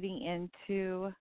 Leading 0.00 0.22
into 0.22 1.12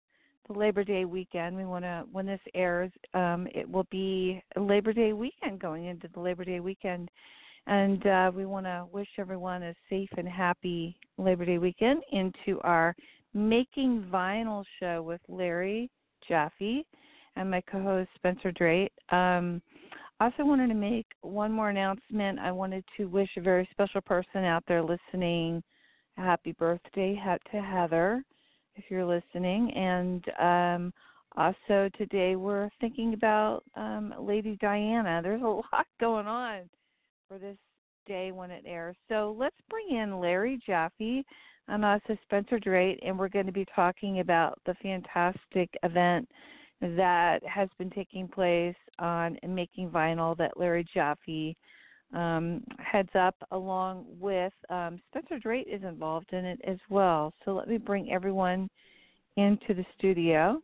the 0.47 0.53
Labor 0.53 0.85
Day 0.85 1.03
weekend. 1.03 1.57
We 1.57 1.65
want 1.65 1.83
to, 1.83 2.05
when 2.13 2.25
this 2.25 2.39
airs, 2.53 2.91
um, 3.13 3.45
it 3.53 3.69
will 3.69 3.87
be 3.91 4.41
Labor 4.55 4.93
Day 4.93 5.11
weekend 5.11 5.59
going 5.59 5.87
into 5.87 6.07
the 6.13 6.21
Labor 6.21 6.45
Day 6.45 6.61
weekend. 6.61 7.09
And 7.67 8.07
uh, 8.07 8.31
we 8.33 8.45
want 8.45 8.67
to 8.67 8.85
wish 8.89 9.09
everyone 9.17 9.63
a 9.63 9.75
safe 9.89 10.07
and 10.15 10.29
happy 10.29 10.95
Labor 11.17 11.43
Day 11.43 11.57
weekend 11.57 12.03
into 12.13 12.61
our 12.61 12.95
Making 13.33 14.07
Vinyl 14.09 14.63
show 14.79 15.01
with 15.01 15.19
Larry 15.27 15.89
Jaffee 16.25 16.85
and 17.35 17.51
my 17.51 17.59
co 17.69 17.83
host 17.83 18.09
Spencer 18.15 18.53
Drake. 18.53 18.93
Um, 19.09 19.61
also 20.21 20.45
wanted 20.45 20.67
to 20.67 20.73
make 20.73 21.07
one 21.19 21.51
more 21.51 21.69
announcement. 21.69 22.39
I 22.39 22.53
wanted 22.53 22.85
to 22.95 23.09
wish 23.09 23.29
a 23.35 23.41
very 23.41 23.67
special 23.71 23.99
person 23.99 24.45
out 24.45 24.63
there 24.69 24.81
listening 24.81 25.61
a 26.17 26.21
happy 26.21 26.53
birthday 26.53 27.21
to 27.51 27.61
Heather, 27.61 28.23
if 28.79 28.85
you're 28.89 29.05
listening. 29.05 29.71
And 29.73 30.23
um, 30.39 30.93
also 31.37 31.89
today 31.97 32.35
we're 32.35 32.69
thinking 32.79 33.13
about 33.13 33.63
um, 33.75 34.13
Lady 34.19 34.57
Diana. 34.61 35.21
There's 35.21 35.41
a 35.41 35.45
lot 35.45 35.85
going 35.99 36.27
on 36.27 36.69
for 37.27 37.37
this 37.37 37.57
day 38.07 38.31
when 38.31 38.51
it 38.51 38.63
airs. 38.65 38.95
So 39.09 39.35
let's 39.37 39.55
bring 39.69 39.97
in 39.97 40.19
Larry 40.19 40.59
Jaffee 40.65 41.23
and 41.67 41.85
also 41.85 42.17
Spencer 42.23 42.59
Drake, 42.59 42.99
and 43.05 43.17
we're 43.17 43.29
going 43.29 43.45
to 43.45 43.51
be 43.51 43.65
talking 43.75 44.21
about 44.21 44.59
the 44.65 44.73
fantastic 44.81 45.69
event 45.83 46.27
that 46.81 47.39
has 47.45 47.69
been 47.77 47.91
taking 47.91 48.27
place 48.27 48.75
on 48.97 49.37
making 49.47 49.89
vinyl 49.89 50.35
that 50.37 50.57
Larry 50.57 50.85
Jaffee 50.91 51.55
um, 52.13 52.63
heads 52.79 53.09
up, 53.15 53.35
along 53.51 54.05
with 54.19 54.53
um, 54.69 54.99
Spencer 55.09 55.39
Drake 55.39 55.67
is 55.71 55.83
involved 55.83 56.33
in 56.33 56.45
it 56.45 56.59
as 56.65 56.77
well. 56.89 57.33
So 57.45 57.51
let 57.51 57.67
me 57.67 57.77
bring 57.77 58.11
everyone 58.11 58.69
into 59.37 59.73
the 59.73 59.85
studio, 59.97 60.61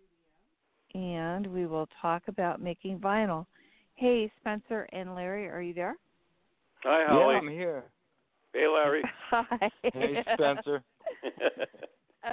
and 0.93 1.47
we 1.47 1.65
will 1.65 1.87
talk 2.01 2.23
about 2.27 2.61
making 2.61 2.99
vinyl. 2.99 3.45
Hey, 3.95 4.31
Spencer 4.39 4.87
and 4.91 5.15
Larry, 5.15 5.47
are 5.47 5.61
you 5.61 5.73
there? 5.73 5.95
Hi, 6.83 7.05
Holly. 7.07 7.33
Yeah, 7.33 7.39
I'm 7.39 7.47
here. 7.47 7.83
Hey, 8.53 8.67
Larry. 8.67 9.03
Hi. 9.29 9.71
Hey, 9.93 10.23
Spencer. 10.33 10.83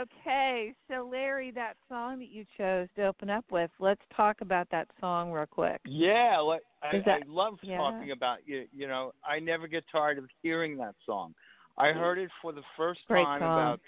Okay, 0.01 0.75
so 0.89 1.09
Larry, 1.11 1.51
that 1.51 1.75
song 1.89 2.19
that 2.21 2.31
you 2.31 2.47
chose 2.57 2.89
to 2.97 3.07
open 3.07 3.29
up 3.29 3.45
with, 3.51 3.71
let's 3.79 4.01
talk 4.17 4.41
about 4.41 4.69
that 4.71 4.89
song 5.01 5.31
real 5.31 5.45
quick. 5.45 5.81
Yeah, 5.85 6.39
like, 6.39 6.63
I, 6.83 6.99
that- 7.05 7.23
I 7.23 7.29
love 7.29 7.59
yeah. 7.63 7.77
talking 7.77 8.11
about 8.11 8.39
you. 8.47 8.67
You 8.73 8.89
know, 8.89 9.13
I 9.25 9.39
never 9.39 9.67
get 9.67 9.85
tired 9.93 10.19
of 10.19 10.25
hearing 10.43 10.77
that 10.79 10.95
song. 11.05 11.35
I 11.77 11.89
heard 11.89 12.19
it 12.19 12.31
for 12.41 12.53
the 12.53 12.63
first 12.77 13.01
Great 13.07 13.25
time 13.25 13.41
song. 13.41 13.53
about 13.53 13.81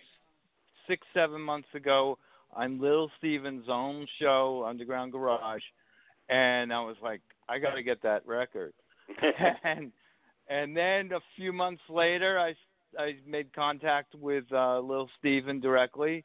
six, 0.89 1.07
seven 1.15 1.41
months 1.41 1.69
ago 1.75 2.19
on 2.53 2.81
Little 2.81 3.11
Steven's 3.19 3.67
own 3.69 4.07
show, 4.21 4.65
Underground 4.67 5.13
Garage, 5.13 5.63
and 6.29 6.73
I 6.73 6.81
was 6.81 6.97
like, 7.03 7.21
I 7.49 7.59
got 7.59 7.75
to 7.75 7.83
get 7.83 8.03
that 8.03 8.27
record. 8.27 8.73
and 9.65 9.93
and 10.49 10.77
then 10.77 11.13
a 11.13 11.21
few 11.37 11.53
months 11.53 11.83
later, 11.89 12.39
I 12.39 12.55
I 12.99 13.17
made 13.27 13.53
contact 13.53 14.15
with 14.15 14.45
uh, 14.53 14.81
Lil 14.81 15.09
Steven 15.19 15.61
directly, 15.61 16.25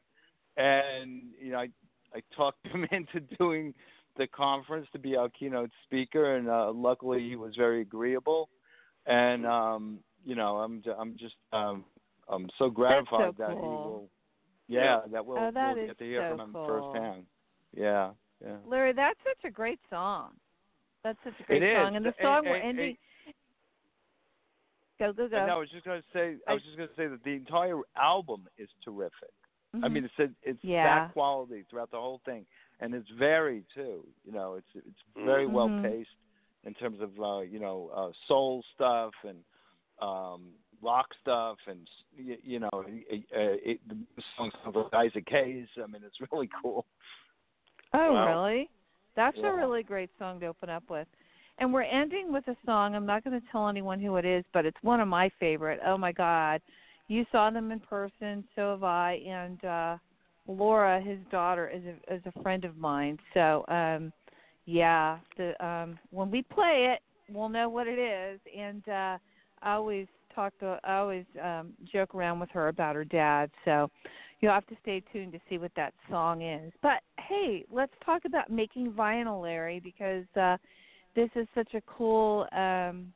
and 0.57 1.21
you 1.42 1.51
know 1.51 1.60
I 1.60 1.69
I 2.16 2.21
talked 2.36 2.66
him 2.74 2.86
into 2.92 3.19
doing 3.38 3.74
the 4.18 4.27
conference 4.27 4.88
to 4.94 5.00
be 5.00 5.16
our 5.16 5.30
keynote 5.30 5.71
speaker, 5.83 6.36
and 6.36 6.50
uh, 6.50 6.71
luckily 6.74 7.27
he 7.27 7.36
was 7.36 7.56
very 7.56 7.81
agreeable, 7.81 8.50
and 9.06 9.45
um, 9.45 10.00
you 10.25 10.36
know 10.36 10.57
I'm 10.57 10.83
I'm 11.00 11.16
just 11.18 11.36
um, 11.54 11.83
I'm 12.27 12.50
so 12.57 12.69
gratified 12.69 13.36
that 13.38 13.51
he 13.51 13.56
will, 13.56 14.10
yeah, 14.68 15.00
that 15.12 15.25
we'll, 15.25 15.38
Oh, 15.39 15.51
that 15.54 15.75
we'll 15.75 15.88
get 15.88 15.98
to 16.00 16.04
hear 16.04 16.30
so 16.31 16.38
from 16.38 16.48
him 16.50 16.54
cool. 16.54 16.92
firsthand. 16.94 17.24
Yeah, 17.75 18.12
yeah. 18.44 18.57
Larry, 18.68 18.94
that's 18.94 19.19
such 19.24 19.48
a 19.50 19.51
great 19.51 19.80
song. 19.89 20.31
That's 21.04 21.18
such 21.24 21.33
a 21.39 21.44
great 21.44 21.63
It 21.63 21.72
is. 21.72 21.77
song, 21.77 21.95
and 21.95 22.06
the 22.06 22.13
song 22.22 22.44
we're 22.45 22.56
And- 22.56 22.69
and- 22.69 22.80
ending. 22.80 22.98
Go 25.00 25.13
go 25.13 25.28
go. 25.30 25.38
And 25.38 25.50
I 25.50 25.56
was 25.56 25.69
just 25.69 25.86
going 25.86 26.01
to 26.01 26.07
say, 26.13 26.36
I 26.48 26.51
I- 26.51 26.54
was 26.56 26.63
just 26.63 26.75
going 26.78 26.90
to 26.90 26.96
say 26.96 27.07
that 27.07 27.24
the 27.24 27.31
entire 27.31 27.80
album 27.96 28.48
is 28.57 28.69
terrific. 28.84 29.31
I 29.74 29.78
Mhm. 29.88 29.92
mean, 29.92 30.06
it's 30.18 30.34
it's 30.44 30.63
Yeah. 30.63 30.84
that 30.84 31.13
quality 31.13 31.63
throughout 31.69 31.92
the 31.92 32.00
whole 32.00 32.19
thing, 32.25 32.46
and 32.80 32.94
it's 32.94 33.07
varied 33.12 33.66
too. 33.74 34.06
You 34.25 34.31
know, 34.31 34.56
it's 34.56 34.68
it's 34.75 35.01
very 35.16 35.48
well 35.48 35.69
Mhm. 35.69 35.81
paced 35.84 36.16
in 36.63 36.74
terms 36.74 37.00
of 37.01 37.12
uh, 37.22 37.40
you 37.42 37.60
know 37.60 37.90
uh, 37.94 38.12
soul 38.28 38.63
stuff 38.74 39.13
and 39.24 39.44
um, 40.01 40.54
rock 40.81 41.13
stuff, 41.22 41.57
and 41.68 41.88
you, 42.16 42.38
you 42.44 42.60
know, 42.60 42.69
it, 42.88 43.25
it, 43.31 43.88
the 43.88 43.98
songs 44.38 44.54
of 44.66 44.94
Isaac 44.94 45.28
Hayes. 45.30 45.68
I 45.81 45.86
mean, 45.88 46.01
it's 46.04 46.19
really 46.31 46.50
cool. 46.62 46.86
Oh, 47.94 48.13
Wow. 48.13 48.44
really? 48.46 48.69
That's 49.16 49.38
Yeah. 49.38 49.50
a 49.51 49.56
really 49.56 49.84
great 49.84 50.10
song 50.18 50.40
to 50.40 50.48
open 50.48 50.69
up 50.69 50.90
with. 50.90 51.07
And 51.59 51.73
we're 51.73 51.83
ending 51.83 52.31
with 52.31 52.47
a 52.47 52.56
song. 52.65 52.95
I'm 52.95 53.06
not 53.06 53.23
going 53.23 53.39
to 53.39 53.45
tell 53.51 53.67
anyone 53.67 54.00
who 54.00 54.15
it 54.15 54.25
is, 54.25 54.45
but 54.53 54.65
it's 54.65 54.77
one 54.81 55.01
of 55.01 55.09
my 55.09 55.29
favorite. 55.39 55.79
Oh 55.85 55.97
my 55.97 56.13
God, 56.13 56.61
you 57.09 57.25
saw 57.31 57.50
them 57.50 57.71
in 57.71 57.81
person, 57.81 58.45
so 58.56 58.71
have 58.71 58.83
I. 58.83 59.19
And 59.27 59.65
uh 59.65 59.97
Laura, 60.47 61.00
his 61.01 61.19
daughter, 61.31 61.69
is 61.69 61.83
a 61.83 62.15
is 62.15 62.21
a 62.25 62.41
friend 62.41 62.63
of 62.63 62.77
mine. 62.77 63.17
So, 63.33 63.65
um 63.67 64.13
yeah, 64.65 65.17
the 65.38 65.65
um 65.65 66.00
when 66.11 66.31
we 66.31 66.44
play 66.44 66.95
it, 66.95 67.01
we'll 67.33 67.50
know 67.50 67.67
what 67.67 67.88
it 67.88 68.00
is. 68.00 68.39
And 68.57 68.88
uh 68.88 69.17
I 69.62 69.73
always 69.73 70.07
talk 70.33 70.57
to, 70.59 70.79
I 70.85 70.95
always 70.95 71.25
um 71.44 71.73
joke 71.91 72.15
around 72.15 72.39
with 72.39 72.51
her 72.51 72.69
about 72.69 72.95
her 72.95 73.03
dad. 73.03 73.51
So 73.65 73.89
you'll 74.39 74.53
have 74.53 74.67
to 74.67 74.77
stay 74.81 75.03
tuned 75.12 75.33
to 75.33 75.39
see 75.50 75.57
what 75.57 75.71
that 75.75 75.94
song 76.09 76.41
is. 76.41 76.71
But 76.81 77.01
hey, 77.19 77.65
let's 77.69 77.94
talk 78.05 78.23
about 78.25 78.50
making 78.50 78.94
vinyl, 78.94 79.41
Larry, 79.41 79.81
because 79.81 80.25
uh 80.39 80.55
this 81.19 81.30
is 81.36 81.48
such 81.54 81.74
a 81.74 81.81
cool 81.81 82.48
um 82.54 83.12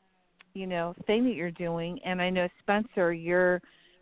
you 0.54 0.68
know 0.68 0.94
thing 1.08 1.24
that 1.24 1.36
you're 1.36 1.52
doing 1.52 1.98
and 2.04 2.22
I 2.22 2.30
know 2.30 2.50
Spencer 2.62 3.14
you're 3.14 3.62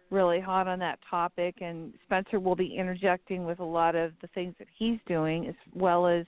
really 0.10 0.40
hot 0.40 0.68
on 0.68 0.80
that 0.80 0.98
topic 1.08 1.56
and 1.62 1.94
Spencer 2.06 2.40
will 2.40 2.56
be 2.56 2.76
interjecting 2.76 3.46
with 3.46 3.60
a 3.60 3.64
lot 3.64 3.96
of 3.96 4.14
the 4.22 4.28
things 4.34 4.56
that 4.58 4.68
he's 4.76 4.98
doing 5.08 5.48
as 5.48 5.54
well 5.76 6.08
as 6.08 6.26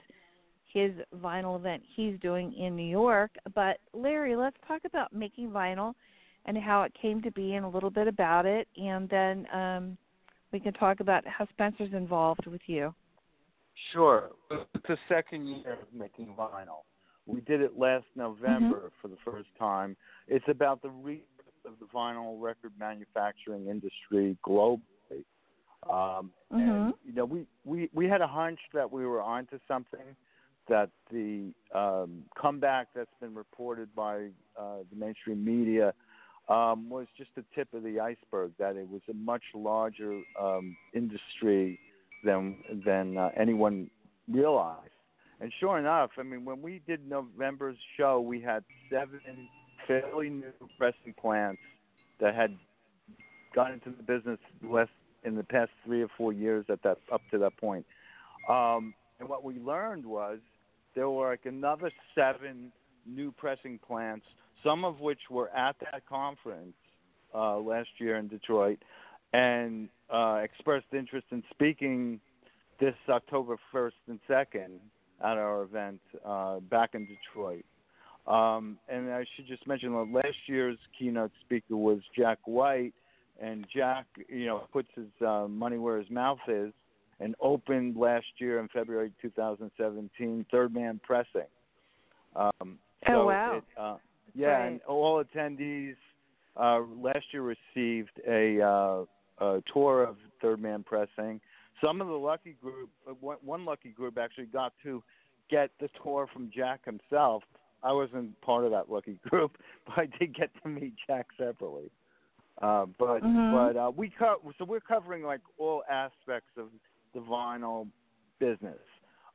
his 0.72 0.92
vinyl 1.16 1.58
event 1.58 1.82
he's 1.94 2.18
doing 2.20 2.52
in 2.54 2.74
New 2.74 2.88
York. 2.88 3.30
But 3.54 3.78
Larry, 3.92 4.34
let's 4.34 4.56
talk 4.66 4.82
about 4.84 5.12
making 5.12 5.50
vinyl 5.50 5.94
and 6.46 6.56
how 6.56 6.82
it 6.82 6.92
came 7.00 7.22
to 7.22 7.30
be 7.32 7.54
and 7.54 7.64
a 7.64 7.68
little 7.68 7.90
bit 7.90 8.06
about 8.06 8.46
it 8.46 8.68
and 8.76 9.08
then 9.08 9.46
um 9.52 9.98
we 10.52 10.60
can 10.60 10.72
talk 10.74 11.00
about 11.00 11.26
how 11.26 11.44
Spencer's 11.52 11.92
involved 11.92 12.46
with 12.46 12.60
you. 12.66 12.94
Sure. 13.92 14.30
It's 14.52 14.86
the 14.86 14.96
second 15.08 15.48
year 15.48 15.72
of 15.72 15.92
making 15.92 16.36
vinyl. 16.38 16.84
We 17.26 17.40
did 17.40 17.60
it 17.60 17.78
last 17.78 18.06
November 18.16 18.92
for 19.00 19.08
the 19.08 19.16
first 19.24 19.48
time. 19.58 19.96
It's 20.28 20.44
about 20.48 20.82
the 20.82 20.90
rebirth 20.90 21.24
of 21.64 21.78
the 21.80 21.86
vinyl 21.86 22.40
record 22.40 22.72
manufacturing 22.78 23.68
industry 23.68 24.36
globally. 24.44 25.24
Um, 25.88 26.32
Mhm. 26.52 26.60
And 26.60 26.94
you 27.04 27.12
know, 27.12 27.24
we, 27.24 27.46
we 27.64 27.90
we 27.92 28.06
had 28.06 28.20
a 28.20 28.26
hunch 28.26 28.60
that 28.72 28.90
we 28.90 29.06
were 29.06 29.20
onto 29.20 29.58
something. 29.66 30.16
That 30.66 30.88
the 31.10 31.52
um, 31.74 32.24
comeback 32.40 32.88
that's 32.94 33.12
been 33.20 33.34
reported 33.34 33.94
by 33.94 34.30
uh, 34.58 34.78
the 34.90 34.96
mainstream 34.96 35.44
media 35.44 35.92
um, 36.48 36.88
was 36.88 37.06
just 37.18 37.34
the 37.34 37.44
tip 37.54 37.74
of 37.74 37.82
the 37.82 38.00
iceberg. 38.00 38.52
That 38.58 38.76
it 38.76 38.88
was 38.88 39.02
a 39.10 39.14
much 39.14 39.42
larger 39.54 40.22
um, 40.40 40.76
industry 40.94 41.78
than 42.24 42.56
than 42.84 43.18
uh, 43.18 43.30
anyone 43.36 43.90
realized. 44.28 44.93
And 45.44 45.52
sure 45.60 45.78
enough, 45.78 46.12
I 46.16 46.22
mean, 46.22 46.46
when 46.46 46.62
we 46.62 46.80
did 46.86 47.06
November's 47.06 47.76
show, 47.98 48.18
we 48.18 48.40
had 48.40 48.64
seven 48.90 49.20
fairly 49.86 50.30
new 50.30 50.54
pressing 50.78 51.12
plants 51.20 51.60
that 52.18 52.34
had 52.34 52.56
gone 53.54 53.72
into 53.72 53.90
the 53.90 54.02
business 54.02 54.38
less 54.66 54.88
in 55.22 55.34
the 55.34 55.42
past 55.42 55.70
three 55.84 56.00
or 56.00 56.08
four 56.16 56.32
years 56.32 56.64
at 56.70 56.82
that 56.84 56.96
up 57.12 57.20
to 57.30 57.36
that 57.36 57.54
point. 57.58 57.84
Um, 58.48 58.94
and 59.20 59.28
what 59.28 59.44
we 59.44 59.58
learned 59.58 60.06
was 60.06 60.38
there 60.94 61.10
were 61.10 61.32
like 61.32 61.44
another 61.44 61.90
seven 62.14 62.72
new 63.04 63.30
pressing 63.30 63.78
plants, 63.86 64.24
some 64.64 64.82
of 64.82 65.00
which 65.00 65.20
were 65.28 65.50
at 65.50 65.76
that 65.80 66.06
conference 66.08 66.72
uh, 67.34 67.58
last 67.58 67.90
year 67.98 68.16
in 68.16 68.28
Detroit, 68.28 68.78
and 69.34 69.90
uh, 70.08 70.40
expressed 70.42 70.86
interest 70.94 71.26
in 71.32 71.42
speaking 71.50 72.18
this 72.80 72.94
October 73.10 73.58
1st 73.74 73.92
and 74.08 74.20
2nd 74.26 74.78
at 75.20 75.36
our 75.36 75.62
event 75.62 76.00
uh, 76.24 76.60
back 76.60 76.90
in 76.94 77.06
Detroit. 77.06 77.64
Um, 78.26 78.78
and 78.88 79.10
I 79.10 79.24
should 79.36 79.46
just 79.46 79.66
mention 79.66 79.92
that 79.92 80.08
last 80.12 80.36
year's 80.46 80.78
keynote 80.98 81.32
speaker 81.44 81.76
was 81.76 81.98
Jack 82.16 82.38
White, 82.44 82.94
and 83.40 83.66
Jack, 83.74 84.06
you 84.28 84.46
know, 84.46 84.64
puts 84.72 84.88
his 84.94 85.08
uh, 85.26 85.46
money 85.48 85.76
where 85.76 85.98
his 85.98 86.10
mouth 86.10 86.38
is, 86.48 86.72
and 87.20 87.34
opened 87.40 87.96
last 87.96 88.26
year 88.38 88.60
in 88.60 88.68
February 88.68 89.12
2017, 89.20 90.46
Third 90.50 90.74
Man 90.74 91.00
Pressing. 91.04 91.48
Um, 92.34 92.78
Oh, 93.06 93.12
so 93.12 93.26
wow. 93.26 93.56
It, 93.56 93.64
uh, 93.78 93.96
yeah, 94.34 94.64
and 94.64 94.80
all 94.82 95.22
attendees 95.22 95.96
uh, 96.56 96.80
last 97.00 97.24
year 97.32 97.42
received 97.42 98.20
a, 98.26 98.60
uh, 98.60 99.44
a 99.44 99.62
tour 99.72 100.04
of 100.04 100.16
Third 100.40 100.60
Man 100.60 100.82
Pressing. 100.82 101.40
Some 101.82 102.00
of 102.00 102.06
the 102.06 102.14
lucky 102.14 102.56
group, 102.60 102.90
uh, 103.08 103.12
one, 103.12 103.64
lucky 103.64 103.90
group 103.90 104.18
actually 104.18 104.46
got 104.46 104.72
to 104.82 105.02
get 105.50 105.70
the 105.80 105.88
tour 106.02 106.26
from 106.32 106.50
Jack 106.54 106.84
himself. 106.84 107.42
I 107.82 107.92
wasn't 107.92 108.40
part 108.40 108.64
of 108.64 108.70
that 108.70 108.90
lucky 108.90 109.18
group, 109.28 109.58
but 109.86 109.98
I 109.98 110.08
did 110.18 110.34
get 110.34 110.50
to 110.62 110.68
meet 110.68 110.94
Jack 111.06 111.26
separately. 111.38 111.90
Uh, 112.62 112.86
but 112.98 113.22
Mhm. 113.22 113.50
but 113.50 113.76
uh, 113.76 113.90
we 113.90 114.10
co- 114.10 114.40
so 114.58 114.64
we're 114.64 114.80
covering 114.80 115.24
like 115.24 115.40
all 115.58 115.82
aspects 115.90 116.52
of 116.56 116.68
the 117.12 117.20
vinyl 117.20 117.88
business. 118.38 118.78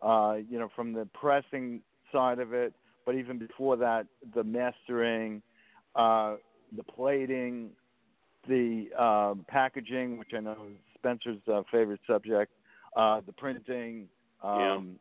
Uh, 0.02 0.38
you 0.50 0.58
know, 0.58 0.70
from 0.74 0.94
the 0.94 1.06
pressing 1.14 1.82
side 2.14 2.40
of 2.40 2.54
it, 2.54 2.74
but 3.06 3.16
even 3.16 3.38
before 3.38 3.76
that, 3.76 4.08
the 4.34 4.44
mastering, 4.44 5.42
uh, 5.96 6.38
the 6.76 6.84
plating, 6.84 7.72
the 8.48 8.88
uh, 8.98 9.34
packaging, 9.50 10.18
which 10.18 10.30
I 10.34 10.40
know 10.40 10.56
is 10.72 10.78
Spencer's 11.00 11.40
uh, 11.52 11.64
favorite 11.72 12.02
subject, 12.08 12.52
uh, 12.96 13.22
the 13.26 13.34
printing. 13.34 14.08
Um, 14.44 15.00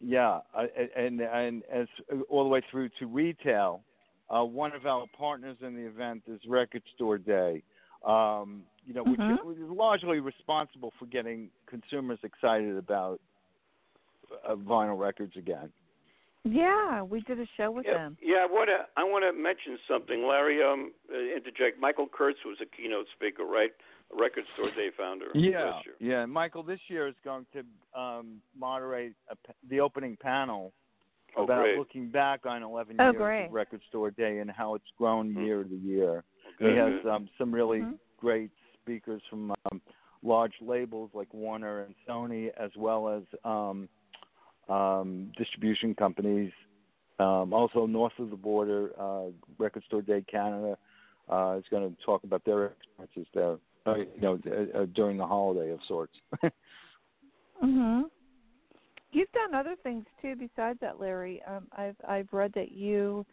yeah, 0.00 0.40
I- 0.54 0.88
and 0.96 1.20
and 1.20 1.62
as 1.72 1.88
all 2.28 2.44
the 2.44 2.50
way 2.50 2.62
through 2.70 2.90
to 3.00 3.06
retail. 3.06 3.82
Uh, 4.30 4.44
one 4.44 4.74
of 4.74 4.84
our 4.84 5.06
partners 5.16 5.56
in 5.62 5.74
the 5.74 5.80
event 5.86 6.22
is 6.26 6.38
Record 6.46 6.82
Store 6.94 7.16
Day, 7.16 7.62
um, 8.04 8.62
you 8.86 8.92
know, 8.92 9.02
which 9.02 9.18
Mhm. 9.20 9.38
is 9.56 9.70
largely 9.70 10.20
responsible 10.20 10.90
for 10.98 11.06
getting 11.06 11.50
consumers 11.66 12.18
excited 12.22 12.76
about 12.76 13.20
uh, 14.44 14.54
vinyl 14.54 14.98
records 14.98 15.34
again. 15.38 15.72
Yeah, 16.44 17.02
we 17.02 17.20
did 17.22 17.40
a 17.40 17.46
show 17.56 17.70
with 17.70 17.86
Yeah, 17.86 17.94
them. 17.94 18.18
yeah. 18.20 18.42
I 18.42 18.46
want 18.46 18.68
to 18.68 18.86
I 18.96 19.04
want 19.04 19.24
to 19.24 19.32
mention 19.32 19.78
something, 19.88 20.26
Larry. 20.26 20.62
Um, 20.62 20.92
uh, 21.12 21.18
interject. 21.18 21.80
Michael 21.80 22.06
Kurtz 22.06 22.44
was 22.44 22.60
a 22.60 22.66
keynote 22.66 23.06
speaker, 23.16 23.44
right? 23.44 23.72
A 24.12 24.20
record 24.20 24.44
store 24.54 24.70
day 24.70 24.88
founder. 24.96 25.26
Yeah, 25.34 25.64
last 25.72 25.86
year. 25.86 25.94
yeah. 26.00 26.26
Michael 26.26 26.62
this 26.62 26.80
year 26.88 27.08
is 27.08 27.14
going 27.24 27.46
to 27.52 28.00
um, 28.00 28.40
moderate 28.58 29.14
a, 29.30 29.36
p- 29.36 29.52
the 29.68 29.80
opening 29.80 30.16
panel 30.20 30.72
Oh, 31.36 31.44
about 31.44 31.60
great. 31.64 31.76
looking 31.78 32.08
back 32.08 32.46
on 32.46 32.62
11 32.62 32.96
Oh, 32.98 33.10
years 33.12 33.16
great. 33.16 33.44
of 33.46 33.52
Record 33.52 33.80
Store 33.90 34.10
Day 34.10 34.38
and 34.38 34.50
how 34.50 34.74
it's 34.74 34.90
grown 34.96 35.34
Mhm. 35.34 35.44
year 35.44 35.62
to 35.62 35.76
year. 35.76 36.24
Good, 36.58 36.70
he 36.70 36.76
has 36.76 37.04
um, 37.06 37.28
some 37.36 37.52
really 37.54 37.82
Mhm. 37.82 37.98
great 38.16 38.50
speakers 38.80 39.22
from 39.28 39.52
um, 39.70 39.80
large 40.22 40.54
labels 40.62 41.10
like 41.12 41.32
Warner 41.34 41.82
and 41.82 41.94
Sony, 42.08 42.48
as 42.56 42.74
well 42.76 43.08
as 43.08 43.22
um, 43.44 43.88
um, 44.68 45.30
distribution 45.36 45.94
companies. 45.94 46.50
Um, 47.18 47.52
also, 47.52 47.86
north 47.86 48.18
of 48.18 48.30
the 48.30 48.36
border, 48.36 48.98
uh, 48.98 49.26
Record 49.58 49.84
Store 49.84 50.02
Day 50.02 50.22
Canada 50.22 50.78
uh, 51.28 51.56
is 51.58 51.68
going 51.68 51.94
to 51.94 52.02
talk 52.02 52.24
about 52.24 52.42
their 52.44 52.66
experiences 52.66 53.26
there. 53.34 53.58
Uh, 53.86 53.96
you 53.96 54.20
know, 54.20 54.38
uh, 54.46 54.78
uh, 54.78 54.86
during 54.94 55.16
the 55.16 55.26
holiday 55.26 55.70
of 55.70 55.80
sorts. 55.86 56.14
Mhm. 57.62 58.04
You've 59.10 59.32
done 59.32 59.54
other 59.54 59.74
things 59.82 60.04
too 60.22 60.36
besides 60.36 60.78
that, 60.80 61.00
Larry. 61.00 61.42
Um, 61.46 61.66
I've 61.72 61.96
I've 62.06 62.28
read 62.32 62.52
that 62.54 62.72
you 62.72 63.26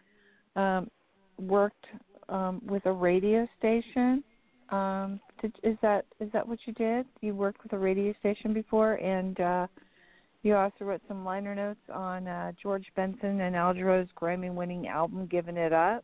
um, 0.55 0.89
worked 1.37 1.85
um, 2.29 2.61
with 2.65 2.85
a 2.85 2.91
radio 2.91 3.47
station. 3.59 4.23
Um, 4.69 5.19
did, 5.41 5.55
is 5.63 5.77
that 5.81 6.05
is 6.19 6.31
that 6.31 6.47
what 6.47 6.59
you 6.65 6.73
did? 6.73 7.05
You 7.21 7.35
worked 7.35 7.61
with 7.61 7.73
a 7.73 7.77
radio 7.77 8.13
station 8.19 8.53
before, 8.53 8.93
and 8.95 9.39
uh, 9.39 9.67
you 10.43 10.55
also 10.55 10.85
wrote 10.85 11.01
some 11.07 11.25
liner 11.25 11.53
notes 11.53 11.81
on 11.93 12.27
uh, 12.27 12.51
George 12.61 12.87
Benson 12.95 13.41
and 13.41 13.55
Al 13.55 13.73
Jarreau's 13.73 14.09
Grammy-winning 14.19 14.87
album, 14.87 15.27
"Giving 15.27 15.57
It 15.57 15.73
Up." 15.73 16.03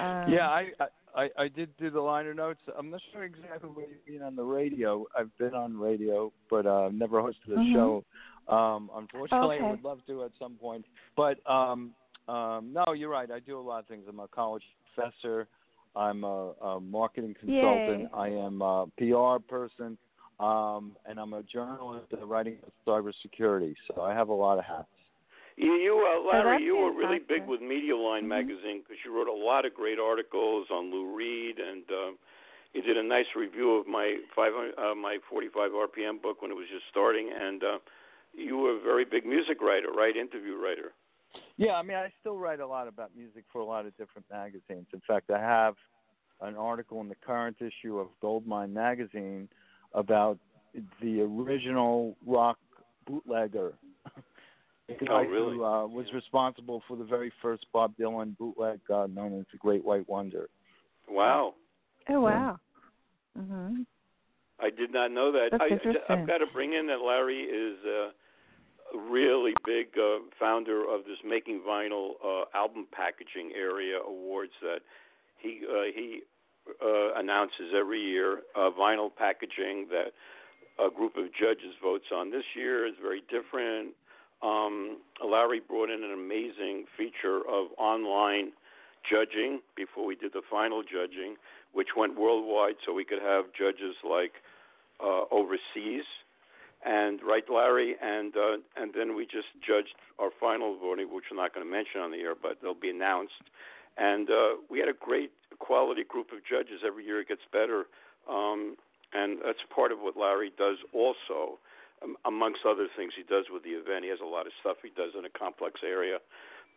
Um, 0.00 0.30
yeah, 0.30 0.48
I, 0.48 0.68
I 0.80 0.86
I 1.14 1.30
I 1.38 1.48
did 1.48 1.76
do 1.76 1.90
the 1.90 2.00
liner 2.00 2.34
notes. 2.34 2.60
I'm 2.78 2.90
not 2.90 3.00
sure 3.12 3.24
exactly 3.24 3.68
what 3.68 3.88
you 3.88 4.12
mean 4.12 4.22
on 4.22 4.36
the 4.36 4.44
radio. 4.44 5.04
I've 5.18 5.36
been 5.38 5.54
on 5.54 5.76
radio, 5.76 6.32
but 6.50 6.66
uh, 6.66 6.90
never 6.92 7.20
hosted 7.20 7.52
a 7.54 7.58
Mhm. 7.58 7.72
show. 7.72 8.04
Um, 8.48 8.90
unfortunately, 8.94 9.56
Okay. 9.56 9.66
I 9.66 9.70
would 9.70 9.84
love 9.84 10.04
to 10.06 10.24
at 10.24 10.32
some 10.38 10.56
point. 10.56 10.84
But 11.16 11.38
um, 11.48 11.94
um, 12.28 12.72
no, 12.72 12.92
you're 12.92 13.10
right. 13.10 13.30
I 13.30 13.40
do 13.40 13.58
a 13.58 13.60
lot 13.60 13.80
of 13.80 13.86
things. 13.86 14.04
I'm 14.08 14.20
a 14.20 14.28
college 14.28 14.64
professor. 14.94 15.48
I'm 15.94 16.24
a, 16.24 16.52
a 16.62 16.80
marketing 16.80 17.34
consultant. 17.38 18.00
Yay. 18.00 18.08
I 18.14 18.28
am 18.28 18.62
a 18.62 18.86
PR 18.96 19.42
person, 19.46 19.98
um, 20.40 20.96
and 21.06 21.18
I'm 21.20 21.34
a 21.34 21.42
journalist 21.42 22.06
writing 22.24 22.58
about 22.58 23.04
cybersecurity. 23.04 23.74
So 23.88 24.02
I 24.02 24.14
have 24.14 24.28
a 24.28 24.32
lot 24.34 24.58
of 24.58 24.64
hats. 24.64 24.88
You, 25.56 25.72
you 25.74 25.94
uh, 26.00 26.30
Larry, 26.30 26.56
that's 26.56 26.64
you 26.64 26.76
were 26.76 26.92
really 26.92 27.18
big 27.18 27.46
with 27.46 27.60
Medialine 27.60 28.24
Mhm. 28.24 28.28
magazine 28.28 28.80
because 28.80 29.04
you 29.04 29.14
wrote 29.14 29.28
a 29.28 29.32
lot 29.32 29.64
of 29.64 29.74
great 29.74 29.98
articles 29.98 30.70
on 30.70 30.90
Lou 30.90 31.14
Reed, 31.14 31.58
and 31.58 31.84
um, 31.90 32.18
you 32.72 32.82
did 32.82 32.96
a 32.96 33.02
nice 33.02 33.26
review 33.36 33.76
of 33.76 33.86
my 33.86 34.18
500, 34.34 34.78
uh, 34.78 34.94
my 34.94 35.18
45 35.28 35.72
RPM 35.72 36.20
book 36.22 36.40
when 36.40 36.50
it 36.50 36.54
was 36.54 36.68
just 36.68 36.84
starting, 36.90 37.30
and 37.32 37.62
uh, 37.62 37.78
you 38.34 38.56
were 38.58 38.76
a 38.76 38.80
very 38.80 39.04
big 39.04 39.26
music 39.26 39.60
writer, 39.60 39.90
right? 39.92 40.16
Interview 40.16 40.56
writer. 40.56 40.92
Yeah, 41.56 41.74
I 41.74 41.82
mean, 41.82 41.96
I 41.96 42.10
still 42.20 42.38
write 42.38 42.60
a 42.60 42.66
lot 42.66 42.88
about 42.88 43.14
music 43.14 43.44
for 43.52 43.60
a 43.60 43.64
lot 43.64 43.86
of 43.86 43.96
different 43.96 44.26
magazines. 44.30 44.86
In 44.92 45.02
fact, 45.06 45.30
I 45.30 45.38
have 45.38 45.74
an 46.40 46.56
article 46.56 47.00
in 47.00 47.08
the 47.08 47.14
current 47.14 47.56
issue 47.60 47.98
of 47.98 48.08
Goldmine 48.20 48.72
magazine 48.72 49.48
about 49.94 50.38
the 51.02 51.20
original 51.20 52.16
rock 52.26 52.58
bootlegger. 53.06 53.74
The 55.00 55.10
Oh, 55.10 55.22
really? 55.22 55.56
Who 55.56 55.64
uh, 55.64 55.86
was 55.86 56.06
responsible 56.14 56.82
for 56.86 56.96
the 56.96 57.04
very 57.04 57.32
first 57.40 57.66
Bob 57.72 57.94
Dylan 57.98 58.36
bootleg, 58.38 58.80
uh, 58.92 59.06
known 59.12 59.38
as 59.38 59.46
the 59.52 59.58
Great 59.58 59.84
White 59.84 60.08
Wonder. 60.08 60.48
Wow. 61.08 61.54
Oh 62.08 62.20
wow. 62.20 62.58
Mhm. 63.38 63.86
I 64.60 64.70
did 64.70 64.92
not 64.92 65.10
know 65.10 65.32
that. 65.32 65.48
That's 65.50 65.62
I, 65.62 65.72
interesting. 65.74 66.02
I've 66.08 66.26
got 66.26 66.38
to 66.38 66.46
bring 66.52 66.72
in 66.72 66.86
that 66.86 67.00
Larry 67.00 67.42
is 67.42 67.78
uh, 67.84 68.96
a 68.96 69.10
really 69.10 69.54
big 69.64 69.88
uh, 69.98 70.18
founder 70.38 70.82
of 70.82 71.04
this 71.04 71.18
Making 71.24 71.62
Vinyl 71.66 72.12
uh, 72.24 72.44
album 72.54 72.86
packaging 72.92 73.52
area 73.56 73.98
awards 73.98 74.52
that 74.62 74.80
he 75.38 75.60
uh, 75.68 75.90
he 75.94 76.22
uh, 76.80 77.14
announces 77.16 77.74
every 77.76 78.00
year. 78.00 78.42
Uh, 78.54 78.70
vinyl 78.70 79.10
packaging 79.14 79.88
that 79.90 80.12
a 80.84 80.90
group 80.90 81.16
of 81.16 81.26
judges 81.34 81.74
votes 81.82 82.06
on. 82.14 82.30
This 82.30 82.44
year 82.54 82.86
is 82.86 82.94
very 83.00 83.22
different. 83.30 83.94
Um, 84.42 84.98
Larry 85.24 85.60
brought 85.60 85.90
in 85.90 86.02
an 86.02 86.12
amazing 86.12 86.86
feature 86.96 87.38
of 87.48 87.68
online 87.78 88.52
judging 89.08 89.60
before 89.76 90.04
we 90.04 90.16
did 90.16 90.32
the 90.32 90.42
final 90.50 90.82
judging, 90.82 91.36
which 91.72 91.88
went 91.96 92.18
worldwide, 92.18 92.76
so 92.84 92.92
we 92.92 93.04
could 93.04 93.22
have 93.22 93.46
judges 93.56 93.94
like 94.08 94.32
uh, 95.02 95.24
overseas, 95.30 96.04
and 96.84 97.20
right, 97.22 97.44
Larry, 97.48 97.94
and 98.02 98.36
uh, 98.36 98.56
and 98.76 98.92
then 98.94 99.14
we 99.14 99.24
just 99.24 99.46
judged 99.64 99.94
our 100.18 100.30
final 100.40 100.76
voting, 100.78 101.06
which 101.12 101.24
we're 101.30 101.36
not 101.40 101.54
going 101.54 101.64
to 101.64 101.70
mention 101.70 102.00
on 102.00 102.10
the 102.10 102.18
air, 102.18 102.34
but 102.34 102.58
they'll 102.60 102.74
be 102.74 102.90
announced. 102.90 103.46
And 103.96 104.30
uh, 104.30 104.56
we 104.70 104.80
had 104.80 104.88
a 104.88 104.98
great 104.98 105.30
quality 105.58 106.02
group 106.02 106.32
of 106.32 106.38
judges. 106.48 106.80
Every 106.84 107.04
year 107.04 107.20
it 107.20 107.28
gets 107.28 107.42
better, 107.52 107.84
um, 108.28 108.76
and 109.12 109.38
that's 109.44 109.62
part 109.74 109.92
of 109.92 109.98
what 110.00 110.16
Larry 110.16 110.52
does 110.58 110.78
also. 110.92 111.58
Um, 112.02 112.16
amongst 112.24 112.66
other 112.66 112.88
things 112.96 113.12
he 113.16 113.22
does 113.22 113.46
with 113.52 113.62
the 113.62 113.78
event, 113.78 114.04
he 114.04 114.10
has 114.10 114.20
a 114.20 114.26
lot 114.26 114.46
of 114.46 114.52
stuff 114.60 114.78
he 114.82 114.90
does 114.90 115.12
in 115.16 115.24
a 115.24 115.30
complex 115.30 115.80
area, 115.86 116.18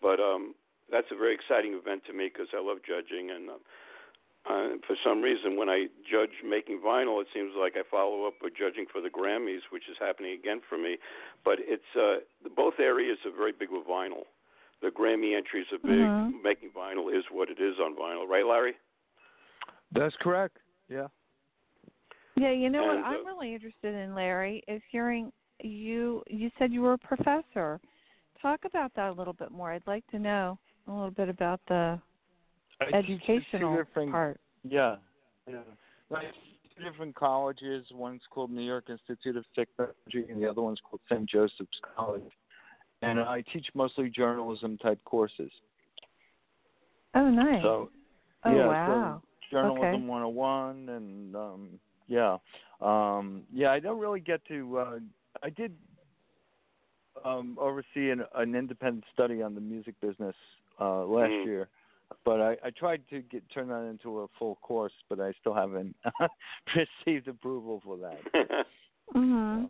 but 0.01 0.19
um, 0.19 0.53
that's 0.91 1.07
a 1.11 1.17
very 1.17 1.33
exciting 1.33 1.73
event 1.73 2.03
to 2.05 2.13
me 2.13 2.29
because 2.31 2.47
I 2.53 2.61
love 2.61 2.79
judging 2.85 3.31
and. 3.31 3.49
Uh, 3.49 3.53
uh, 4.47 4.77
for 4.85 4.95
some 5.03 5.23
reason, 5.23 5.57
when 5.57 5.69
I 5.69 5.87
judge 6.05 6.45
making 6.47 6.79
vinyl, 6.85 7.19
it 7.19 7.25
seems 7.33 7.53
like 7.57 7.73
I 7.75 7.81
follow 7.89 8.27
up 8.27 8.35
with 8.43 8.53
judging 8.55 8.85
for 8.85 9.01
the 9.01 9.09
Grammys, 9.09 9.65
which 9.71 9.89
is 9.89 9.97
happening 9.99 10.37
again 10.37 10.61
for 10.69 10.77
me. 10.77 10.97
But 11.43 11.57
it's 11.61 11.95
uh, 11.97 12.17
both 12.55 12.75
areas 12.77 13.17
are 13.25 13.35
very 13.35 13.53
big 13.53 13.69
with 13.71 13.87
vinyl. 13.87 14.29
The 14.83 14.89
Grammy 14.89 15.35
entries 15.35 15.65
are 15.71 15.79
big. 15.79 15.97
Mhm. 15.97 16.43
Making 16.43 16.69
vinyl 16.77 17.11
is 17.11 17.25
what 17.31 17.49
it 17.49 17.59
is 17.59 17.79
on 17.79 17.95
vinyl, 17.95 18.27
right, 18.27 18.45
Larry? 18.45 18.75
That's 19.91 20.15
correct. 20.17 20.59
Yeah. 20.89 21.07
Yeah, 22.35 22.51
you 22.51 22.69
know 22.69 22.89
And, 22.89 23.01
what 23.01 23.05
I'm 23.05 23.25
uh, 23.25 23.29
really 23.29 23.53
interested 23.53 23.95
in, 23.95 24.13
Larry, 24.13 24.63
is 24.67 24.81
hearing 24.91 25.31
you. 25.61 26.23
You 26.27 26.51
said 26.59 26.71
you 26.71 26.81
were 26.81 26.93
a 26.93 26.97
professor. 26.97 27.79
Talk 28.41 28.61
about 28.65 28.91
that 28.95 29.09
a 29.09 29.13
little 29.13 29.33
bit 29.33 29.51
more. 29.51 29.71
I'd 29.71 29.87
like 29.87 30.05
to 30.11 30.19
know 30.19 30.59
a 30.87 30.91
little 30.91 31.11
bit 31.11 31.29
about 31.29 31.61
the 31.67 31.99
I 32.81 32.97
educational 32.97 33.83
part. 34.11 34.39
Yeah, 34.63 34.97
yeah. 35.47 35.59
Like 36.09 36.25
two 36.77 36.83
different 36.83 37.15
colleges. 37.15 37.85
One's 37.93 38.21
called 38.29 38.51
New 38.51 38.61
York 38.61 38.89
Institute 38.89 39.37
of 39.37 39.45
Technology, 39.55 40.29
and 40.29 40.41
the 40.41 40.49
other 40.49 40.61
one's 40.61 40.79
called 40.87 41.01
St. 41.09 41.27
Joseph's 41.27 41.79
College. 41.95 42.23
And 43.01 43.19
I 43.19 43.43
teach 43.53 43.67
mostly 43.73 44.09
journalism 44.09 44.77
type 44.77 44.99
courses. 45.05 45.51
Oh, 47.13 47.29
nice. 47.29 47.61
So 47.61 47.89
oh, 48.45 48.55
yeah, 48.55 48.67
wow. 48.67 49.21
so 49.21 49.55
journalism 49.55 49.85
Okay. 49.85 50.05
101, 50.05 50.89
and 50.89 51.35
um, 51.35 51.69
yeah, 52.07 52.37
um, 52.81 53.43
yeah. 53.53 53.71
I 53.71 53.79
don't 53.79 53.99
really 53.99 54.19
get 54.19 54.45
to. 54.47 54.77
Uh, 54.77 54.99
I 55.43 55.49
did 55.49 55.73
um, 57.23 57.57
oversee 57.59 58.11
an, 58.11 58.23
an 58.35 58.55
independent 58.55 59.05
study 59.13 59.41
on 59.41 59.55
the 59.55 59.61
music 59.61 59.95
business 60.01 60.35
uh, 60.79 61.05
last 61.05 61.31
Mhm. 61.31 61.45
year 61.45 61.69
but 62.23 62.39
I, 62.41 62.57
I 62.63 62.69
tried 62.69 63.01
to 63.09 63.21
get 63.21 63.43
turn 63.49 63.67
that 63.69 63.87
into 63.89 64.21
a 64.21 64.27
full 64.39 64.55
course, 64.61 64.93
but 65.09 65.19
I 65.19 65.33
still 65.39 65.53
haven't 65.53 65.95
received 66.75 67.27
approval 67.27 67.81
for 67.83 67.97
that. 67.97 68.65
Mhm. 69.15 69.69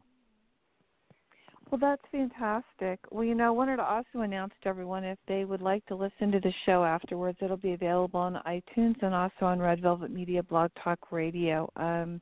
Well, 1.72 1.80
that's 1.80 2.02
fantastic. 2.12 3.00
Well, 3.12 3.24
you 3.24 3.36
know, 3.36 3.48
I 3.48 3.50
wanted 3.50 3.78
to 3.78 3.84
also 3.84 4.20
announce 4.20 4.54
to 4.62 4.70
everyone 4.70 5.04
if 5.04 5.18
they 5.28 5.46
would 5.46 5.62
like 5.62 5.86
to 5.88 5.96
listen 5.96 6.32
to 6.32 6.40
the 6.40 6.54
show 6.66 6.86
afterwards, 6.86 7.40
it'll 7.42 7.58
be 7.58 7.74
available 7.74 8.20
on 8.20 8.40
iTunes 8.46 9.02
and 9.02 9.14
also 9.14 9.46
on 9.46 9.60
Red 9.60 9.82
Velvet 9.82 10.12
Media 10.12 10.44
Blog 10.44 10.70
Talk 10.84 11.12
Radio. 11.12 11.70
Um, 11.76 12.22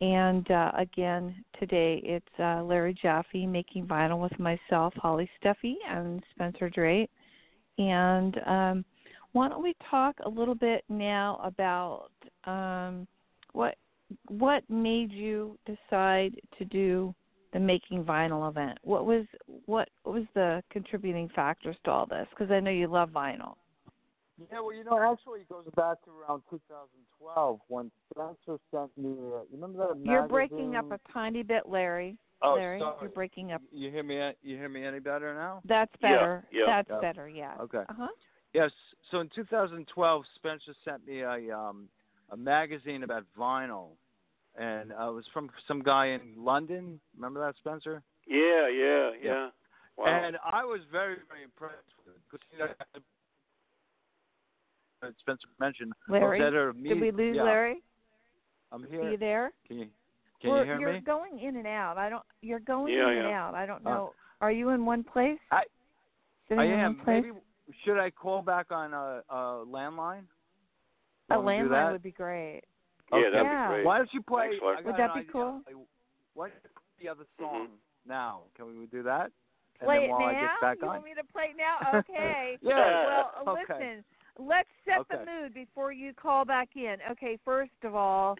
and 0.00 0.50
uh, 0.50 0.72
again, 0.76 1.42
today 1.58 2.02
it's 2.04 2.40
uh, 2.40 2.62
Larry 2.62 2.94
Jaffee 3.00 3.46
making 3.46 3.86
vinyl 3.86 4.20
with 4.20 4.38
myself, 4.38 4.92
Holly 4.96 5.30
Steffi, 5.42 5.74
and 5.88 6.22
Spencer 6.34 6.68
Drake. 6.68 7.08
And 7.78 8.36
um, 8.46 8.84
why 9.32 9.48
don't 9.48 9.62
we 9.62 9.74
talk 9.90 10.16
a 10.24 10.28
little 10.28 10.54
bit 10.54 10.84
now 10.88 11.40
about 11.42 12.08
um, 12.44 13.06
what 13.52 13.76
what 14.28 14.62
made 14.68 15.10
you 15.10 15.58
decide 15.66 16.40
to 16.58 16.64
do 16.64 17.14
the 17.56 17.60
making 17.60 18.04
vinyl 18.04 18.50
event? 18.50 18.78
What 18.82 19.06
was 19.06 19.24
what, 19.64 19.88
what 20.02 20.14
was 20.14 20.24
the 20.34 20.62
contributing 20.70 21.30
factors 21.34 21.74
to 21.84 21.90
all 21.90 22.04
this? 22.04 22.26
Because 22.28 22.50
I 22.52 22.60
know 22.60 22.70
you 22.70 22.86
love 22.86 23.08
vinyl. 23.08 23.54
Yeah, 24.52 24.60
well, 24.60 24.74
you 24.74 24.84
know, 24.84 25.00
actually, 25.10 25.40
it 25.40 25.48
goes 25.48 25.64
back 25.74 26.04
to 26.04 26.10
around 26.10 26.42
2012 26.50 27.58
when 27.68 27.90
Spencer 28.12 28.60
sent 28.70 28.90
me. 28.98 29.08
Uh, 29.12 29.40
you 29.40 29.46
remember 29.52 29.88
that? 29.88 29.98
You're 30.04 30.28
breaking 30.28 30.76
up 30.76 30.92
a 30.92 31.00
tiny 31.10 31.42
bit, 31.42 31.62
Larry. 31.66 32.18
Oh, 32.42 32.56
Larry, 32.56 32.80
sorry. 32.80 32.96
you're 33.00 33.08
breaking 33.08 33.52
up. 33.52 33.62
You 33.72 33.90
hear 33.90 34.02
me? 34.02 34.16
You 34.42 34.56
hear 34.58 34.68
me 34.68 34.84
any 34.84 34.98
better 34.98 35.34
now? 35.34 35.62
That's 35.64 35.90
Yeah, 36.02 36.10
better. 36.10 36.44
yeah. 36.52 36.64
That's 36.66 36.90
Yeah. 36.90 37.00
better. 37.00 37.28
Yeah. 37.30 37.54
Okay. 37.58 37.84
Uh 37.88 37.94
huh. 37.96 38.08
Yes. 38.52 38.70
So 39.10 39.20
in 39.20 39.30
2012, 39.34 40.24
Spencer 40.34 40.74
sent 40.84 41.06
me 41.06 41.22
a 41.22 41.56
um 41.58 41.88
a 42.30 42.36
magazine 42.36 43.02
about 43.02 43.24
vinyl, 43.38 43.92
and 44.58 44.92
uh, 44.92 45.10
it 45.10 45.14
was 45.14 45.24
from 45.32 45.50
some 45.68 45.82
guy 45.82 46.06
in 46.06 46.34
London. 46.36 47.00
Remember 47.14 47.40
that, 47.44 47.56
Spencer? 47.56 48.02
yeah, 48.26 48.68
yeah, 48.68 49.10
yeah. 49.10 49.10
Yeah. 49.22 49.48
Wow. 49.96 50.06
And 50.06 50.36
I 50.44 50.64
was 50.64 50.80
very, 50.92 51.16
very 51.28 51.42
impressed 51.44 51.76
with 52.04 52.14
it 52.14 52.20
because 52.30 52.46
you 52.52 52.58
know, 52.58 52.66
as 55.02 55.14
Spencer 55.20 55.46
mentioned, 55.58 55.92
Larry, 56.08 56.38
that 56.40 56.54
are 56.54 56.72
Did 56.72 57.00
we 57.00 57.10
lose 57.10 57.36
yeah, 57.36 57.42
Larry? 57.44 57.76
I'm 58.72 58.82
here. 58.84 58.98
Are 59.00 59.02
here. 59.04 59.10
you 59.12 59.16
there? 59.18 59.52
Can 59.68 59.78
you 59.78 59.86
can 60.40 60.50
We're- 60.50 60.60
you 60.60 60.72
hear 60.72 60.80
you're 60.80 60.92
me? 60.94 61.00
going 61.00 61.38
in 61.40 61.56
and 61.56 61.66
out. 61.66 61.96
I 61.96 62.08
don't. 62.10 62.22
You're 62.42 62.60
going 62.60 62.92
Yeah, 62.92 63.10
in 63.10 63.18
and 63.18 63.26
out. 63.28 63.54
I 63.54 63.64
don't 63.64 63.86
Uh, 63.86 63.90
know. 63.90 64.12
Are 64.42 64.52
you 64.52 64.70
in 64.70 64.84
one 64.84 65.02
place? 65.02 65.38
I- 65.50 65.64
Sitting 66.48 66.60
I 66.60 66.66
am. 66.66 66.96
place? 67.00 67.24
Maybe 67.24 67.38
should 67.84 67.98
I 67.98 68.10
call 68.10 68.42
back 68.42 68.70
on 68.70 68.92
a, 68.92 69.22
a 69.30 69.64
landline? 69.66 70.24
a 71.30 71.34
landline 71.34 71.90
would 71.92 72.02
be 72.02 72.12
great. 72.12 72.62
Yeah, 73.12 73.30
that'd 73.30 73.50
be 73.50 73.66
great. 73.68 73.84
Why 73.84 73.98
don't 73.98 74.12
you 74.12 74.22
play? 74.22 74.48
Thanks, 74.50 74.62
Larry. 74.62 74.76
I 74.78 74.82
got 74.82 74.86
Would 74.86 74.96
that 74.98 75.14
be 75.14 75.20
idea. 75.20 75.32
cool? 75.32 75.62
Why 76.34 76.48
don't 76.48 76.54
you 76.62 76.70
play 76.70 77.04
the 77.04 77.08
other 77.08 77.24
Mhm. 77.40 77.44
song 77.44 77.68
now? 78.06 78.42
Can 78.56 78.66
we 78.78 78.86
do 78.86 79.02
that? 79.02 79.30
And 79.80 79.86
play 79.88 80.00
then 80.00 80.02
it 80.04 80.10
while 80.10 80.20
now. 80.20 80.26
I 80.26 80.40
get 80.40 80.60
back 80.60 80.78
you 80.80 80.88
on. 80.88 80.94
want 80.94 81.04
me 81.04 81.14
to 81.14 81.24
play 81.24 81.50
it 81.50 81.56
now? 81.56 81.78
Okay. 82.08 82.58
Yeah. 82.62 83.06
Well, 83.06 83.32
Okay. 83.48 83.62
listen. 83.78 84.04
Let's 84.38 84.68
set 84.84 85.06
the 85.08 85.24
mood 85.24 85.54
before 85.54 85.92
you 85.92 86.12
call 86.12 86.44
back 86.44 86.76
in. 86.76 86.96
Okay. 87.10 87.38
First 87.44 87.72
of 87.84 87.94
all, 87.94 88.36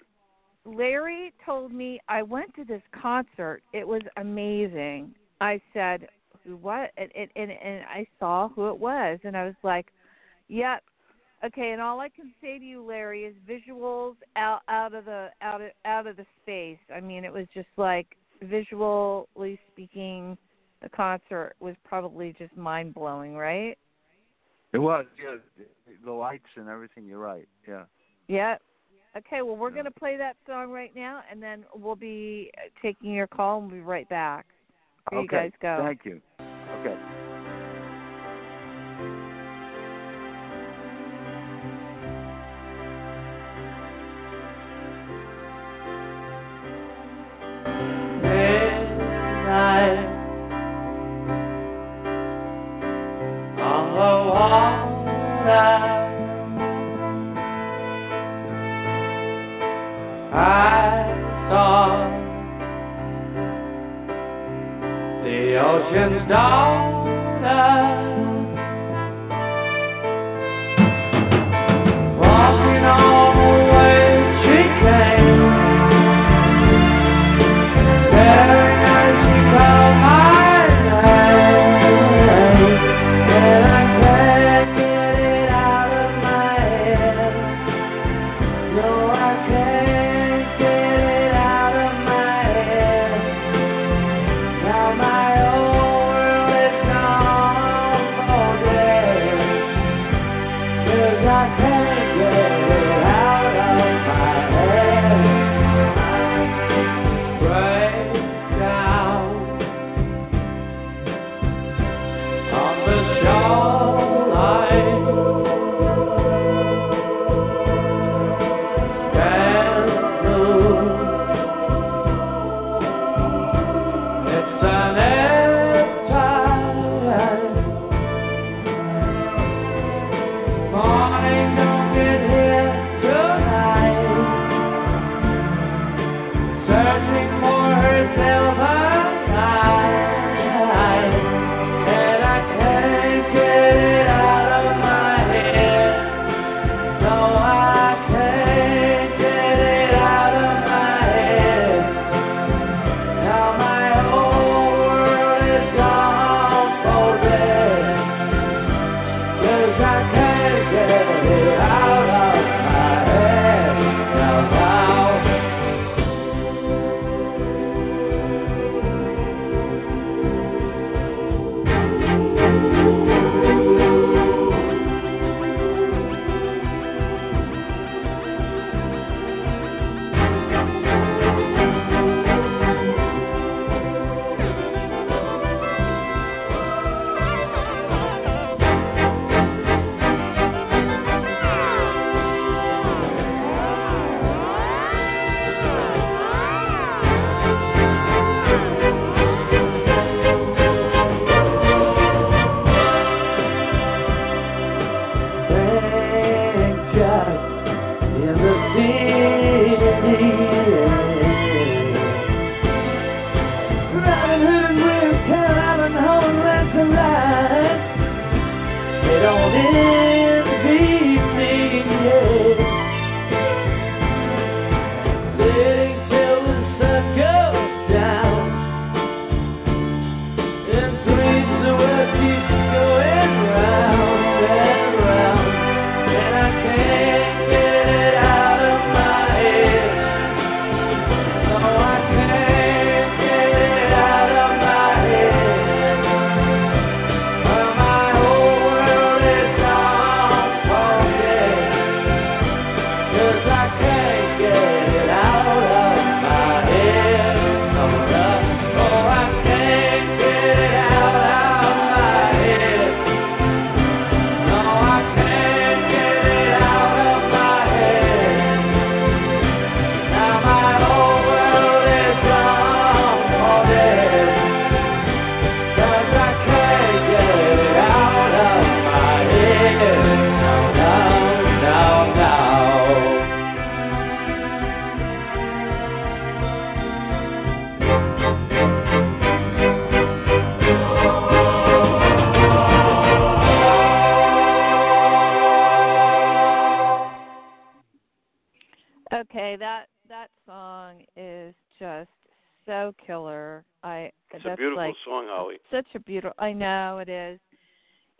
Larry 0.65 1.33
told 1.45 1.73
me 1.73 2.01
I 2.09 2.23
went 2.23 2.55
to 2.57 2.65
this 2.65 2.83
concert. 2.93 3.63
It 3.73 3.87
was 3.87 4.03
amazing. 4.17 5.15
I 5.41 5.61
said, 5.73 6.09
"Who? 6.45 6.57
What?" 6.57 6.91
And 6.97 7.11
and 7.15 7.31
and, 7.37 7.51
and 7.51 7.85
I 7.85 8.07
saw 8.19 8.49
who 8.49 8.69
it 8.69 8.79
was, 8.79 9.19
and 9.25 9.37
I 9.37 9.45
was 9.45 9.55
like, 9.63 9.93
"Yep." 10.49 10.83
Okay, 11.45 11.73
and 11.73 11.83
all 11.83 12.01
I 12.01 12.09
can 12.09 12.33
say 12.41 12.59
to 12.59 12.65
you, 12.65 12.83
Larry, 12.83 13.25
is 13.25 13.35
visuals 13.49 14.15
out 14.37 14.63
out 14.69 14.95
of 14.95 15.05
the 15.05 15.29
out 15.43 15.61
of 15.61 15.71
out 15.85 16.07
of 16.07 16.17
the 16.17 16.27
space. 16.43 16.79
I 16.95 17.01
mean, 17.01 17.25
it 17.25 17.33
was 17.33 17.47
just 17.53 17.69
like 17.77 18.07
visually 18.43 19.59
speaking, 19.73 20.37
the 20.83 20.89
concert 20.89 21.55
was 21.61 21.75
probably 21.85 22.35
just 22.39 22.57
mind 22.57 22.95
blowing, 22.95 23.37
right? 23.37 23.77
It 24.73 24.79
was, 24.79 25.07
yeah. 25.23 25.37
The 26.05 26.13
lights 26.13 26.45
and 26.57 26.69
everything. 26.69 27.07
You're 27.07 27.19
right. 27.19 27.49
Yeah. 27.67 27.85
Yep. 28.29 28.63
Okay, 29.17 29.43
well, 29.43 29.57
we're 29.57 29.71
Yeah. 29.71 29.75
going 29.75 29.85
to 29.87 29.91
play 29.91 30.17
that 30.17 30.37
song 30.47 30.71
right 30.71 30.95
now, 30.95 31.23
and 31.31 31.43
then 31.43 31.65
we'll 31.75 31.97
be 31.97 32.51
uh, 32.59 32.69
taking 32.83 33.13
your 33.13 33.27
call, 33.27 33.61
and 33.61 33.71
we'll 33.71 33.81
be 33.81 33.85
right 33.85 34.09
back. 34.09 34.47
Here 35.11 35.21
you 35.21 35.25
okay. 35.27 35.37
guys 35.37 35.53
go. 35.61 35.83
Thank 35.83 36.05
you. 36.05 36.21
Okay. 36.41 37.16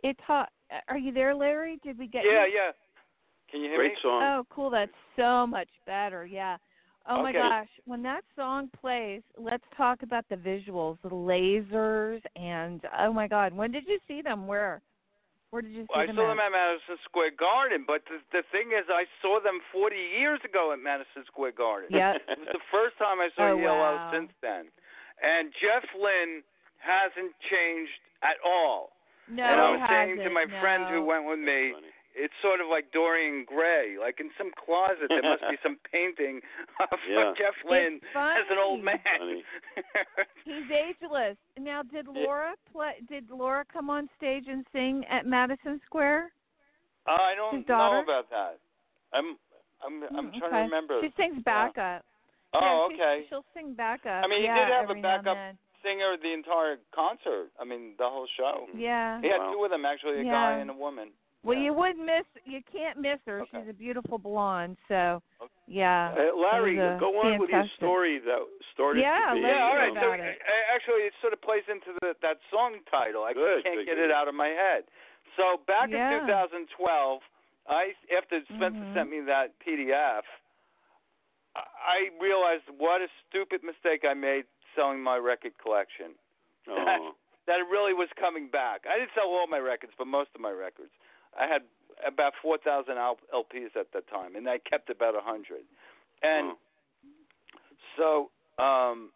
It 0.03 0.17
taught. 0.25 0.49
Are 0.89 0.97
you 0.97 1.11
there, 1.13 1.33
Larry? 1.33 1.79
Did 1.83 1.97
we 1.97 2.07
get 2.07 2.23
Yeah, 2.25 2.45
you? 2.45 2.53
yeah. 2.55 2.71
Can 3.49 3.61
you 3.61 3.69
hear 3.69 3.77
Great 3.77 3.91
me? 3.93 3.97
song. 4.01 4.21
Oh, 4.23 4.43
cool. 4.49 4.69
That's 4.69 4.91
so 5.15 5.47
much 5.47 5.69
better. 5.85 6.25
Yeah. 6.25 6.57
Oh 7.09 7.23
my 7.23 7.29
Okay. 7.29 7.39
gosh. 7.39 7.69
When 7.85 8.03
that 8.03 8.23
song 8.35 8.69
plays, 8.81 9.21
let's 9.37 9.63
talk 9.77 10.03
about 10.03 10.25
the 10.29 10.35
visuals, 10.35 10.97
the 11.03 11.09
lasers, 11.09 12.21
and 12.35 12.81
oh 12.99 13.13
my 13.13 13.27
God, 13.27 13.53
when 13.53 13.71
did 13.71 13.87
you 13.87 13.97
see 14.07 14.21
them? 14.21 14.45
Where? 14.45 14.81
Where 15.51 15.61
did 15.61 15.71
you 15.71 15.83
see 15.87 15.95
I 15.95 16.05
them? 16.05 16.19
I 16.19 16.21
saw 16.21 16.25
at? 16.27 16.35
them 16.35 16.39
at 16.43 16.51
Madison 16.51 16.97
Square 17.07 17.31
Garden, 17.39 17.85
but 17.87 18.03
the, 18.11 18.19
the 18.35 18.43
thing 18.51 18.75
is, 18.75 18.83
I 18.91 19.05
saw 19.21 19.39
them 19.39 19.63
40 19.71 19.95
years 19.95 20.41
ago 20.43 20.73
at 20.75 20.83
Madison 20.83 21.23
Square 21.25 21.53
Garden. 21.55 21.87
Yeah. 21.89 22.19
It 22.27 22.39
was 22.43 22.51
the 22.51 22.67
first 22.69 22.97
time 22.99 23.23
I 23.23 23.29
saw 23.31 23.47
Oh, 23.47 23.55
ELO 23.55 23.79
wow. 23.79 24.11
since 24.11 24.27
then. 24.43 24.67
And 25.23 25.53
Jeff 25.63 25.87
Lynne 25.95 26.43
hasn't 26.83 27.31
changed 27.47 27.95
at 28.21 28.35
all. 28.43 28.91
No, 29.29 29.43
and 29.43 29.59
I 29.61 29.69
was 29.71 29.81
saying 29.89 30.15
to 30.17 30.23
hasn't, 30.23 30.33
my 30.33 30.45
friend 30.61 30.85
who 30.89 31.03
went 31.03 31.25
with 31.27 31.39
me, 31.39 31.73
it's 32.15 32.33
sort 32.41 32.61
of 32.61 32.67
like 32.67 32.91
Dorian 32.91 33.45
Gray. 33.45 33.97
Like 33.99 34.19
in 34.19 34.29
some 34.37 34.51
closet, 34.57 35.05
there 35.09 35.21
must 35.21 35.43
be 35.51 35.57
some 35.63 35.77
painting 35.91 36.39
of 36.79 36.97
Yeah. 37.09 37.33
Jeff 37.37 37.53
Lynne 37.69 37.99
as 38.15 38.47
an 38.49 38.57
old 38.57 38.81
funny. 38.83 38.97
man. 39.03 39.19
Funny. 39.19 39.43
He's 40.45 40.71
ageless. 40.71 41.37
Now, 41.59 41.83
did 41.83 42.07
Laura 42.07 42.53
play? 42.71 42.93
Did 43.09 43.29
Laura 43.29 43.65
come 43.71 43.89
on 43.89 44.09
stage 44.17 44.45
and 44.47 44.65
sing 44.71 45.03
at 45.09 45.25
Madison 45.25 45.79
Square? 45.85 46.31
Uh, 47.07 47.11
I 47.11 47.35
don't 47.35 47.57
His 47.57 47.65
daughter? 47.67 47.97
know 47.97 48.03
about 48.03 48.29
that. 48.31 48.59
I'm 49.13 49.37
I'm 49.85 50.03
I'm 50.17 50.31
Mm, 50.31 50.39
trying 50.39 50.51
okay. 50.51 50.57
to 50.57 50.63
remember. 50.63 51.01
She 51.03 51.11
sings 51.15 51.43
backup. 51.43 52.03
oh, 52.53 52.87
yeah, 52.89 52.95
okay. 52.95 53.25
She'll 53.29 53.45
sing 53.53 53.73
backup. 53.75 54.23
I 54.23 54.27
mean, 54.27 54.39
he 54.39 54.45
yeah, 54.45 54.65
did 54.65 54.73
have 54.73 54.89
a 54.89 54.91
every 54.91 55.01
now 55.01 55.15
and 55.15 55.23
backup 55.23 55.37
then. 55.37 55.57
Singer 55.83 56.15
the 56.21 56.33
entire 56.33 56.77
concert. 56.93 57.49
I 57.59 57.63
mean, 57.65 57.93
the 57.97 58.05
whole 58.09 58.27
show. 58.37 58.67
Yeah. 58.75 59.21
He 59.21 59.27
had 59.29 59.39
Wow. 59.39 59.53
two 59.53 59.63
of 59.65 59.71
them 59.71 59.85
actually, 59.85 60.21
a 60.21 60.23
Yeah. 60.23 60.31
guy 60.31 60.51
and 60.59 60.69
a 60.69 60.73
woman. 60.73 61.11
Well, 61.43 61.55
Yeah. 61.57 61.63
you 61.65 61.73
wouldn't 61.73 62.03
miss. 62.05 62.25
You 62.45 62.61
can't 62.63 62.97
miss 62.97 63.19
her. 63.25 63.41
Okay. 63.41 63.59
She's 63.61 63.69
a 63.69 63.73
beautiful 63.73 64.17
blonde. 64.17 64.77
So, 64.87 65.21
Okay. 65.39 65.53
yeah. 65.67 66.13
Uh, 66.17 66.35
Larry, 66.35 66.77
it 66.77 66.99
go 66.99 67.19
on 67.21 67.37
with 67.37 67.49
your 67.49 67.65
story 67.77 68.17
that 68.19 68.41
started 68.73 69.01
Yeah, 69.01 69.29
to 69.29 69.35
be. 69.35 69.41
Yeah, 69.41 69.63
all 69.63 69.71
hear 69.71 69.79
right. 69.79 69.93
So 69.93 70.11
it. 70.11 70.19
uh, 70.19 70.73
actually, 70.75 71.03
it 71.03 71.13
sort 71.21 71.33
of 71.33 71.41
plays 71.41 71.63
into 71.69 71.93
the, 72.01 72.15
that 72.21 72.39
song 72.49 72.79
title. 72.91 73.23
I 73.23 73.33
Good, 73.33 73.63
can't 73.63 73.75
good, 73.77 73.85
get 73.85 73.95
good. 73.95 74.05
it 74.09 74.11
out 74.11 74.27
of 74.27 74.35
my 74.35 74.49
head. 74.49 74.85
So 75.37 75.57
back 75.67 75.89
Yeah. 75.89 76.15
in 76.15 76.19
2012, 76.27 77.21
I 77.67 77.93
after 78.15 78.41
Spencer 78.45 78.79
Mhm. 78.79 78.93
sent 78.93 79.09
me 79.09 79.19
that 79.21 79.57
PDF, 79.59 80.25
I 81.55 81.63
I 81.87 82.11
realized 82.19 82.67
what 82.77 83.01
a 83.01 83.09
stupid 83.29 83.63
mistake 83.63 84.03
I 84.05 84.13
made 84.13 84.45
selling 84.77 85.01
my 85.01 85.17
record 85.17 85.53
collection. 85.61 86.13
Oh. 86.69 87.15
that 87.47 87.59
it 87.63 87.67
really 87.71 87.93
was 87.93 88.09
coming 88.19 88.49
back. 88.51 88.83
I 88.83 88.99
didn't 88.99 89.11
sell 89.15 89.31
all 89.31 89.47
my 89.47 89.57
records, 89.57 89.93
but 89.97 90.05
most 90.05 90.29
of 90.35 90.41
my 90.41 90.51
records. 90.51 90.91
I 91.31 91.47
had 91.47 91.61
about 92.05 92.33
4,000 92.41 92.95
LPs 92.99 93.71
at 93.79 93.87
that 93.93 94.03
time, 94.11 94.35
and 94.35 94.49
I 94.49 94.57
kept 94.59 94.89
about 94.89 95.15
100. 95.15 95.63
And 96.23 96.51
Oh. 96.51 96.57
so 97.95 98.63
um, 98.63 99.11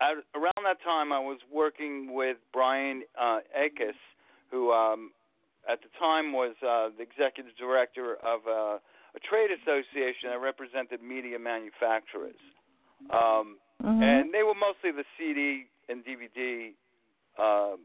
at, 0.00 0.14
around 0.38 0.62
that 0.64 0.78
time, 0.84 1.12
I 1.12 1.18
was 1.18 1.38
working 1.52 2.14
with 2.14 2.36
Brian 2.52 3.02
uh, 3.20 3.40
Akis, 3.58 3.98
who 4.52 4.70
um, 4.70 5.10
at 5.68 5.80
the 5.82 5.88
time 5.98 6.32
was 6.32 6.54
uh, 6.62 6.90
the 6.96 7.02
executive 7.02 7.56
director 7.58 8.14
of 8.22 8.46
uh, 8.46 8.78
a 8.78 9.20
trade 9.28 9.50
association 9.50 10.30
that 10.30 10.38
represented 10.40 11.02
media 11.02 11.38
manufacturers. 11.38 12.38
Um, 13.10 13.58
Mhm. 13.84 14.02
and 14.02 14.32
they 14.32 14.42
were 14.42 14.54
mostly 14.54 14.90
the 14.90 15.04
CD 15.16 15.66
and 15.88 16.04
DVD 16.04 16.74
uh, 17.36 17.76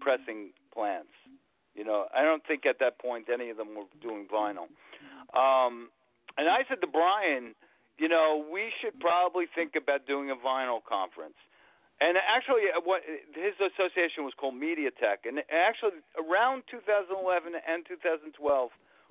pressing 0.00 0.52
plants. 0.72 1.12
You 1.74 1.84
know, 1.84 2.08
I 2.12 2.22
don't 2.22 2.44
think 2.44 2.66
at 2.66 2.78
that 2.80 2.98
point 2.98 3.28
any 3.32 3.50
of 3.50 3.56
them 3.56 3.74
were 3.74 3.84
doing 4.00 4.26
vinyl. 4.26 4.68
Um, 5.32 5.90
and 6.36 6.48
I 6.48 6.64
said 6.68 6.80
to 6.80 6.86
Brian, 6.86 7.54
you 7.98 8.08
know, 8.08 8.44
we 8.50 8.72
should 8.80 8.98
probably 9.00 9.46
think 9.54 9.76
about 9.76 10.06
doing 10.06 10.30
a 10.30 10.36
vinyl 10.36 10.84
conference. 10.84 11.36
And 12.00 12.18
actually, 12.18 12.68
uh, 12.76 12.80
what 12.84 13.00
his 13.32 13.56
association 13.56 14.24
was 14.24 14.34
called 14.36 14.54
MediaTek, 14.54 15.24
and 15.24 15.40
actually 15.48 16.04
around 16.20 16.64
2011 16.68 17.54
and 17.56 17.86
2012, 17.88 18.36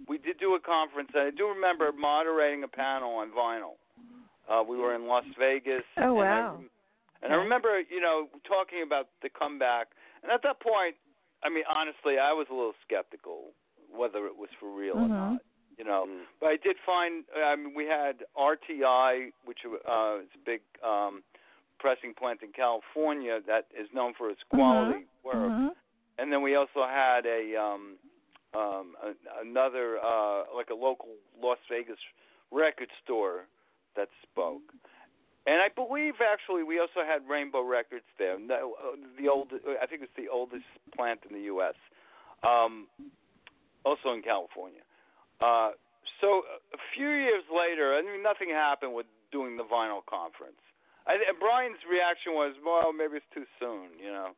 we 0.07 0.19
did 0.19 0.37
do 0.37 0.53
a 0.53 0.59
conference. 0.59 1.09
And 1.15 1.23
I 1.23 1.31
do 1.31 1.47
remember 1.49 1.91
moderating 1.91 2.63
a 2.63 2.67
panel 2.67 3.15
on 3.15 3.31
vinyl. 3.31 3.81
Uh, 4.49 4.63
we 4.67 4.77
were 4.77 4.93
in 4.95 5.07
Las 5.07 5.25
Vegas. 5.39 5.83
Oh, 5.97 6.19
and 6.19 6.29
I 6.29 6.39
wow. 6.41 6.55
rem- 6.55 6.69
and 7.23 7.33
I 7.33 7.35
remember, 7.37 7.79
you 7.89 7.99
know, 8.01 8.27
talking 8.47 8.83
about 8.85 9.07
the 9.23 9.29
comeback. 9.29 9.87
And 10.21 10.31
at 10.31 10.43
that 10.43 10.59
point, 10.59 10.95
I 11.43 11.49
mean, 11.49 11.63
honestly, 11.69 12.19
I 12.19 12.33
was 12.33 12.47
a 12.49 12.53
little 12.53 12.75
skeptical 12.85 13.51
whether 13.95 14.25
it 14.27 14.35
was 14.37 14.49
for 14.59 14.69
real 14.69 14.95
or 14.97 15.07
Mhm. 15.07 15.09
not. 15.09 15.41
You 15.77 15.83
know, 15.85 16.05
Mm. 16.05 16.25
but 16.39 16.49
I 16.49 16.57
did 16.57 16.77
find. 16.79 17.25
I 17.35 17.55
mean, 17.55 17.73
we 17.73 17.85
had 17.85 18.25
RTI, 18.35 19.31
which 19.45 19.65
uh, 19.65 20.19
is 20.21 20.29
a 20.35 20.37
big 20.45 20.61
um, 20.83 21.23
pressing 21.79 22.13
plant 22.13 22.41
in 22.43 22.51
California 22.53 23.41
that 23.41 23.67
is 23.73 23.91
known 23.93 24.13
for 24.13 24.29
its 24.29 24.41
quality 24.43 25.05
work. 25.23 25.35
Mhm. 25.35 25.75
And 26.17 26.31
then 26.31 26.41
we 26.41 26.55
also 26.55 26.85
had 26.85 27.25
a 27.25 27.55
um, 27.55 27.97
um, 28.53 28.95
a, 29.01 29.13
another 29.41 29.99
uh, 30.01 30.45
like 30.53 30.69
a 30.69 30.75
local 30.75 31.09
Las 31.41 31.59
Vegas 31.67 31.99
record 32.51 32.89
store 33.03 33.47
that 33.95 34.09
spoke. 34.23 34.73
And 35.45 35.61
I 35.61 35.69
believe 35.69 36.15
actually 36.25 36.63
we 36.63 36.79
also 36.79 37.05
had 37.05 37.21
Rainbo 37.29 37.61
Records 37.61 38.05
there. 38.17 38.33
Uh, 38.33 38.97
the 39.19 39.29
old, 39.29 39.53
I 39.81 39.85
think 39.85 40.01
it's 40.01 40.15
the 40.17 40.29
oldest 40.29 40.65
plant 40.95 41.21
in 41.29 41.35
the 41.35 41.45
U.S. 41.53 41.77
Um, 42.41 42.87
also 43.85 44.13
in 44.13 44.21
California. 44.21 44.81
Uh, 45.39 45.77
so 46.21 46.41
a 46.73 46.81
few 46.97 47.09
years 47.09 47.45
later, 47.53 47.93
I 47.93 48.01
mean, 48.01 48.23
nothing 48.23 48.49
happened 48.49 48.95
with 48.95 49.05
doing 49.31 49.57
the 49.57 49.67
vinyl 49.67 50.01
conference. 50.09 50.57
I, 51.05 51.21
Brian's 51.37 51.81
reaction 51.85 52.33
was, 52.33 52.57
well, 52.65 52.89
maybe 52.89 53.21
it's 53.21 53.29
too 53.29 53.45
soon. 53.61 53.93
You 54.01 54.09
know, 54.09 54.29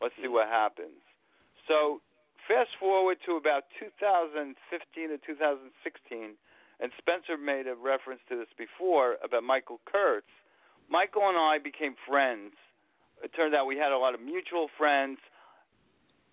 let's 0.00 0.14
see 0.22 0.28
what 0.28 0.46
happens. 0.46 1.02
So 1.66 1.98
fast 2.46 2.70
forward 2.78 3.18
to 3.26 3.34
about 3.34 3.66
2015 3.80 4.54
to 5.10 5.18
2016, 5.18 6.38
and 6.84 6.92
Spencer 6.98 7.40
made 7.40 7.66
a 7.66 7.74
reference 7.74 8.20
to 8.28 8.36
this 8.36 8.52
before 8.58 9.16
about 9.24 9.42
Michael 9.42 9.80
Kurtz. 9.90 10.28
Michael 10.90 11.22
and 11.30 11.38
I 11.38 11.56
became 11.56 11.94
friends. 12.06 12.52
It 13.24 13.32
turned 13.34 13.54
out 13.54 13.64
we 13.64 13.78
had 13.78 13.90
a 13.90 13.96
lot 13.96 14.12
of 14.12 14.20
mutual 14.20 14.68
friends. 14.76 15.16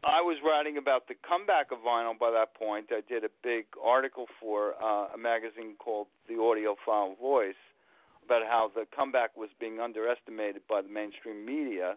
I 0.04 0.20
was 0.20 0.36
writing 0.44 0.76
about 0.76 1.08
the 1.08 1.16
comeback 1.16 1.72
of 1.72 1.78
vinyl 1.80 2.20
by 2.20 2.32
that 2.32 2.54
point. 2.54 2.88
I 2.92 3.00
did 3.08 3.24
a 3.24 3.30
big 3.42 3.64
article 3.82 4.26
for 4.42 4.74
uh, 4.84 5.16
a 5.16 5.18
magazine 5.18 5.76
called 5.80 6.08
The 6.28 6.34
Audiophile 6.34 7.18
Voice 7.18 7.62
about 8.26 8.42
how 8.44 8.72
the 8.76 8.84
comeback 8.94 9.38
was 9.38 9.50
being 9.58 9.80
underestimated 9.80 10.64
by 10.68 10.82
the 10.82 10.90
mainstream 10.90 11.46
media, 11.46 11.96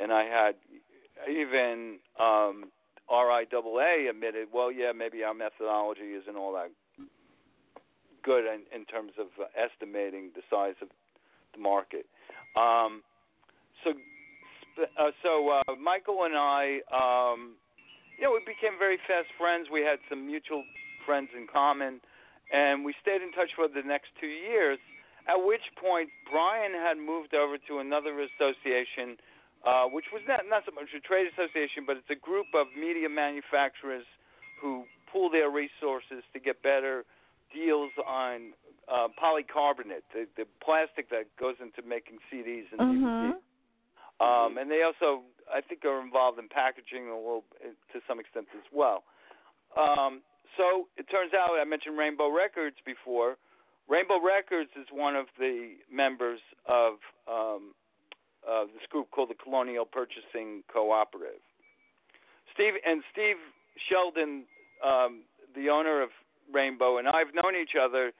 and 0.00 0.12
I 0.12 0.26
had 0.30 0.54
even 1.28 1.98
um, 2.20 2.70
RIAA 3.10 4.08
admitted, 4.08 4.48
well, 4.54 4.70
yeah, 4.70 4.92
maybe 4.94 5.24
our 5.24 5.34
methodology 5.34 6.14
isn't 6.14 6.36
all 6.36 6.52
that 6.52 6.70
good 8.22 8.44
in, 8.44 8.62
in 8.74 8.84
terms 8.86 9.12
of 9.18 9.28
uh, 9.40 9.48
estimating 9.56 10.30
the 10.34 10.42
size 10.50 10.76
of 10.82 10.88
the 11.54 11.60
market. 11.60 12.06
Um, 12.56 13.02
so, 13.84 13.92
uh, 14.80 15.10
so 15.22 15.60
uh, 15.60 15.74
Michael 15.76 16.24
and 16.24 16.36
I, 16.36 16.80
um, 16.92 17.56
you 18.18 18.24
know, 18.24 18.32
we 18.32 18.40
became 18.44 18.78
very 18.78 18.98
fast 19.08 19.28
friends. 19.38 19.68
We 19.72 19.80
had 19.80 19.98
some 20.08 20.26
mutual 20.26 20.64
friends 21.06 21.28
in 21.36 21.46
common, 21.48 22.00
and 22.52 22.84
we 22.84 22.94
stayed 23.00 23.22
in 23.22 23.32
touch 23.32 23.50
for 23.56 23.68
the 23.68 23.82
next 23.86 24.12
two 24.20 24.30
years. 24.30 24.78
At 25.28 25.40
which 25.40 25.64
point, 25.76 26.08
Brian 26.30 26.72
had 26.72 26.96
moved 26.96 27.34
over 27.34 27.56
to 27.68 27.78
another 27.78 28.16
association, 28.18 29.16
uh, 29.64 29.84
which 29.92 30.08
was 30.12 30.22
not 30.26 30.40
not 30.48 30.64
so 30.64 30.72
much 30.72 30.88
a 30.96 31.00
trade 31.00 31.28
association, 31.28 31.84
but 31.86 31.96
it's 31.96 32.10
a 32.10 32.18
group 32.18 32.48
of 32.56 32.66
media 32.74 33.08
manufacturers 33.08 34.04
who 34.60 34.84
pool 35.12 35.30
their 35.30 35.50
resources 35.50 36.24
to 36.32 36.38
get 36.40 36.62
better 36.62 37.04
deals 37.52 37.90
on 38.06 38.52
uh, 38.88 39.08
polycarbonate, 39.22 40.02
the, 40.12 40.26
the 40.36 40.46
plastic 40.62 41.10
that 41.10 41.26
goes 41.38 41.56
into 41.60 41.82
making 41.86 42.18
CDs 42.32 42.66
and 42.72 42.80
Mhm. 42.80 43.32
DVDs. 43.32 43.40
Um, 44.20 44.58
and 44.58 44.70
they 44.70 44.82
also, 44.82 45.22
I 45.52 45.60
think, 45.62 45.84
are 45.84 46.00
involved 46.00 46.38
in 46.38 46.48
packaging 46.48 47.08
a 47.08 47.16
little, 47.16 47.44
to 47.92 48.00
some 48.06 48.20
extent 48.20 48.48
as 48.54 48.64
well. 48.70 49.04
Um, 49.76 50.22
so 50.56 50.88
it 50.96 51.08
turns 51.08 51.32
out, 51.32 51.56
I 51.58 51.64
mentioned 51.64 51.96
Rainbo 51.96 52.34
Records 52.34 52.76
before. 52.84 53.38
Rainbo 53.88 54.22
Records 54.22 54.70
is 54.76 54.86
one 54.92 55.16
of 55.16 55.26
the 55.38 55.76
members 55.90 56.40
of 56.66 56.98
um, 57.26 57.74
uh, 58.46 58.64
this 58.66 58.86
group 58.90 59.10
called 59.10 59.30
the 59.30 59.34
Colonial 59.34 59.84
Purchasing 59.84 60.62
Cooperative. 60.72 61.40
Steve 62.52 62.74
and 62.84 63.02
Steve 63.12 63.36
Sheldon, 63.88 64.44
um, 64.84 65.22
the 65.54 65.70
owner 65.70 66.02
of 66.02 66.10
Rainbo, 66.54 66.98
and 66.98 67.08
I've 67.08 67.34
known 67.34 67.54
each 67.54 67.74
other 67.80 68.12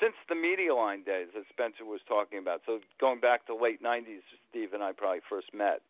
since 0.00 0.14
the 0.28 0.34
Medialine 0.34 1.04
days 1.04 1.28
that 1.34 1.44
Spencer 1.50 1.84
was 1.84 2.00
talking 2.08 2.38
about. 2.38 2.62
So 2.66 2.80
going 3.00 3.20
back 3.20 3.46
to 3.46 3.54
late 3.54 3.82
'90s, 3.82 4.24
Steve 4.50 4.72
and 4.72 4.82
I 4.82 4.92
probably 4.92 5.20
first 5.28 5.52
met 5.52 5.82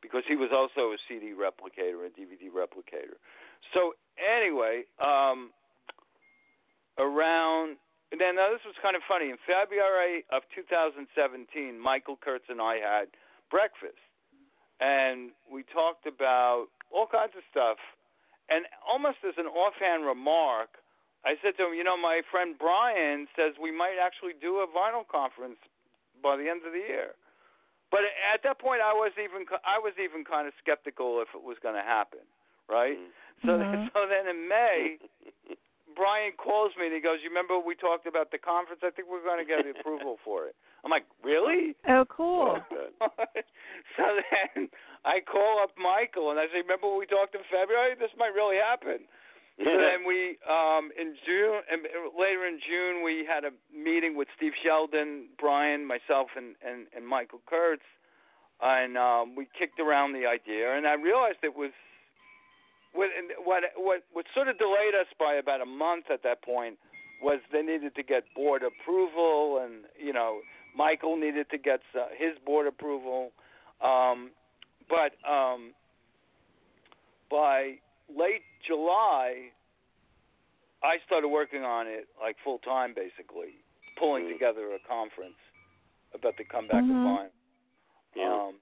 because 0.00 0.22
he 0.28 0.36
was 0.36 0.50
also 0.54 0.94
a 0.94 0.98
CD 1.08 1.34
replicator, 1.34 2.06
and 2.06 2.14
DVD 2.14 2.46
replicator. 2.54 3.18
So 3.74 3.94
anyway, 4.16 4.84
um, 5.02 5.50
around 6.98 7.76
then 8.10 8.40
now 8.40 8.48
this 8.48 8.64
was 8.64 8.72
kind 8.80 8.96
of 8.96 9.04
funny. 9.04 9.28
In 9.28 9.36
February 9.44 10.24
of 10.32 10.40
2017, 10.56 11.04
Michael 11.76 12.16
Kurtz 12.16 12.48
and 12.48 12.60
I 12.60 12.80
had 12.80 13.12
breakfast, 13.52 14.00
and 14.80 15.36
we 15.44 15.60
talked 15.68 16.08
about 16.08 16.72
all 16.88 17.04
kinds 17.04 17.36
of 17.36 17.44
stuff. 17.52 17.76
And 18.48 18.64
almost 18.80 19.20
as 19.28 19.36
an 19.36 19.44
offhand 19.44 20.08
remark, 20.08 20.80
I 21.28 21.36
said 21.44 21.60
to 21.60 21.68
him, 21.68 21.74
"You 21.76 21.84
know, 21.84 22.00
my 22.00 22.22
friend 22.32 22.56
Brian 22.56 23.28
says 23.36 23.52
we 23.60 23.70
might 23.70 24.00
actually 24.00 24.32
do 24.40 24.64
a 24.64 24.66
vinyl 24.66 25.04
conference 25.06 25.60
by 26.24 26.40
the 26.40 26.48
end 26.48 26.64
of 26.64 26.72
the 26.72 26.80
year." 26.80 27.12
But 27.92 28.00
at 28.32 28.42
that 28.44 28.56
point, 28.58 28.80
I 28.80 28.96
was 28.96 29.12
even 29.20 29.44
I 29.60 29.76
was 29.78 29.92
even 30.00 30.24
kind 30.24 30.48
of 30.48 30.54
skeptical 30.56 31.20
if 31.20 31.28
it 31.36 31.42
was 31.44 31.58
going 31.60 31.76
to 31.76 31.84
happen, 31.84 32.24
right? 32.68 32.96
So 33.44 33.60
Mhm. 33.60 33.92
so 33.92 34.06
then 34.06 34.26
in 34.26 34.48
May, 34.48 34.98
Brian 35.94 36.32
calls 36.32 36.74
me 36.76 36.86
and 36.86 36.94
he 36.94 37.00
goes, 37.00 37.22
"You 37.22 37.28
remember 37.28 37.58
we 37.58 37.74
talked 37.74 38.06
about 38.06 38.30
the 38.30 38.38
conference? 38.38 38.82
I 38.82 38.90
think 38.90 39.08
we're 39.08 39.22
going 39.22 39.38
to 39.38 39.44
get 39.44 39.64
the 39.64 39.78
approval 39.78 40.16
for 40.24 40.46
it." 40.48 40.56
I'm 40.84 40.90
like, 40.90 41.04
"Really?" 41.22 41.76
Oh, 41.86 42.04
cool. 42.06 42.64
so 43.96 44.04
then 44.32 44.70
I 45.04 45.20
call 45.20 45.60
up 45.60 45.76
Michael 45.76 46.30
and 46.30 46.40
I 46.40 46.46
say, 46.48 46.62
"Remember 46.64 46.88
we 46.94 47.04
talked 47.04 47.34
in 47.34 47.44
February? 47.50 47.94
This 47.96 48.14
might 48.16 48.32
really 48.32 48.56
happen." 48.56 49.08
So 49.58 49.64
then 49.64 50.06
we, 50.06 50.38
um, 50.46 50.90
in 50.94 51.18
June, 51.26 51.60
and 51.66 51.82
later 52.14 52.46
in 52.46 52.60
June, 52.62 53.02
we 53.02 53.26
had 53.26 53.42
a 53.42 53.50
meeting 53.74 54.16
with 54.16 54.28
Steve 54.36 54.52
Sheldon, 54.64 55.26
Brian, 55.38 55.84
myself, 55.84 56.28
and 56.36 56.54
and, 56.62 56.86
and 56.94 57.06
Michael 57.06 57.40
Kurtz, 57.44 57.82
and 58.62 58.96
um, 58.96 59.34
we 59.34 59.48
kicked 59.58 59.80
around 59.80 60.12
the 60.12 60.26
idea. 60.26 60.76
And 60.76 60.86
I 60.86 60.94
realized 60.94 61.38
it 61.42 61.56
was 61.56 61.72
what 62.94 63.10
what 63.44 63.62
what 63.76 64.04
what 64.12 64.26
sort 64.32 64.46
of 64.46 64.58
delayed 64.58 64.94
us 64.94 65.10
by 65.18 65.34
about 65.34 65.60
a 65.60 65.66
month 65.66 66.04
at 66.12 66.22
that 66.22 66.42
point 66.42 66.78
was 67.20 67.40
they 67.52 67.62
needed 67.62 67.96
to 67.96 68.02
get 68.04 68.22
board 68.36 68.62
approval, 68.62 69.58
and 69.64 69.84
you 69.98 70.12
know 70.12 70.38
Michael 70.76 71.16
needed 71.16 71.50
to 71.50 71.58
get 71.58 71.80
uh, 71.98 72.06
his 72.16 72.38
board 72.46 72.68
approval, 72.68 73.32
um, 73.82 74.30
but 74.88 75.18
um, 75.28 75.74
by 77.28 77.78
late 78.08 78.46
July, 78.68 79.48
I 80.84 80.98
started 81.06 81.28
working 81.28 81.64
on 81.64 81.88
it 81.88 82.06
like 82.20 82.36
full 82.44 82.58
time, 82.60 82.92
basically 82.94 83.56
pulling 83.96 84.26
Mm. 84.26 84.32
together 84.34 84.72
a 84.74 84.78
conference 84.86 85.40
about 86.12 86.36
the 86.36 86.44
comeback 86.44 86.84
Mhm. 86.84 86.90
of 86.96 87.02
Vine. 87.02 87.30
Yeah. 88.14 88.32
Um, 88.32 88.60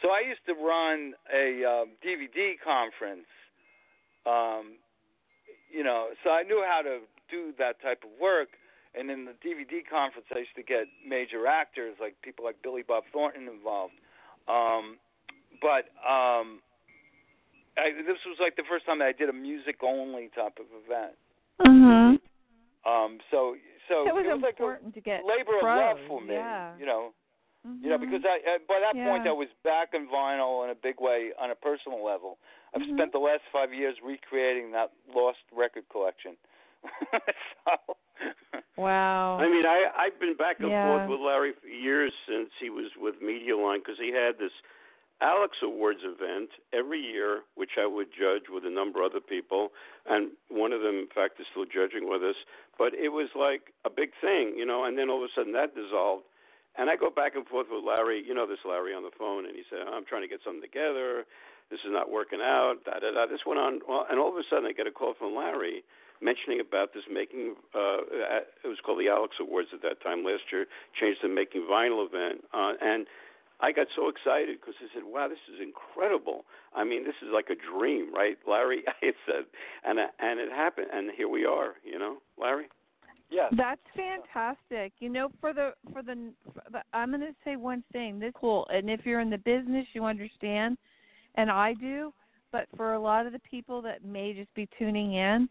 so 0.00 0.10
I 0.10 0.20
used 0.20 0.44
to 0.46 0.54
run 0.54 1.14
a 1.30 1.64
um, 1.64 1.90
DVD 2.00 2.56
conference. 2.56 3.26
Um, 4.24 4.78
you 5.70 5.82
know, 5.82 6.14
so 6.22 6.30
I 6.30 6.42
knew 6.44 6.62
how 6.64 6.82
to 6.82 7.00
do 7.28 7.52
that 7.58 7.80
type 7.80 8.02
of 8.04 8.10
work. 8.18 8.56
And 8.94 9.10
in 9.10 9.24
the 9.24 9.34
DVD 9.34 9.82
conference, 9.84 10.26
I 10.34 10.38
used 10.38 10.54
to 10.56 10.62
get 10.62 10.88
major 11.04 11.46
actors 11.46 11.96
like 12.00 12.20
people 12.22 12.44
like 12.44 12.60
Billy 12.62 12.82
Bob 12.82 13.04
Thornton 13.12 13.46
involved. 13.48 13.94
Um, 14.48 14.98
but 15.60 15.90
um, 16.04 16.60
I, 17.78 17.92
this 18.06 18.18
was 18.26 18.36
like 18.40 18.56
the 18.56 18.64
first 18.68 18.86
time 18.86 18.98
that 18.98 19.06
I 19.06 19.12
did 19.12 19.28
a 19.28 19.32
music 19.32 19.76
only 19.82 20.28
type 20.34 20.58
of 20.58 20.66
event. 20.84 21.14
Mhm. 21.66 22.20
Um, 22.84 23.18
so 23.30 23.56
so 23.88 24.06
It 24.08 24.14
was 24.14 24.24
like 24.42 24.58
a 24.58 24.62
important 24.64 24.94
to 24.94 25.00
get 25.00 25.24
labor 25.24 25.56
of 25.58 25.62
love 25.64 25.98
for 26.08 26.20
me. 26.20 26.34
Yeah. 26.34 26.76
You 26.78 26.86
know, 26.86 27.12
you 27.82 27.90
know, 27.90 27.98
Mhm. 27.98 28.00
because 28.00 28.24
I 28.24 28.40
uh, 28.54 28.58
by 28.66 28.80
that 28.80 28.94
point 28.94 29.26
I 29.26 29.32
was 29.32 29.48
back 29.62 29.94
in 29.94 30.08
vinyl 30.08 30.64
in 30.64 30.70
a 30.70 30.74
big 30.74 31.00
way 31.00 31.32
on 31.38 31.50
a 31.50 31.54
personal 31.54 32.02
level. 32.02 32.38
I've 32.74 32.82
Mhm. 32.82 32.94
spent 32.94 33.12
the 33.12 33.18
last 33.20 33.42
five 33.52 33.72
years 33.74 34.00
recreating 34.02 34.70
that 34.72 34.92
lost 35.12 35.40
record 35.52 35.88
collection. 35.90 36.36
so, 37.64 37.96
Wow. 38.76 39.38
I 39.38 39.48
mean, 39.48 39.66
I 39.66 39.90
I've 39.96 40.18
been 40.18 40.34
back 40.34 40.60
and 40.60 40.70
Yeah. 40.70 40.86
forth 40.86 41.08
with 41.10 41.20
Larry 41.20 41.52
for 41.52 41.66
years 41.68 42.12
since 42.26 42.50
he 42.58 42.70
was 42.70 42.94
with 42.96 43.20
Medialine 43.20 43.78
because 43.84 43.98
he 43.98 44.10
had 44.12 44.38
this 44.38 44.52
Alex 45.20 45.56
Awards 45.62 46.00
event 46.02 46.50
every 46.72 47.00
year, 47.00 47.42
which 47.54 47.76
I 47.76 47.86
would 47.86 48.08
judge 48.08 48.48
with 48.48 48.64
a 48.64 48.70
number 48.70 49.04
of 49.04 49.12
other 49.12 49.20
people, 49.20 49.68
and 50.08 50.32
one 50.48 50.72
of 50.72 50.80
them, 50.80 50.96
in 50.96 51.08
fact, 51.12 51.40
is 51.40 51.46
still 51.52 51.66
judging 51.68 52.08
with 52.08 52.22
us. 52.22 52.36
But 52.78 52.94
it 52.94 53.12
was 53.12 53.28
like 53.36 53.72
a 53.84 53.90
big 53.90 54.16
thing, 54.20 54.56
you 54.56 54.64
know. 54.64 54.84
And 54.84 54.96
then 54.96 55.10
all 55.10 55.22
of 55.22 55.28
a 55.28 55.32
sudden 55.36 55.52
that 55.52 55.74
dissolved, 55.76 56.24
and 56.78 56.88
I 56.88 56.96
go 56.96 57.10
back 57.10 57.36
and 57.36 57.46
forth 57.46 57.68
with 57.70 57.84
Larry. 57.84 58.24
You 58.24 58.32
know, 58.32 58.46
this 58.46 58.64
Larry 58.64 58.94
on 58.94 59.04
the 59.04 59.12
phone, 59.18 59.44
and 59.44 59.54
he 59.54 59.64
said, 59.68 59.84
"I'm 59.84 60.04
trying 60.04 60.22
to 60.22 60.28
get 60.28 60.40
something 60.42 60.64
together. 60.64 61.26
This 61.68 61.80
is 61.84 61.92
not 61.92 62.10
working 62.10 62.40
out." 62.40 62.84
Da 62.88 62.98
da 62.98 63.12
da. 63.12 63.26
This 63.26 63.44
went 63.44 63.60
on, 63.60 63.80
and 64.08 64.16
all 64.18 64.32
of 64.32 64.40
a 64.40 64.44
sudden 64.48 64.64
I 64.64 64.72
get 64.72 64.86
a 64.86 64.90
call 64.90 65.12
from 65.12 65.36
Larry 65.36 65.84
mentioning 66.20 66.60
about 66.60 66.92
this 66.92 67.04
making 67.10 67.56
uh 67.74 68.04
it 68.64 68.68
was 68.68 68.76
called 68.84 69.00
the 69.00 69.08
Alex 69.08 69.36
Awards 69.40 69.68
at 69.72 69.80
that 69.82 70.02
time 70.02 70.22
last 70.22 70.44
year 70.52 70.66
changed 70.92 71.20
to 71.22 71.28
making 71.28 71.62
vinyl 71.64 72.04
event 72.04 72.44
uh 72.52 72.72
and 72.80 73.06
I 73.62 73.72
got 73.72 73.86
so 73.94 74.08
excited 74.08 74.58
because 74.60 74.74
I 74.80 74.86
said 74.94 75.04
wow 75.04 75.28
this 75.28 75.38
is 75.52 75.60
incredible 75.60 76.44
I 76.74 76.84
mean 76.84 77.04
this 77.04 77.18
is 77.22 77.28
like 77.32 77.50
a 77.50 77.56
dream 77.56 78.14
right 78.14 78.38
Larry 78.46 78.82
I 79.02 79.12
said 79.26 79.44
and 79.84 79.98
uh, 79.98 80.08
and 80.18 80.40
it 80.40 80.50
happened 80.50 80.88
and 80.92 81.10
here 81.16 81.28
we 81.28 81.44
are 81.44 81.74
you 81.84 81.98
know 81.98 82.18
Larry 82.40 82.66
yes. 83.30 83.52
That's 83.56 83.80
fantastic. 83.96 84.92
You 84.98 85.08
know, 85.08 85.30
for 85.40 85.52
the 85.52 85.72
for 85.92 86.02
the, 86.02 86.32
for 86.52 86.62
the 86.70 86.82
I'm 86.92 87.10
going 87.10 87.20
to 87.20 87.34
say 87.44 87.56
one 87.56 87.82
thing. 87.92 88.18
This 88.18 88.32
cool, 88.34 88.66
and 88.72 88.90
if 88.90 89.00
you're 89.04 89.20
in 89.20 89.30
the 89.30 89.38
business, 89.38 89.86
you 89.92 90.04
understand, 90.04 90.76
and 91.36 91.50
I 91.50 91.74
do. 91.74 92.12
But 92.52 92.66
for 92.76 92.94
a 92.94 93.00
lot 93.00 93.26
of 93.26 93.32
the 93.32 93.38
people 93.40 93.80
that 93.82 94.04
may 94.04 94.32
just 94.32 94.52
be 94.54 94.68
tuning 94.78 95.14
in, 95.14 95.48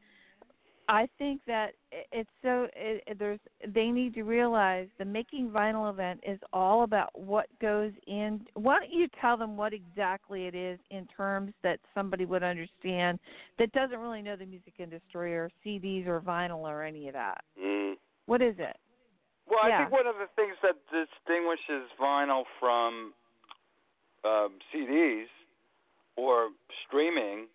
I 0.90 1.08
think 1.20 1.42
that 1.46 1.74
it's 2.12 2.30
so 2.42 2.68
it, 2.76 3.20
there's 3.20 3.40
they 3.76 3.92
need 3.92 4.16
to 4.16 4.24
realize 4.24 4.88
the 4.98 5.06
making 5.06 5.52
vinyl 5.52 5.88
event 5.88 6.20
is 6.28 6.40
all 6.52 6.84
about 6.84 7.12
what 7.14 7.46
goes 7.62 7.92
in. 8.08 8.42
Why 8.56 8.80
don't 8.80 8.92
you 8.92 9.08
tell 9.22 9.38
them 9.38 9.56
what 9.56 9.72
exactly 9.72 10.48
it 10.48 10.56
is 10.56 10.80
in 10.90 11.08
terms 11.16 11.54
that 11.62 11.80
somebody 11.94 12.26
would 12.26 12.42
understand 12.42 13.20
that 13.60 13.72
doesn't 13.72 14.00
really 14.00 14.24
know 14.24 14.36
the 14.36 14.48
music 14.48 14.74
industry 14.80 15.36
or 15.36 15.52
CDs 15.64 16.08
or 16.08 16.22
vinyl 16.22 16.62
or 16.62 16.84
any 16.84 17.08
of 17.08 17.14
that. 17.14 17.44
mm. 17.64 17.94
What 18.26 18.42
is 18.42 18.56
it? 18.58 18.76
Well, 19.48 19.60
I 19.64 19.78
think 19.78 19.92
one 19.92 20.08
of 20.08 20.16
the 20.16 20.28
things 20.36 20.56
that 20.64 20.76
distinguishes 20.90 21.88
vinyl 22.02 22.44
from 22.60 23.14
um, 24.26 24.58
CDs 24.74 25.26
or 26.18 26.50
streaming 26.88 27.46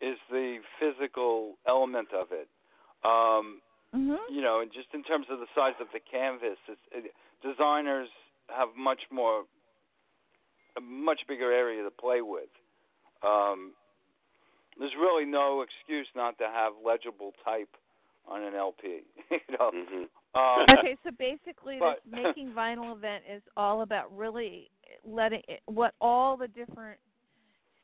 is 0.00 0.18
the 0.30 0.58
physical 0.78 1.54
element 1.66 2.08
of 2.14 2.28
it. 2.30 2.48
Um, 3.06 3.60
Mhm. 3.94 4.18
you 4.28 4.42
know, 4.42 4.60
and 4.60 4.72
just 4.72 4.92
in 4.92 5.02
terms 5.04 5.26
of 5.30 5.38
the 5.38 5.46
size 5.54 5.74
of 5.80 5.86
the 5.92 6.00
canvas, 6.00 6.58
it's, 6.68 6.80
it, 6.90 7.14
designers 7.42 8.08
have 8.48 8.74
much 8.76 9.00
more, 9.10 9.44
a 10.76 10.80
much 10.80 11.20
bigger 11.28 11.52
area 11.52 11.82
to 11.82 11.90
play 11.90 12.20
with. 12.20 12.50
Um, 13.22 13.74
there's 14.78 14.94
really 14.96 15.24
no 15.24 15.62
excuse 15.62 16.08
not 16.14 16.36
to 16.38 16.44
have 16.48 16.72
legible 16.84 17.32
type 17.44 17.76
on 18.28 18.42
an 18.42 18.54
LP. 18.54 19.02
you 19.30 19.38
know, 19.58 19.70
hmm 19.70 20.04
um, 20.34 20.66
Okay, 20.78 20.96
so 21.02 21.10
basically, 21.18 21.78
But- 21.78 22.02
this 22.04 22.20
making 22.24 22.52
vinyl 22.52 22.94
event 22.94 23.24
is 23.30 23.42
all 23.56 23.82
about 23.82 24.14
really 24.14 24.70
letting 25.04 25.42
it, 25.48 25.60
what 25.66 25.94
all 26.00 26.36
the 26.36 26.48
different 26.48 26.98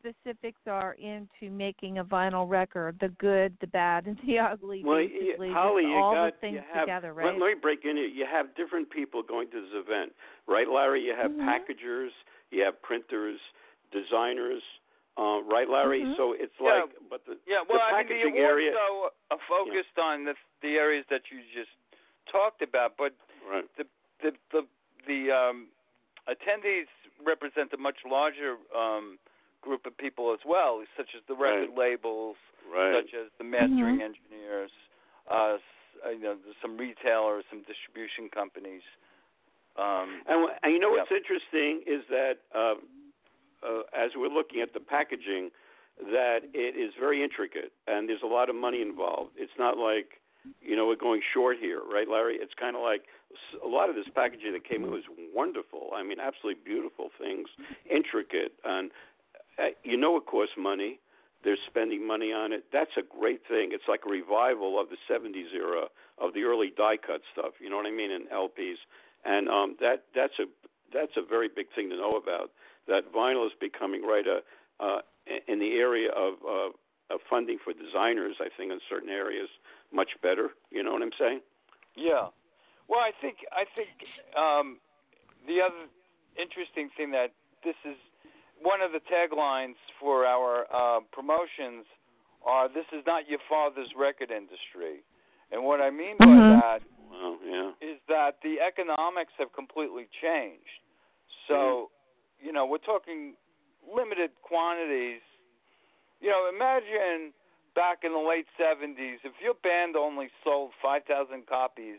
specifics 0.02 0.60
are 0.66 0.94
into 0.94 1.50
making 1.50 1.98
a 1.98 2.04
vinyl 2.04 2.48
record 2.48 2.96
the 3.00 3.08
good, 3.20 3.56
the 3.60 3.66
bad, 3.68 4.06
and 4.06 4.18
the 4.26 4.38
ugly. 4.38 4.82
Well, 4.84 4.98
basically, 4.98 5.48
you, 5.48 5.54
Holly, 5.54 5.84
you 5.84 5.94
all 5.94 6.14
got 6.14 6.34
the 6.34 6.38
things 6.40 6.54
you 6.56 6.62
have, 6.74 6.86
together, 6.86 7.12
right? 7.14 7.26
Let, 7.26 7.38
me 7.38 7.54
break 7.60 7.84
in. 7.84 7.96
here. 7.96 8.06
You 8.06 8.26
have 8.30 8.54
different 8.56 8.90
people 8.90 9.22
going 9.22 9.48
to 9.50 9.60
this 9.60 9.70
event, 9.74 10.12
right, 10.48 10.68
Larry? 10.68 11.02
You 11.02 11.14
have 11.14 11.30
Mhm. 11.30 11.44
packagers, 11.46 12.12
you 12.50 12.62
have 12.62 12.80
printers, 12.82 13.38
designers, 13.92 14.62
uh, 15.18 15.42
right, 15.44 15.68
Larry? 15.68 16.02
Mhm. 16.02 16.16
So 16.16 16.32
it's 16.32 16.54
Yeah. 16.58 16.82
like, 16.82 17.08
but 17.08 17.24
the 17.26 17.38
Yeah, 17.46 17.62
well, 17.68 17.78
the 17.78 17.84
I 17.84 17.98
mean, 17.98 18.08
the 18.08 18.14
packaging 18.14 18.38
awards 18.38 18.50
area, 18.50 18.72
though 18.72 19.10
are 19.30 19.38
focused 19.48 19.98
on 19.98 20.24
the 20.24 20.34
the 20.62 20.78
areas 20.78 21.06
that 21.08 21.30
you 21.30 21.42
just 21.54 21.70
talked 22.26 22.62
about, 22.62 22.96
but 22.96 23.12
right? 23.46 23.64
the 23.76 23.86
the 24.20 24.34
the, 24.50 24.66
the 25.06 25.30
um, 25.30 25.68
attendees 26.28 26.86
represent 27.24 27.72
a 27.72 27.76
much 27.76 28.04
larger 28.04 28.56
um, 28.74 29.18
group 29.62 29.86
of 29.86 29.96
people 29.96 30.34
as 30.34 30.40
well, 30.44 30.82
such 30.96 31.14
as 31.16 31.22
the 31.26 31.34
record 31.34 31.70
Right. 31.70 31.94
labels, 31.94 32.36
Right. 32.68 32.94
such 32.94 33.14
as 33.14 33.30
the 33.38 33.44
mastering 33.44 33.98
Mhm. 33.98 34.02
engineers, 34.02 34.72
uh, 35.28 35.58
uh, 36.04 36.10
you 36.10 36.18
know, 36.18 36.36
some 36.60 36.76
retailers, 36.76 37.44
some 37.48 37.62
distribution 37.62 38.28
companies. 38.28 38.82
Um, 39.76 40.22
And, 40.26 40.50
and 40.62 40.72
you 40.74 40.78
know 40.78 40.90
Yeah. 40.92 41.00
what's 41.00 41.12
interesting 41.12 41.82
is 41.86 42.06
that 42.08 42.40
uh, 42.52 42.76
uh, 43.62 43.82
as 43.92 44.14
we're 44.16 44.28
looking 44.28 44.60
at 44.60 44.72
the 44.72 44.80
packaging, 44.80 45.50
that 46.10 46.44
it 46.52 46.76
is 46.76 46.92
very 46.94 47.22
intricate 47.22 47.72
and 47.86 48.08
there's 48.08 48.22
a 48.22 48.26
lot 48.26 48.50
of 48.50 48.56
money 48.56 48.82
involved. 48.82 49.38
It's 49.38 49.56
not 49.56 49.78
like 49.78 50.20
you 50.60 50.76
know, 50.76 50.86
we're 50.86 50.96
going 50.96 51.22
short 51.32 51.58
here, 51.58 51.80
right, 51.80 52.08
Larry? 52.08 52.36
It's 52.36 52.54
kind 52.54 52.76
of 52.76 52.82
like 52.82 53.04
a 53.62 53.66
lot 53.66 53.88
of 53.88 53.94
this 53.94 54.08
packaging 54.14 54.52
that 54.52 54.64
came 54.64 54.84
in 54.84 54.90
was 54.90 55.04
wonderful. 55.32 55.90
I 55.94 56.02
mean, 56.02 56.18
absolutely 56.20 56.62
beautiful 56.64 57.10
things, 57.18 57.48
intricate, 57.88 58.52
and 58.64 58.90
you 59.84 59.96
know 59.96 60.16
it 60.16 60.26
costs 60.26 60.54
money. 60.58 60.98
They're 61.44 61.58
spending 61.66 62.06
money 62.06 62.32
on 62.32 62.52
it. 62.52 62.64
That's 62.72 62.92
a 62.96 63.02
great 63.02 63.40
thing. 63.48 63.70
It's 63.72 63.88
like 63.88 64.02
a 64.06 64.10
revival 64.10 64.80
of 64.80 64.88
the 64.90 64.96
'70s 65.10 65.52
era 65.54 65.86
of 66.18 66.34
the 66.34 66.44
early 66.44 66.72
die 66.76 66.96
cut 66.96 67.22
stuff. 67.32 67.54
You 67.60 67.68
know 67.68 67.76
what 67.76 67.86
I 67.86 67.90
mean? 67.90 68.10
In 68.10 68.26
LPs, 68.26 68.78
and 69.24 69.48
um, 69.48 69.76
that 69.80 70.04
that's 70.14 70.38
a 70.38 70.44
that's 70.92 71.16
a 71.16 71.22
very 71.22 71.48
big 71.48 71.66
thing 71.74 71.90
to 71.90 71.96
know 71.96 72.16
about. 72.16 72.50
That 72.86 73.12
vinyl 73.12 73.46
is 73.46 73.52
becoming 73.60 74.02
right 74.02 74.26
a 74.26 74.40
uh, 74.82 75.00
in 75.46 75.58
the 75.58 75.78
area 75.78 76.10
of, 76.10 76.34
uh, 76.42 77.14
of 77.14 77.20
funding 77.28 77.58
for 77.62 77.72
designers. 77.72 78.36
I 78.40 78.48
think 78.56 78.72
in 78.72 78.80
certain 78.88 79.08
areas 79.08 79.48
much 79.92 80.10
better. 80.22 80.50
You 80.70 80.82
know 80.82 80.92
what 80.92 81.02
I'm 81.02 81.14
saying? 81.18 81.40
Yeah. 81.96 82.28
Well, 82.88 83.00
I 83.00 83.12
think 83.20 83.38
I 83.52 83.64
think 83.76 83.90
um, 84.36 84.78
the 85.46 85.60
other 85.62 85.86
interesting 86.36 86.90
thing 86.96 87.10
that 87.12 87.32
this 87.64 87.76
is 87.84 87.96
one 88.62 88.80
of 88.80 88.92
the 88.92 89.00
taglines 89.00 89.76
for 90.00 90.24
our 90.26 90.66
uh, 90.72 91.00
promotions 91.12 91.86
are 92.44 92.68
"This 92.68 92.86
is 92.92 93.04
not 93.06 93.28
your 93.28 93.38
father's 93.48 93.90
record 93.96 94.30
industry," 94.30 95.02
and 95.50 95.64
what 95.64 95.80
I 95.80 95.90
mean 95.90 96.16
by 96.18 96.26
Mhm. 96.26 96.60
that 96.60 96.82
Well, 97.10 97.38
yeah. 97.44 97.72
is 97.80 97.98
that 98.08 98.40
the 98.42 98.60
economics 98.60 99.32
have 99.38 99.52
completely 99.52 100.06
changed. 100.20 100.80
So, 101.48 101.90
you 102.40 102.52
know, 102.52 102.64
we're 102.66 102.78
talking 102.78 103.36
limited 103.86 104.30
quantities. 104.42 105.22
You 106.20 106.30
know, 106.30 106.46
imagine 106.48 107.34
back 107.74 108.04
in 108.04 108.12
the 108.12 108.18
late 108.18 108.46
70s, 108.58 109.18
if 109.24 109.40
your 109.40 109.54
band 109.54 109.96
only 109.96 110.30
sold 110.44 110.72
5,000 110.80 111.46
copies 111.46 111.98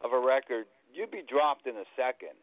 of 0.00 0.12
a 0.12 0.18
record, 0.18 0.66
you'd 0.92 1.10
be 1.10 1.22
dropped 1.22 1.66
in 1.66 1.76
a 1.76 1.84
second. 1.96 2.36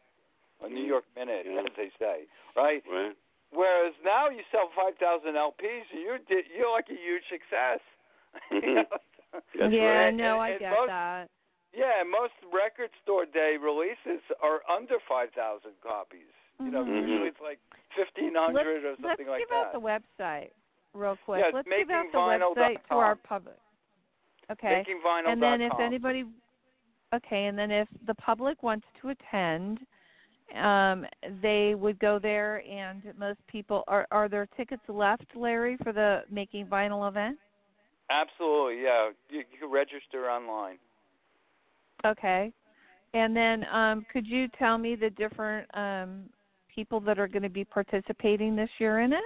A 0.61 0.69
New 0.69 0.83
Mm. 0.85 0.87
York 0.87 1.05
minute, 1.15 1.45
Yeah. 1.45 1.59
as 1.59 1.73
they 1.75 1.89
say, 1.99 2.25
right? 2.55 2.83
Right. 2.87 3.17
Whereas 3.53 3.93
now 4.03 4.29
you 4.29 4.41
sell 4.51 4.69
5,000 4.75 5.35
LPs, 5.35 5.85
you're 5.93 6.19
you're 6.57 6.71
like 6.71 6.89
a 6.89 6.97
huge 6.97 7.23
success. 7.29 7.79
You 8.51 8.59
Mhm. 8.59 8.75
know? 8.75 9.67
Yeah, 9.69 10.05
right. 10.05 10.13
no, 10.13 10.33
And- 10.33 10.41
I 10.41 10.49
and 10.49 10.59
get 10.59 10.71
most- 10.71 10.87
that. 10.87 11.29
Yeah, 11.73 12.01
and 12.01 12.09
most 12.09 12.33
record 12.53 12.91
store 13.01 13.25
day 13.25 13.57
releases 13.57 14.21
are 14.41 14.61
under 14.69 14.99
5,000 15.09 15.73
copies. 15.81 16.29
You 16.59 16.69
know, 16.69 16.83
Mhm. 16.85 17.07
usually 17.07 17.29
it's 17.29 17.41
like 17.41 17.59
1,500 17.95 18.83
or 18.85 18.89
let's 18.91 19.01
something 19.01 19.27
like 19.27 19.39
give 19.39 19.49
that. 19.49 19.67
out 19.67 19.73
the 19.73 19.81
website 19.81 20.51
real 20.93 21.17
quick. 21.25 21.39
Yeah, 21.41 21.47
it's 21.47 21.55
let's 21.55 21.67
give 21.67 21.89
out 21.89 22.11
the 22.11 22.17
makingvinyl.com. 22.17 22.55
website 22.55 22.87
to 22.89 22.93
our 22.95 23.15
public. 23.15 23.57
Okay. 24.51 24.83
MakingVinyl.com. 24.85 25.31
and 25.31 25.41
then 25.41 25.61
if 25.61 25.79
anybody 25.79 26.25
okay 27.13 27.45
and 27.45 27.57
then 27.57 27.71
if 27.71 27.87
the 28.05 28.13
public 28.15 28.61
wants 28.61 28.85
to 29.01 29.09
attend 29.09 29.85
um 30.61 31.05
they 31.41 31.73
would 31.75 31.97
go 31.99 32.19
there 32.19 32.61
and 32.69 33.01
most 33.17 33.39
people 33.47 33.83
are 33.87 34.07
are 34.11 34.29
there 34.29 34.47
tickets 34.57 34.83
left 34.87 35.25
larry 35.35 35.77
for 35.83 35.91
the 35.93 36.21
making 36.29 36.65
vinyl 36.65 37.07
event 37.07 37.37
Absolutely, 38.11 38.83
yeah. 38.83 39.09
You, 39.29 39.39
you 39.39 39.57
can 39.59 39.71
register 39.71 40.29
online. 40.29 40.77
okay 42.05 42.51
and 43.13 43.35
then 43.35 43.65
um 43.71 44.05
could 44.11 44.27
you 44.27 44.47
tell 44.59 44.77
me 44.77 44.95
the 44.95 45.09
different 45.11 45.67
um 45.75 46.23
people 46.73 46.99
that 46.99 47.19
are 47.19 47.27
going 47.27 47.43
to 47.43 47.49
be 47.49 47.63
participating 47.63 48.55
this 48.55 48.69
year 48.79 48.99
in 49.01 49.13
it 49.13 49.23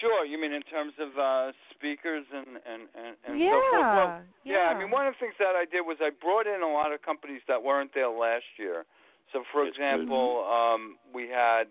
Sure. 0.00 0.24
You 0.26 0.40
mean 0.40 0.52
in 0.52 0.62
terms 0.62 0.94
of 0.98 1.14
uh 1.18 1.52
speakers 1.70 2.24
and 2.32 2.58
and 2.66 2.88
and, 2.96 3.14
and 3.28 3.38
yeah, 3.38 3.54
so 3.54 3.60
forth? 3.70 3.94
Well, 3.94 4.20
yeah 4.44 4.72
I 4.74 4.78
mean, 4.78 4.90
one 4.90 5.06
of 5.06 5.14
the 5.14 5.20
things 5.20 5.34
that 5.38 5.54
I 5.54 5.64
did 5.70 5.82
was 5.82 5.98
I 6.00 6.10
brought 6.10 6.46
in 6.46 6.62
a 6.62 6.72
lot 6.72 6.92
of 6.92 7.02
companies 7.02 7.42
that 7.46 7.62
weren't 7.62 7.92
there 7.94 8.08
last 8.10 8.48
year. 8.58 8.84
So, 9.36 9.44
for 9.52 9.64
That's 9.64 9.76
good. 9.76 9.84
example, 9.84 10.44
um, 10.48 10.96
we 11.12 11.28
had. 11.28 11.64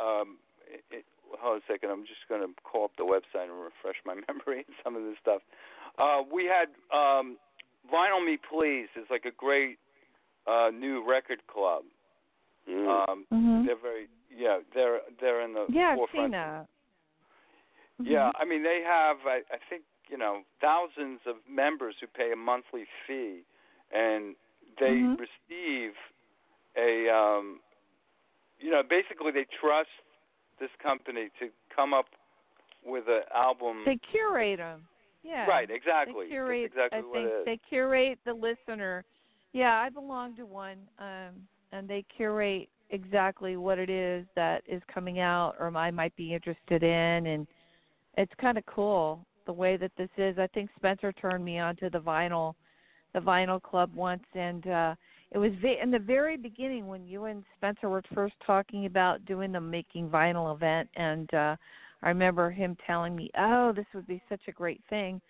Um, 0.00 0.38
it, 0.66 0.84
it, 0.90 1.04
hold 1.38 1.56
on 1.56 1.58
a 1.58 1.72
second. 1.72 1.90
I'm 1.90 2.06
just 2.06 2.24
going 2.28 2.40
to 2.40 2.48
call 2.64 2.84
up 2.84 2.92
the 2.96 3.04
website 3.04 3.44
and 3.44 3.52
refresh 3.52 4.00
my 4.06 4.14
memory 4.28 4.64
on 4.68 4.74
some 4.82 4.96
of 4.96 5.02
this 5.02 5.16
stuff. 5.20 5.42
Uh, 5.98 6.22
we 6.32 6.44
had 6.48 6.68
um, 6.96 7.36
Vinyl 7.92 8.24
Me 8.24 8.38
Please 8.50 8.88
is 8.96 9.04
like 9.10 9.24
a 9.26 9.34
great 9.36 9.78
uh, 10.46 10.70
new 10.72 11.04
record 11.06 11.40
club. 11.52 11.82
Mm. 12.70 13.08
Um, 13.08 13.26
Mhm. 13.32 13.66
They're 13.66 13.76
very 13.76 14.08
yeah. 14.34 14.60
They're 14.74 15.00
they're 15.20 15.40
in 15.42 15.52
the 15.54 15.66
yeah 15.70 15.96
i've 15.98 16.08
seen 16.12 16.30
that 16.30 16.66
yeah, 18.00 18.28
Mhm. 18.28 18.32
I 18.40 18.44
mean 18.44 18.62
they 18.62 18.82
have 18.86 19.16
I, 19.26 19.42
I 19.50 19.58
think 19.68 19.82
you 20.08 20.16
know 20.18 20.42
thousands 20.60 21.20
of 21.26 21.36
members 21.48 21.96
who 22.00 22.06
pay 22.06 22.30
a 22.32 22.36
monthly 22.36 22.86
fee, 23.06 23.40
and 23.92 24.36
they 24.80 25.02
Mhm. 25.02 25.18
receive 25.18 25.94
a 26.76 27.08
um, 27.08 27.60
you 28.58 28.70
know 28.70 28.82
basically 28.82 29.32
they 29.32 29.44
trust 29.60 29.90
this 30.60 30.70
company 30.82 31.30
to 31.38 31.50
come 31.74 31.94
up 31.94 32.06
with 32.84 33.08
an 33.08 33.22
album. 33.34 33.84
they 33.84 33.96
curate 33.96 34.58
them 34.58 34.86
yeah 35.22 35.46
Right, 35.46 35.70
exactly. 35.70 36.26
They 36.26 36.30
curate, 36.30 36.70
That's 36.74 36.90
exactly 36.90 36.98
I 36.98 37.02
what 37.02 37.12
think 37.12 37.26
it 37.28 37.38
is. 37.40 37.44
they 37.44 37.56
curate 37.68 38.18
the 38.24 38.34
listener. 38.34 39.04
Yeah, 39.52 39.74
I 39.80 39.88
belong 39.88 40.36
to 40.36 40.46
one, 40.46 40.78
um, 40.98 41.48
and 41.72 41.88
they 41.88 42.04
curate 42.14 42.68
exactly 42.90 43.56
what 43.56 43.78
it 43.78 43.90
is 43.90 44.26
that 44.34 44.62
is 44.66 44.82
coming 44.92 45.18
out 45.20 45.54
or 45.58 45.74
I 45.76 45.90
might 45.90 46.14
be 46.16 46.34
interested 46.34 46.82
in, 46.82 47.26
and 47.26 47.46
it's 48.16 48.32
kind 48.40 48.58
of 48.58 48.64
cool 48.66 49.26
the 49.46 49.52
way 49.52 49.76
that 49.76 49.92
this 49.96 50.10
is. 50.16 50.38
I 50.38 50.46
think 50.48 50.70
Spencer 50.76 51.12
turned 51.12 51.44
me 51.44 51.58
on 51.58 51.76
to 51.76 51.90
the 51.90 52.00
vinyl, 52.00 52.54
the 53.18 53.24
vinyl 53.24 53.60
club 53.60 53.90
once, 53.94 54.22
and 54.34 54.66
uh, 54.66 54.94
it 55.32 55.38
was 55.38 55.50
ve- 55.60 55.78
in 55.82 55.90
the 55.90 55.98
very 55.98 56.36
beginning 56.36 56.86
when 56.86 57.06
you 57.06 57.24
and 57.24 57.44
Spencer 57.56 57.88
were 57.88 58.02
first 58.14 58.34
talking 58.46 58.86
about 58.86 59.24
doing 59.24 59.52
the 59.52 59.60
making 59.60 60.08
vinyl 60.08 60.54
event, 60.54 60.88
and 60.94 61.32
uh, 61.34 61.56
I 62.02 62.08
remember 62.08 62.50
him 62.50 62.76
telling 62.86 63.16
me, 63.16 63.30
"Oh, 63.36 63.72
this 63.74 63.86
would 63.94 64.06
be 64.06 64.22
such 64.28 64.42
a 64.48 64.52
great 64.52 64.80
thing." 64.88 65.20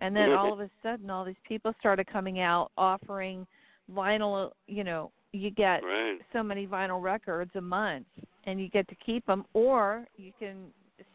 And 0.00 0.14
then 0.14 0.30
all 0.30 0.52
of 0.52 0.60
a 0.60 0.70
sudden, 0.82 1.10
all 1.10 1.24
these 1.24 1.34
people 1.46 1.74
started 1.80 2.06
coming 2.06 2.40
out 2.40 2.70
offering 2.76 3.46
vinyl. 3.92 4.50
You 4.66 4.84
know, 4.84 5.10
you 5.32 5.50
get 5.50 5.82
Right. 5.82 6.20
so 6.32 6.42
many 6.42 6.66
vinyl 6.66 7.02
records 7.02 7.50
a 7.56 7.60
month, 7.60 8.06
and 8.44 8.60
you 8.60 8.68
get 8.68 8.86
to 8.88 8.94
keep 8.96 9.24
them, 9.26 9.44
or 9.54 10.06
you 10.16 10.32
can 10.38 10.66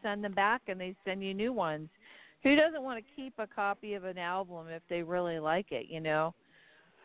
send 0.02 0.24
them 0.24 0.32
back 0.32 0.62
and 0.68 0.80
they 0.80 0.94
send 1.04 1.22
you 1.22 1.34
new 1.34 1.52
ones. 1.52 1.88
Who 2.44 2.54
doesn't 2.54 2.82
want 2.82 3.02
to 3.02 3.12
keep 3.16 3.32
a 3.38 3.46
copy 3.46 3.94
of 3.94 4.04
an 4.04 4.18
album 4.18 4.68
if 4.68 4.82
they 4.88 5.02
really 5.02 5.38
like 5.38 5.72
it? 5.72 5.86
You 5.88 6.00
know. 6.00 6.34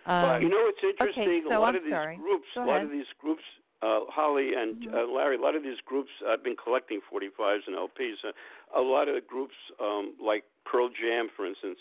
Um, 0.05 0.41
you 0.41 0.49
know 0.49 0.67
what's 0.67 0.83
interesting? 0.83 1.43
so 1.47 1.57
a 1.57 1.59
lot 1.59 1.69
I'm 1.69 1.75
of 1.75 1.83
these 1.83 1.93
sorry. 1.93 2.17
groups, 2.17 2.47
a 2.57 2.59
lot 2.59 2.83
of 2.83 2.91
these 2.91 3.07
groups, 3.19 3.43
uh, 3.81 4.01
Holly 4.09 4.53
and 4.53 4.75
Mhm. 4.75 4.93
uh, 4.93 5.07
Larry, 5.07 5.37
a 5.37 5.41
lot 5.41 5.55
of 5.55 5.63
these 5.63 5.79
groups. 5.81 6.09
I've 6.27 6.43
been 6.43 6.57
collecting 6.57 6.99
45s 7.01 7.67
and 7.67 7.75
LPs. 7.75 8.23
Uh, 8.23 8.33
a 8.75 8.81
lot 8.81 9.07
of 9.07 9.15
the 9.15 9.21
groups, 9.21 9.55
um, 9.79 10.13
like 10.19 10.43
Pearl 10.65 10.89
Jam, 10.89 11.29
for 11.29 11.45
instance, 11.45 11.79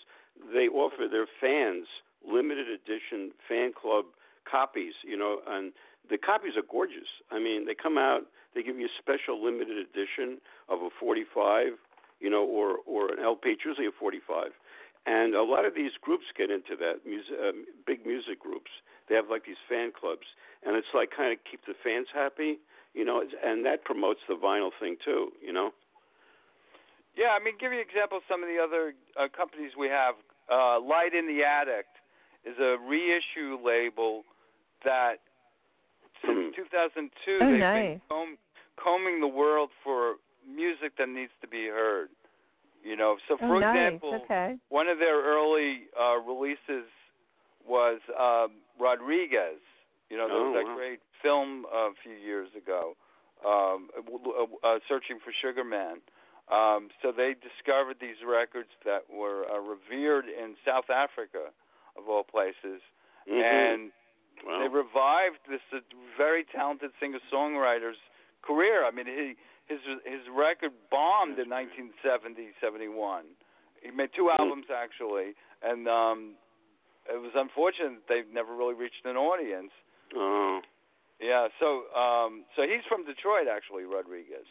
they 0.53 0.69
offer 0.69 1.09
their 1.09 1.27
fans 1.41 1.89
limited 2.25 2.69
edition 2.69 3.33
fan 3.49 3.73
club 3.73 4.07
copies. 4.45 4.95
You 5.03 5.17
know, 5.17 5.43
and 5.49 5.73
the 6.09 6.19
copies 6.19 6.57
are 6.57 6.63
gorgeous. 6.63 7.09
I 7.31 7.39
mean, 7.41 7.65
they 7.65 7.75
come 7.75 7.99
out. 7.99 8.27
They 8.55 8.63
give 8.63 8.79
you 8.79 8.87
a 8.87 8.99
special 8.99 9.43
limited 9.43 9.79
edition 9.79 10.41
of 10.69 10.83
a 10.83 10.91
45, 10.91 11.79
you 12.21 12.31
know, 12.31 12.45
or 12.45 12.79
or 12.87 13.13
an 13.13 13.19
LP. 13.23 13.51
It's 13.51 13.65
usually 13.65 13.87
a 13.87 13.93
45. 13.99 14.53
And 15.07 15.35
a 15.35 15.43
lot 15.43 15.65
of 15.65 15.75
these 15.75 15.93
groups 16.03 16.25
get 16.37 16.51
into 16.51 16.77
that 16.77 17.07
music, 17.07 17.33
um, 17.41 17.65
big 17.87 18.05
music 18.05 18.39
groups. 18.41 18.71
They 19.09 19.15
have 19.15 19.31
like 19.31 19.47
these 19.47 19.61
fan 19.69 19.93
clubs, 19.99 20.27
and 20.67 20.77
it's 20.77 20.93
like 20.93 21.11
kind 21.17 21.33
of 21.33 21.39
keep 21.51 21.65
the 21.65 21.73
fans 21.83 22.09
happy, 22.13 22.59
you 22.93 23.05
know, 23.07 23.23
it's- 23.23 23.39
and 23.43 23.65
that 23.65 23.85
promotes 23.85 24.21
the 24.29 24.35
vinyl 24.37 24.71
thing 24.79 24.97
too, 25.03 25.33
you 25.41 25.53
know. 25.53 25.73
Yeah, 27.17 27.31
I 27.35 27.39
mean, 27.43 27.55
give 27.59 27.73
you 27.73 27.79
an 27.81 27.87
example 27.89 28.19
of 28.19 28.25
some 28.29 28.43
of 28.43 28.49
the 28.49 28.59
other 28.63 28.95
uh, 29.17 29.29
companies 29.35 29.73
we 29.77 29.89
have. 29.89 30.15
Uh, 30.51 30.79
Light 30.81 31.15
in 31.15 31.27
the 31.27 31.43
Attic 31.43 31.87
is 32.45 32.59
a 32.59 32.77
reissue 32.79 33.59
label 33.65 34.25
that 34.85 35.21
since 36.25 36.55
2002 36.55 37.39
Oh, 37.41 37.51
they've 37.51 37.59
nice. 37.61 37.99
been 37.99 38.01
comb- 38.09 38.39
combing 38.77 39.21
the 39.21 39.27
world 39.27 39.71
for 39.83 40.17
music 40.49 40.97
that 40.99 41.09
needs 41.09 41.33
to 41.41 41.49
be 41.49 41.67
heard. 41.69 42.09
You 42.83 42.97
know, 42.97 43.17
so 43.29 43.37
for 43.37 43.57
oh, 43.57 43.59
nice. 43.59 43.75
example, 43.75 44.23
Okay. 44.25 44.57
one 44.69 44.89
of 44.89 44.99
their 44.99 45.21
early 45.23 45.89
uh, 45.99 46.19
releases 46.21 46.87
was 47.67 48.01
um, 48.19 48.63
Rodriguez. 48.79 49.61
You 50.11 50.17
know, 50.17 50.29
there 50.29 50.39
Oh, 50.39 50.51
was 50.51 50.63
that 50.63 50.69
wow. 50.71 50.77
great 50.77 51.01
film 51.23 51.67
uh, 51.67 51.91
a 51.91 51.95
few 52.03 52.15
years 52.15 52.49
ago, 52.57 52.97
um, 53.45 53.91
uh, 53.99 54.67
uh, 54.67 54.79
Searching 54.89 55.19
for 55.23 55.33
Sugar 55.43 55.65
Man. 55.65 56.01
Um, 56.49 56.89
so 57.03 57.13
they 57.13 57.35
discovered 57.37 57.99
these 58.01 58.25
records 58.25 58.71
that 58.87 59.11
were 59.13 59.45
uh, 59.53 59.59
revered 59.61 60.25
in 60.25 60.57
South 60.65 60.89
Africa, 60.89 61.53
of 61.99 62.09
all 62.09 62.23
places, 62.25 62.81
Mhm. 63.29 63.43
and 63.43 63.93
Wow. 64.47 64.61
they 64.61 64.69
revived 64.69 65.41
this 65.51 65.61
uh, 65.75 65.81
very 66.17 66.45
talented 66.45 66.93
singer-songwriter's 67.01 67.99
career. 68.41 68.85
I 68.85 68.93
mean, 68.93 69.07
he 69.07 69.37
his 69.69 69.79
his 70.05 70.25
record 70.33 70.73
bombed 70.91 71.39
in 71.39 71.49
That's 71.53 71.69
1970, 72.03 72.57
71, 72.61 73.25
he 73.85 73.91
made 73.93 74.11
two 74.17 74.33
albums 74.33 74.67
actually, 74.73 75.37
and 75.63 75.87
um, 75.87 76.35
it 77.07 77.21
was 77.21 77.33
unfortunate 77.37 78.03
that 78.03 78.09
they've 78.09 78.33
never 78.33 78.57
really 78.57 78.75
reached 78.75 79.05
an 79.05 79.17
audience. 79.17 79.71
Oh. 80.17 80.61
Yeah, 81.21 81.49
so 81.61 81.89
um, 81.95 82.45
so 82.57 82.63
he's 82.63 82.85
from 82.89 83.05
Detroit 83.05 83.47
actually, 83.51 83.85
Rodriguez. 83.85 84.47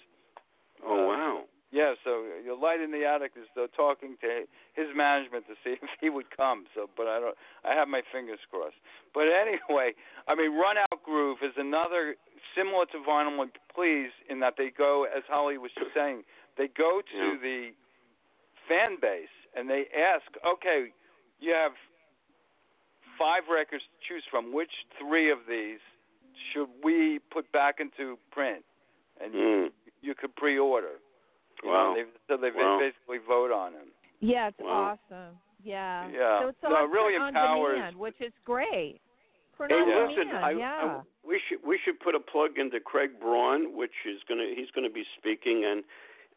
Oh 0.85 0.93
Uh, 0.93 1.07
wow. 1.07 1.35
Yeah, 1.69 1.99
so 2.03 2.23
your 2.43 2.55
light 2.55 2.79
in 2.79 2.91
the 2.95 3.03
attic 3.03 3.35
is 3.35 3.47
uh, 3.59 3.67
talking 3.75 4.15
to 4.23 4.47
his 4.71 4.87
management 4.95 5.47
to 5.47 5.55
see 5.63 5.75
if 5.83 5.91
he 5.99 6.09
would 6.09 6.31
come. 6.31 6.63
So, 6.73 6.87
but 6.95 7.07
I 7.07 7.19
don't. 7.19 7.35
I 7.67 7.75
have 7.75 7.87
my 7.87 8.01
fingers 8.11 8.39
crossed. 8.49 8.79
But 9.13 9.27
anyway, 9.27 9.91
I 10.27 10.35
mean, 10.35 10.55
Run 10.55 10.77
Out 10.79 11.03
Groove 11.03 11.39
is 11.43 11.51
another 11.57 12.15
similar 12.55 12.85
to 12.87 12.97
Vinyl 13.07 13.41
and 13.41 13.51
Please 13.73 14.11
in 14.29 14.39
that 14.41 14.55
they 14.57 14.69
go, 14.69 15.05
as 15.05 15.23
Holly 15.27 15.57
was 15.57 15.71
just 15.77 15.93
saying, 15.93 16.23
they 16.57 16.67
go 16.67 17.01
to 17.01 17.17
Yeah. 17.17 17.37
the 17.41 17.71
fan 18.67 18.97
base 18.99 19.29
and 19.55 19.69
they 19.69 19.85
ask, 19.95 20.25
okay, 20.45 20.91
you 21.39 21.53
have 21.53 21.73
five 23.17 23.43
records 23.49 23.83
to 23.83 24.07
choose 24.07 24.23
from. 24.29 24.53
Which 24.53 24.71
three 24.99 25.31
of 25.31 25.39
these 25.47 25.79
should 26.53 26.69
we 26.83 27.19
put 27.31 27.51
back 27.51 27.79
into 27.79 28.17
print? 28.31 28.63
And 29.19 29.33
you, 29.33 29.39
Mm. 29.39 29.71
you 30.01 30.13
could 30.15 30.35
pre-order. 30.35 30.99
You 31.63 31.69
Wow. 31.69 31.93
know, 31.93 31.95
they, 31.95 32.05
so 32.27 32.37
they 32.37 32.51
Wow. 32.51 32.77
basically 32.79 33.17
vote 33.19 33.51
on 33.51 33.73
him. 33.73 33.91
Yeah, 34.19 34.47
it's 34.49 34.59
Wow. 34.59 34.97
awesome. 35.09 35.39
Yeah. 35.63 36.07
Yeah. 36.09 36.39
So 36.41 36.47
it's 36.49 36.61
No, 36.63 36.75
on, 36.75 36.83
it 36.85 36.91
really 36.91 37.15
on 37.15 37.29
empowers- 37.29 37.75
demand, 37.75 37.95
which 37.95 38.21
is 38.21 38.33
great. 38.45 39.01
For 39.55 39.67
Hey, 39.67 39.73
on 39.81 39.87
listen, 40.09 40.27
demand, 40.27 40.45
I, 40.45 40.51
yeah. 40.51 41.01
I, 41.01 41.01
we 41.27 41.41
should 41.47 41.59
we 41.67 41.79
should 41.83 41.99
put 41.99 42.15
a 42.15 42.19
plug 42.19 42.57
into 42.57 42.79
Craig 42.79 43.19
Braun, 43.19 43.75
which 43.75 44.05
is 44.07 44.21
gonna 44.27 44.47
he's 44.55 44.71
gonna 44.71 44.89
be 44.89 45.03
speaking. 45.17 45.65
And 45.65 45.83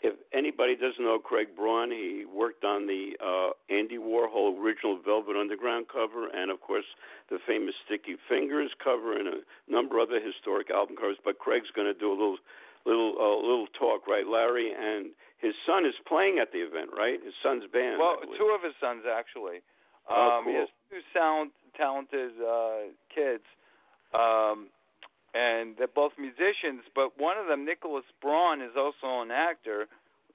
if 0.03 0.15
anybody 0.33 0.75
doesn't 0.77 1.05
know 1.05 1.19
Craig 1.19 1.49
Braun, 1.55 1.91
he 1.91 2.25
worked 2.25 2.65
on 2.65 2.87
the 2.87 3.13
uh, 3.21 3.51
Andy 3.73 3.99
Warhol 3.99 4.59
original 4.59 4.99
Velvet 5.05 5.37
Underground 5.37 5.87
cover, 5.93 6.29
and 6.33 6.51
of 6.51 6.61
course 6.61 6.87
the 7.29 7.39
famous 7.47 7.75
Sticky 7.87 8.17
Fingers 8.29 8.73
cover, 8.83 9.17
and 9.17 9.29
a 9.29 9.39
number 9.71 9.99
of 10.01 10.09
other 10.09 10.19
historic 10.21 10.71
album 10.71 10.97
covers. 10.97 11.19
But 11.25 11.39
Craig's 11.39 11.71
gonna 11.75 11.95
do 11.95 12.11
a 12.11 12.17
little 12.17 12.39
little 12.87 13.15
uh, 13.21 13.37
little 13.47 13.69
talk, 13.79 14.09
right, 14.09 14.27
Larry? 14.27 14.73
And 14.73 15.11
his 15.39 15.55
son 15.67 15.85
is 15.87 15.95
playing 16.09 16.39
at 16.41 16.53
the 16.53 16.59
event, 16.61 16.91
right? 16.97 17.21
His 17.23 17.35
son's 17.43 17.65
band. 17.73 17.99
Well, 18.01 18.17
two 18.37 18.53
of 18.57 18.63
his 18.65 18.75
sons 18.81 19.05
actually. 19.07 19.61
Oh, 20.09 20.41
Um, 20.41 20.49
He 20.49 20.55
has 20.57 20.69
two 20.91 21.01
sound 21.15 21.51
talented 21.77 22.33
uh, 22.41 22.91
kids, 23.15 23.45
um, 24.13 24.69
and 25.35 25.77
they're 25.79 25.87
both 25.89 26.13
musicians. 26.19 26.83
But 26.95 27.19
one 27.19 27.37
of 27.39 27.47
them, 27.47 27.65
Nicholas 27.65 28.05
Braun, 28.21 28.61
is 28.63 28.73
also 28.77 29.23
an 29.23 29.31
actor, 29.31 29.87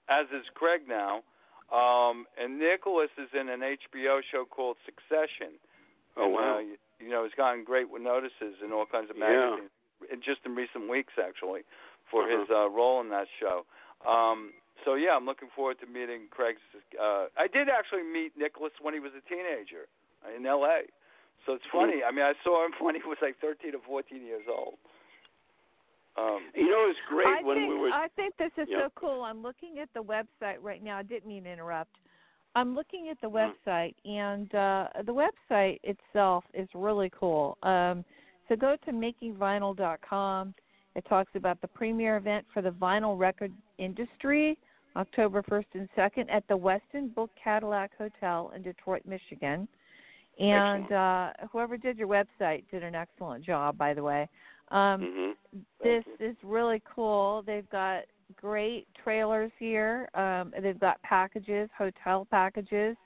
as 0.09 0.27
is 0.31 0.45
Craig 0.53 0.81
now. 0.87 1.23
Um, 1.73 2.25
and 2.37 2.59
Nicholas 2.59 3.09
is 3.17 3.29
in 3.33 3.49
an 3.49 3.61
HBO 3.61 4.21
show 4.31 4.45
called 4.45 4.77
Succession. 4.85 5.57
Oh 6.15 6.25
And, 6.25 6.33
wow. 6.33 6.55
Uh, 6.57 6.59
you, 6.59 6.77
you 6.99 7.09
know, 7.09 7.23
he's 7.23 7.33
gotten 7.35 7.63
great 7.63 7.87
notices 7.91 8.55
in 8.63 8.71
all 8.71 8.85
kinds 8.85 9.09
of 9.09 9.17
Yeah. 9.17 9.27
magazines, 9.27 9.71
and 10.11 10.21
just 10.23 10.41
in 10.45 10.55
recent 10.55 10.87
weeks 10.89 11.13
actually, 11.19 11.63
for 12.09 12.23
Uh-huh. 12.23 12.39
his 12.41 12.49
uh, 12.49 12.69
role 12.69 13.01
in 13.01 13.09
that 13.09 13.27
show. 13.39 13.65
Um, 14.07 14.53
so 14.85 14.93
yeah, 14.93 15.15
I'm 15.15 15.25
looking 15.25 15.49
forward 15.49 15.79
to 15.79 15.87
meeting 15.87 16.27
Craig's. 16.29 16.61
Uh, 16.99 17.27
I 17.35 17.47
did 17.47 17.67
actually 17.67 18.03
meet 18.03 18.37
Nicholas 18.37 18.71
when 18.79 18.93
he 18.93 18.99
was 18.99 19.11
a 19.17 19.21
teenager 19.27 19.87
in 20.35 20.45
L.A. 20.45 20.83
So 21.45 21.53
it's 21.53 21.65
funny. 21.71 22.01
I 22.05 22.11
mean, 22.11 22.25
I 22.25 22.33
saw 22.43 22.65
him 22.65 22.71
when 22.81 22.95
he 22.95 23.01
was 23.05 23.17
like 23.21 23.35
13 23.39 23.75
or 23.75 23.81
14 23.85 24.21
years 24.25 24.43
old. 24.49 24.75
Um, 26.17 26.43
you 26.55 26.69
know, 26.69 26.87
it's 26.89 26.99
great 27.09 27.27
I 27.27 27.43
when 27.43 27.57
think 27.57 27.69
we 27.73 27.77
were. 27.77 27.89
I 27.89 28.07
think 28.15 28.37
this 28.37 28.51
is 28.57 28.67
Yeah. 28.69 28.83
so 28.83 28.89
cool. 28.95 29.23
I'm 29.23 29.43
looking 29.43 29.79
at 29.79 29.89
the 29.93 30.01
website 30.01 30.57
right 30.61 30.81
now. 30.81 30.97
I 30.97 31.03
didn't 31.03 31.27
mean 31.27 31.43
to 31.43 31.49
interrupt. 31.51 31.97
I'm 32.55 32.73
looking 32.73 33.09
at 33.09 33.19
the 33.19 33.29
Mhm. 33.29 33.53
website, 33.65 33.95
and 34.05 34.53
uh, 34.55 34.87
the 35.03 35.13
website 35.13 35.79
itself 35.83 36.45
is 36.53 36.69
really 36.73 37.09
cool. 37.09 37.57
Um, 37.63 38.05
so 38.47 38.55
go 38.55 38.77
to 38.77 38.91
makingvinyl.com. 38.91 40.55
It 40.95 41.03
talks 41.03 41.35
about 41.35 41.59
the 41.59 41.67
premier 41.67 42.15
event 42.15 42.45
for 42.53 42.61
the 42.61 42.71
vinyl 42.71 43.19
record 43.19 43.51
industry, 43.77 44.57
October 44.95 45.43
1st 45.43 45.65
and 45.73 45.89
2nd 45.97 46.27
at 46.29 46.47
the 46.47 46.57
Westin 46.57 47.13
Book 47.13 47.29
Cadillac 47.35 47.91
Hotel 47.97 48.53
in 48.55 48.61
Detroit, 48.61 49.05
Michigan. 49.05 49.67
And 50.39 50.91
uh, 50.91 51.31
whoever 51.51 51.77
did 51.77 51.97
your 51.97 52.07
website 52.07 52.63
did 52.69 52.83
an 52.83 52.95
excellent 52.95 53.43
job, 53.43 53.77
by 53.77 53.93
the 53.93 54.03
way. 54.03 54.27
Um, 54.69 55.01
Mhm. 55.01 55.35
this 55.81 56.05
is 56.19 56.35
really 56.43 56.81
cool. 56.81 57.41
They've 57.43 57.69
got 57.69 58.05
great 58.35 58.87
trailers 58.95 59.51
here. 59.57 60.09
Um, 60.13 60.53
they've 60.59 60.79
got 60.79 61.01
packages, 61.03 61.69
hotel 61.77 62.25
packages. 62.25 62.97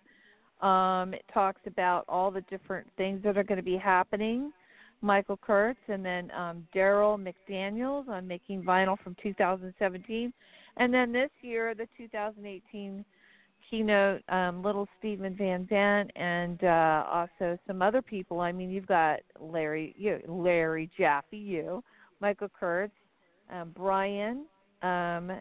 Um, 0.61 1.13
it 1.13 1.25
talks 1.33 1.61
about 1.67 2.05
all 2.07 2.31
the 2.31 2.41
different 2.41 2.87
things 2.97 3.21
that 3.23 3.37
are 3.37 3.43
going 3.43 3.57
to 3.57 3.63
be 3.63 3.77
happening. 3.77 4.51
Michael 5.01 5.37
Kurtz 5.37 5.79
and 5.87 6.03
then 6.03 6.29
um, 6.31 6.67
Darryl 6.75 7.17
McDaniels 7.17 8.09
on 8.09 8.27
making 8.27 8.63
vinyl 8.63 8.99
from 8.99 9.15
2017, 9.21 10.33
and 10.77 10.93
then 10.93 11.11
this 11.13 11.29
year 11.41 11.73
the 11.73 11.87
2018 11.97 13.05
keynote, 13.69 14.21
um, 14.29 14.63
Little 14.63 14.87
Steven 14.97 15.35
Van 15.35 15.67
Zandt, 15.69 16.11
and 16.15 16.63
uh, 16.63 17.03
also 17.11 17.57
some 17.67 17.81
other 17.81 18.01
people. 18.01 18.39
I 18.41 18.51
mean, 18.51 18.69
you've 18.69 18.87
got 18.87 19.19
Larry, 19.39 19.95
you, 19.97 20.19
Larry 20.27 20.89
Jaffee, 20.97 21.37
you, 21.37 21.83
Michael 22.19 22.49
Kurtz, 22.57 22.93
um, 23.51 23.71
Brian. 23.75 24.45
Um, 24.81 25.31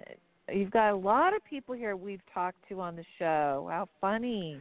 you've 0.53 0.71
got 0.71 0.93
a 0.93 0.97
lot 0.97 1.35
of 1.35 1.45
people 1.45 1.75
here 1.75 1.97
we've 1.97 2.23
talked 2.33 2.59
to 2.69 2.81
on 2.81 2.97
the 2.97 3.05
show. 3.19 3.69
How 3.71 3.89
funny! 4.01 4.61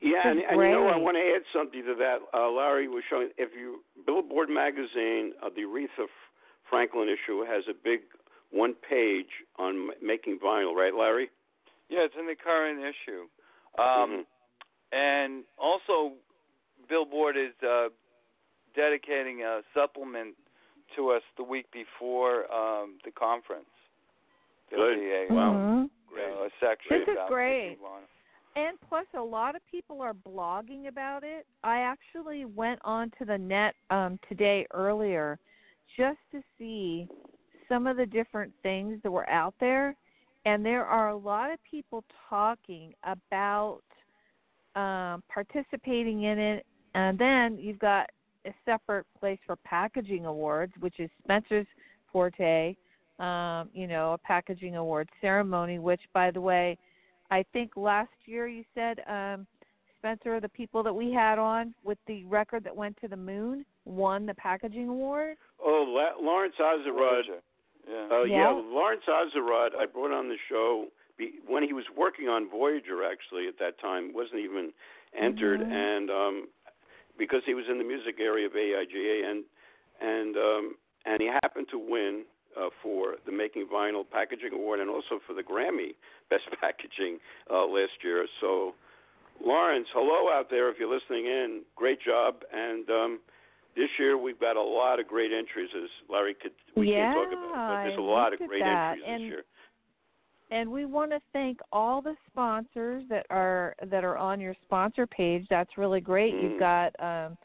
Yeah, 0.00 0.20
and, 0.24 0.38
and 0.38 0.60
you 0.60 0.70
know, 0.70 0.86
I 0.86 0.96
want 0.96 1.16
to 1.16 1.34
add 1.34 1.42
something 1.52 1.82
to 1.82 1.94
that. 1.98 2.18
Uh, 2.32 2.50
Larry 2.50 2.88
was 2.88 3.02
showing 3.10 3.30
if 3.36 3.50
you 3.58 3.82
Billboard 4.06 4.48
magazine, 4.48 5.32
uh, 5.42 5.48
the 5.54 5.62
Aretha 5.62 6.06
Franklin 6.70 7.08
issue 7.08 7.44
has 7.44 7.64
a 7.68 7.74
big 7.74 8.00
one 8.50 8.74
page 8.88 9.26
on 9.58 9.88
making 10.02 10.38
vinyl, 10.38 10.74
right, 10.74 10.94
Larry? 10.94 11.30
Yeah, 11.88 12.00
it's 12.00 12.14
in 12.18 12.26
the 12.26 12.36
current 12.36 12.80
issue. 12.80 13.28
Um, 13.78 14.10
Mhm. 14.10 14.26
And 14.90 15.44
also, 15.58 16.14
Billboard 16.88 17.36
is 17.36 17.52
uh, 17.62 17.90
dedicating 18.74 19.42
a 19.42 19.60
supplement 19.74 20.34
to 20.96 21.10
us 21.10 21.22
the 21.36 21.42
week 21.42 21.70
before 21.72 22.50
um, 22.52 22.98
the 23.04 23.10
conference. 23.10 23.68
There'll 24.70 24.94
Good. 24.94 25.00
be 25.00 25.10
a, 25.10 25.34
Wow. 25.34 25.52
Mhm. 25.52 25.90
you 26.10 26.16
know, 26.16 26.44
a 26.44 26.50
section 26.58 27.00
This 27.00 27.08
is 27.08 27.18
great. 27.28 27.78
And 28.56 28.80
plus, 28.88 29.06
a 29.14 29.22
lot 29.22 29.54
of 29.54 29.62
people 29.70 30.00
are 30.00 30.14
blogging 30.14 30.88
about 30.88 31.22
it. 31.22 31.46
I 31.62 31.80
actually 31.80 32.44
went 32.44 32.80
onto 32.82 33.24
the 33.24 33.38
net 33.38 33.74
um, 33.90 34.18
today 34.28 34.66
earlier 34.72 35.38
just 35.96 36.18
to 36.32 36.42
see 36.56 37.08
some 37.68 37.86
of 37.86 37.96
the 37.96 38.06
different 38.06 38.52
things 38.62 39.00
that 39.02 39.10
were 39.10 39.28
out 39.28 39.54
there, 39.60 39.94
and 40.44 40.64
there 40.64 40.84
are 40.84 41.10
a 41.10 41.16
lot 41.16 41.50
of 41.50 41.58
people 41.68 42.04
talking 42.28 42.94
about 43.04 43.82
um, 44.76 45.22
participating 45.28 46.24
in 46.24 46.38
it. 46.38 46.66
And 46.94 47.18
then 47.18 47.58
you've 47.58 47.78
got 47.78 48.10
a 48.46 48.54
separate 48.64 49.06
place 49.18 49.38
for 49.46 49.56
packaging 49.56 50.26
awards, 50.26 50.72
which 50.80 51.00
is 51.00 51.10
Spencer's 51.24 51.66
forte. 52.12 52.76
Um, 53.18 53.68
you 53.74 53.88
know, 53.88 54.12
a 54.12 54.18
packaging 54.18 54.76
award 54.76 55.08
ceremony, 55.20 55.80
which, 55.80 56.00
by 56.14 56.30
the 56.30 56.40
way, 56.40 56.78
I 57.32 57.44
think 57.52 57.72
last 57.76 58.12
year 58.26 58.46
you 58.46 58.62
said, 58.76 59.00
um, 59.08 59.44
Spencer, 59.98 60.40
the 60.40 60.48
people 60.48 60.84
that 60.84 60.94
we 60.94 61.12
had 61.12 61.36
on 61.36 61.74
with 61.82 61.98
the 62.06 62.24
record 62.24 62.62
that 62.62 62.74
went 62.74 62.96
to 63.00 63.08
the 63.08 63.16
moon 63.16 63.64
won 63.84 64.24
the 64.24 64.34
packaging 64.34 64.88
award. 64.88 65.36
Oh, 65.60 65.84
La- 65.88 66.24
Lawrence 66.24 66.54
Azerrad. 66.60 67.40
Yeah. 67.88 68.08
Uh, 68.10 68.22
Yeah. 68.24 68.50
Lawrence 68.50 69.04
Azerrad. 69.06 69.74
I 69.78 69.86
brought 69.86 70.12
on 70.12 70.28
the 70.28 70.36
show 70.48 70.88
be, 71.16 71.40
when 71.46 71.62
he 71.62 71.72
was 71.72 71.84
working 71.96 72.28
on 72.28 72.48
Voyager. 72.48 73.02
Actually, 73.04 73.48
at 73.48 73.58
that 73.58 73.78
time, 73.80 74.12
wasn't 74.12 74.40
even 74.40 74.72
entered, 75.14 75.60
Mhm. 75.60 75.72
and 75.72 76.10
um, 76.10 76.48
because 77.16 77.42
he 77.44 77.54
was 77.54 77.68
in 77.68 77.78
the 77.78 77.84
music 77.84 78.20
area 78.20 78.46
of 78.46 78.52
AIGA, 78.52 79.24
and 79.30 79.44
and 80.00 80.36
um, 80.36 80.76
and 81.06 81.20
he 81.20 81.26
happened 81.42 81.68
to 81.70 81.78
win 81.78 82.24
uh, 82.56 82.70
for 82.82 83.16
the 83.24 83.32
Making 83.32 83.66
Vinyl 83.66 84.08
Packaging 84.08 84.52
Award 84.52 84.80
and 84.80 84.90
also 84.90 85.18
for 85.26 85.32
the 85.32 85.42
Grammy 85.42 85.94
Best 86.30 86.44
Packaging 86.60 87.18
uh, 87.50 87.64
last 87.66 88.02
year. 88.04 88.26
So, 88.40 88.74
Lawrence, 89.44 89.88
hello 89.92 90.30
out 90.32 90.50
there 90.50 90.68
if 90.68 90.78
you're 90.78 90.92
listening 90.92 91.26
in. 91.26 91.62
Great 91.76 92.00
job, 92.00 92.42
and 92.52 92.88
um, 92.90 93.20
this 93.78 93.88
year 93.98 94.18
we've 94.18 94.40
got 94.40 94.56
a 94.56 94.62
lot 94.62 94.98
of 95.00 95.06
great 95.08 95.30
entries. 95.32 95.70
As 95.74 95.88
Larry 96.10 96.34
could, 96.34 96.52
we 96.76 96.90
Yeah, 96.92 97.14
can't 97.14 97.30
talk 97.30 97.38
about, 97.38 97.54
but 97.54 97.84
there's 97.84 97.98
a 97.98 98.02
lot 98.02 98.32
of 98.34 98.40
great 98.40 98.60
that, 98.62 98.90
entries 98.92 99.04
and 99.08 99.22
this 99.22 99.28
year. 99.28 99.44
and 100.50 100.70
we 100.70 100.84
want 100.84 101.10
to 101.12 101.20
thank 101.32 101.60
all 101.72 102.02
the 102.02 102.16
sponsors 102.30 103.04
that 103.08 103.24
are 103.30 103.74
that 103.86 104.04
are 104.04 104.18
on 104.18 104.40
your 104.40 104.54
sponsor 104.64 105.06
page. 105.06 105.46
That's 105.48 105.78
really 105.78 106.00
great. 106.00 106.34
Mm. 106.34 106.42
You've 106.42 106.60
got 106.60 106.88
um, 107.00 107.38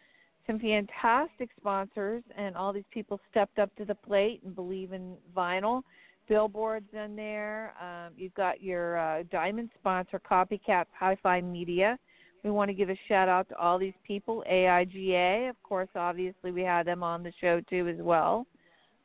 some 0.48 0.60
fantastic 0.60 1.50
sponsors, 1.58 2.24
and 2.36 2.58
all 2.58 2.74
these 2.74 2.92
people 2.92 3.20
stepped 3.32 3.60
up 3.60 3.74
to 3.78 3.86
the 3.86 3.96
plate 3.96 4.42
and 4.44 4.54
believe 4.56 4.92
in 4.92 5.16
vinyl. 5.36 5.84
billboards 6.28 6.88
in 6.94 7.16
there. 7.18 7.74
Um, 7.82 8.14
you've 8.18 8.34
got 8.34 8.62
your 8.64 8.98
uh, 8.98 9.24
diamond 9.32 9.70
sponsor, 9.80 10.20
Copycat 10.20 10.86
Hi-Fi 10.98 11.42
Media. 11.42 12.00
We 12.44 12.52
want 12.52 12.70
to 12.70 12.74
give 12.74 12.89
a 12.89 12.98
shout 13.08 13.30
out 13.30 13.48
to 13.50 13.58
all 13.58 13.80
these 13.80 13.94
people. 14.06 14.44
AIGA, 14.52 15.50
of 15.50 15.62
course, 15.64 15.89
obviously 15.96 16.52
we 16.52 16.62
had 16.62 16.86
them 16.86 17.02
on 17.02 17.24
the 17.24 17.32
show 17.39 17.62
too 17.70 17.88
as 17.88 17.98
well. 18.02 18.46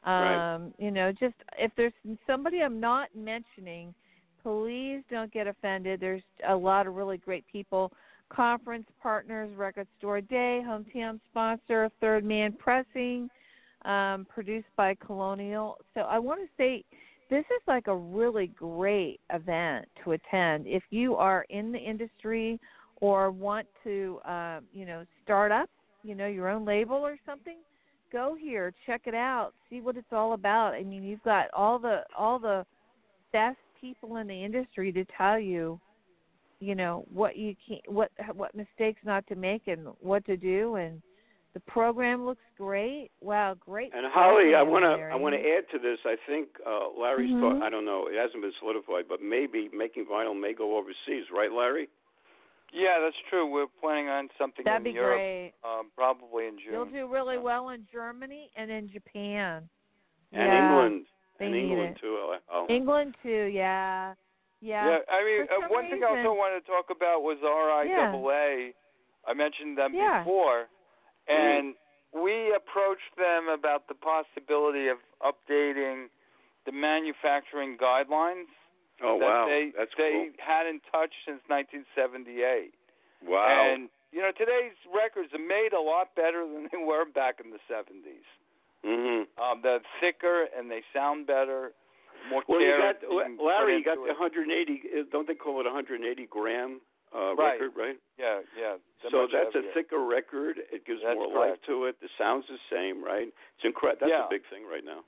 Um, 0.05 0.12
Right. 0.12 0.72
You 0.78 0.91
know, 0.91 1.12
just 1.12 1.34
if 1.59 1.70
there's 1.76 1.93
somebody 2.26 2.62
I'm 2.62 2.80
not 2.80 3.09
mentioning, 3.14 3.95
please 4.43 5.03
don't 5.11 5.32
get 5.32 5.47
offended. 5.47 6.01
There's 6.01 6.22
a 6.49 6.55
lot 6.55 6.86
of 6.86 6.95
really 6.95 7.18
great 7.18 7.45
people. 7.51 7.93
Conference 8.30 8.86
partners, 9.03 9.51
Record 9.57 9.86
Store 9.99 10.20
Day, 10.20 10.62
hometown 10.66 11.20
sponsor, 11.30 11.91
Third 12.01 12.24
Man 12.24 12.53
Pressing, 12.53 13.28
um, 13.84 14.26
produced 14.32 14.68
by 14.76 14.95
Colonial. 14.95 15.78
So 15.95 16.01
I 16.01 16.18
want 16.18 16.41
to 16.41 16.49
say 16.57 16.84
this 17.30 17.45
is 17.45 17.62
like 17.66 17.86
a 17.86 17.97
really 17.97 18.49
great 18.49 19.20
event 19.32 19.86
to 20.05 20.12
attend 20.12 20.66
if 20.66 20.82
you 20.91 21.14
are 21.16 21.45
in 21.51 21.72
the 21.72 21.78
industry 21.78 22.59
or 23.01 23.30
want 23.30 23.66
to, 23.84 24.20
um, 24.24 24.64
you 24.72 24.84
know, 24.84 25.05
start 25.22 25.53
up, 25.53 25.68
you 26.03 26.14
know, 26.14 26.26
your 26.26 26.49
own 26.49 26.64
label 26.64 26.96
or 26.96 27.16
something. 27.24 27.59
Go 28.11 28.36
here, 28.40 28.72
check 28.86 29.03
it 29.05 29.14
out, 29.14 29.53
see 29.68 29.80
what 29.80 29.96
it's 29.96 30.12
all 30.12 30.32
about. 30.32 30.72
I 30.72 30.82
mean, 30.82 31.03
you've 31.03 31.22
got 31.22 31.46
all 31.53 31.78
the 31.78 32.03
all 32.16 32.38
the 32.38 32.64
best 33.32 33.59
people 33.80 34.16
in 34.16 34.26
the 34.26 34.44
industry 34.44 34.90
to 34.92 35.05
tell 35.16 35.38
you, 35.38 35.78
you 36.61 36.74
know, 36.74 37.05
what 37.12 37.36
you 37.36 37.55
can, 37.66 37.78
what 37.86 38.11
what 38.34 38.55
mistakes 38.55 39.01
not 39.05 39.26
to 39.26 39.34
make, 39.34 39.68
and 39.68 39.88
what 40.01 40.24
to 40.24 40.36
do. 40.38 40.76
And 40.76 41.03
the 41.53 41.61
program 41.61 42.24
looks 42.24 42.42
great. 42.57 43.11
Wow, 43.20 43.57
great. 43.61 43.92
And 43.94 44.07
Holly, 44.11 44.55
I 44.55 44.62
want 44.62 44.84
to. 44.84 45.05
I 45.05 45.14
want 45.14 45.34
to 45.34 45.40
add 45.40 45.64
to 45.72 45.78
this. 45.78 45.99
I 46.07 46.16
think 46.26 46.49
uh, 46.66 46.88
Larry's 46.99 47.30
Mhm. 47.30 47.40
thought. 47.40 47.62
I 47.62 47.68
don't 47.68 47.84
know. 47.84 48.07
It 48.07 48.16
hasn't 48.16 48.40
been 48.40 48.53
solidified, 48.59 49.05
but 49.07 49.20
maybe 49.20 49.68
making 49.74 50.07
vinyl 50.07 50.38
may 50.38 50.55
go 50.55 50.78
overseas, 50.78 51.30
right, 51.30 51.53
Larry? 51.53 51.88
Yeah, 52.73 53.01
that's 53.03 53.16
true. 53.31 53.47
We're 53.51 53.66
planning 53.81 54.09
on 54.09 54.29
something 54.39 54.64
That'd 54.64 54.87
in 54.87 54.93
be 54.93 54.97
Europe, 54.97 55.16
great. 55.19 55.53
um, 55.64 55.91
probably 55.97 56.47
in 56.47 56.59
June. 56.59 56.73
You'll 56.73 56.85
do 56.87 57.09
really 57.12 57.39
well 57.39 57.71
in 57.71 57.87
Germany 57.91 58.51
and 58.57 58.71
in 58.71 58.91
Japan. 58.91 59.69
And 60.33 60.43
yeah, 60.43 60.69
England, 60.69 61.07
they 61.39 61.47
and 61.47 61.55
England 61.57 61.97
it. 61.97 62.01
too. 62.01 62.19
uh, 62.35 62.39
Oh. 62.53 62.66
England 62.69 63.14
too. 63.23 63.45
Yeah, 63.53 64.12
yeah. 64.61 64.87
Yeah, 64.87 64.99
I 65.11 65.25
mean, 65.25 65.43
uh, 65.51 65.61
some 65.62 65.71
one 65.71 65.89
thing 65.89 66.03
I 66.05 66.09
also 66.09 66.16
reason- 66.19 66.37
wanted 66.37 66.61
to 66.61 66.66
talk 66.66 66.91
about 66.91 67.23
was 67.23 67.39
RIAA. 67.43 68.75
I 69.27 69.33
mentioned 69.35 69.79
them 69.79 69.95
Yeah. 69.95 70.21
before, 70.21 70.69
and 71.27 71.75
we 72.12 72.53
approached 72.55 73.16
them 73.16 73.49
about 73.49 73.87
the 73.89 73.95
possibility 73.95 74.89
of 74.89 74.99
updating 75.23 76.09
the 76.66 76.73
manufacturing 76.73 77.79
guidelines 77.79 78.49
Oh 79.03 79.18
that 79.18 79.24
wow, 79.24 79.46
they 79.46 79.70
that's 79.76 79.92
they 79.96 80.30
hadn't 80.42 80.82
touched 80.90 81.14
since 81.26 81.40
1978. 81.46 82.74
cool. 83.22 83.32
Wow. 83.34 83.46
And 83.46 83.88
you 84.11 84.20
know, 84.22 84.32
today's 84.32 84.74
records 84.88 85.30
are 85.34 85.38
made 85.42 85.70
a 85.76 85.80
lot 85.80 86.14
better 86.16 86.42
than 86.49 86.66
they 86.72 86.78
were 86.82 87.05
back 87.05 87.38
in 87.44 87.51
the 87.53 87.61
70s. 87.68 88.24
Mm-hmm. 88.86 89.28
Um, 89.36 89.61
they're 89.62 89.84
thicker 90.01 90.46
and 90.57 90.70
they 90.70 90.80
sound 90.94 91.26
better. 91.26 91.72
More 92.30 92.42
Well, 92.49 92.61
you 92.61 92.72
got 92.78 92.96
Larry. 93.38 93.76
You 93.78 93.84
got 93.84 93.96
the 94.01 94.14
180. 94.16 94.49
uh, 94.49 95.03
Don't 95.12 95.28
they 95.28 95.34
call 95.34 95.61
it 95.61 95.64
180 95.68 96.01
gram 96.30 96.80
uh, 97.14 97.34
Right. 97.36 97.61
record, 97.61 97.72
right? 97.76 97.99
Yeah, 98.18 98.40
yeah. 98.59 98.76
So 99.12 99.28
that's 99.30 99.55
heavier. 99.55 99.70
a 99.70 99.74
thicker 99.74 100.01
record. 100.05 100.57
It 100.72 100.84
gives 100.86 101.01
That's 101.05 101.14
more 101.14 101.28
correct. 101.30 101.62
life 101.62 101.66
to 101.68 101.84
it. 101.86 101.96
The 102.01 102.09
sound's 102.18 102.46
the 102.49 102.59
same, 102.72 103.05
right? 103.05 103.28
It's 103.28 103.64
incredible. 103.64 104.09
That's 104.09 104.11
Yeah. 104.11 104.26
a 104.26 104.30
big 104.30 104.42
thing 104.51 104.64
right 104.66 104.84
now. 104.84 105.05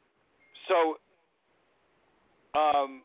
So, 0.68 0.98
um, 2.54 3.02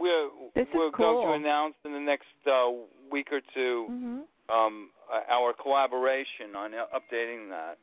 we're 0.00 0.28
This 0.54 0.66
we're 0.74 0.90
going 0.90 1.26
to 1.26 1.32
announce 1.34 1.74
in 1.84 1.92
the 1.92 2.00
next 2.00 2.26
uh, 2.46 2.70
week 3.10 3.28
or 3.32 3.40
two 3.54 3.86
Mhm. 3.90 4.24
um, 4.48 4.90
uh, 5.12 5.20
our 5.28 5.52
collaboration 5.52 6.56
on 6.56 6.72
uh, 6.74 6.86
updating 6.94 7.48
that 7.50 7.78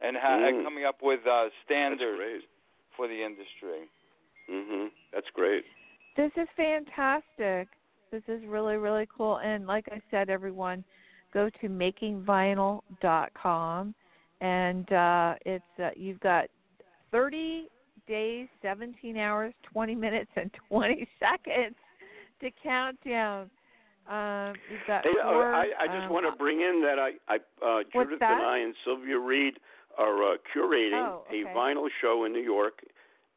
and, 0.00 0.16
ha- 0.16 0.38
and 0.46 0.56
Mm. 0.56 0.64
coming 0.64 0.84
up 0.84 1.02
with 1.02 1.26
uh, 1.26 1.48
standards 1.64 2.44
for 2.96 3.08
the 3.08 3.22
industry. 3.22 3.88
Mhm. 4.48 4.90
That's 5.12 5.28
great. 5.30 5.64
This 6.16 6.32
is 6.36 6.48
fantastic. 6.56 7.68
This 8.10 8.22
is 8.28 8.44
really 8.46 8.76
really 8.76 9.06
cool. 9.14 9.36
And 9.38 9.66
like 9.66 9.88
I 9.90 10.00
said, 10.10 10.30
everyone, 10.30 10.84
go 11.34 11.50
to 11.50 11.68
makingvinyl.com, 11.68 13.94
and 14.40 14.92
uh, 14.92 15.34
it's 15.44 15.78
uh, 15.78 15.90
you've 15.96 16.20
got 16.20 16.48
30 17.12 17.68
days, 18.06 18.48
17 18.62 19.16
hours, 19.16 19.54
20 19.72 19.94
minutes, 19.94 20.30
and 20.36 20.50
20 20.68 21.08
seconds 21.20 21.76
to 22.40 22.50
count 22.62 22.96
down. 23.06 23.50
Um, 24.08 24.54
you've 24.70 24.86
got 24.86 25.02
Hey, 25.02 25.10
uh, 25.20 25.28
four, 25.32 25.52
I, 25.54 25.70
I 25.80 25.86
just 25.86 26.06
um, 26.06 26.12
want 26.12 26.26
to 26.30 26.36
bring 26.36 26.60
in 26.60 26.80
that 26.82 26.98
I, 26.98 27.12
I 27.28 27.36
uh, 27.64 27.82
Judith 27.92 28.20
that? 28.20 28.30
and 28.30 28.42
I 28.42 28.58
and 28.58 28.74
Sylvia 28.84 29.18
Reed 29.18 29.54
are 29.98 30.34
uh, 30.34 30.36
curating 30.54 31.08
Oh, 31.08 31.24
okay. 31.28 31.42
a 31.42 31.56
vinyl 31.56 31.88
show 32.00 32.24
in 32.24 32.32
New 32.32 32.42
York, 32.42 32.80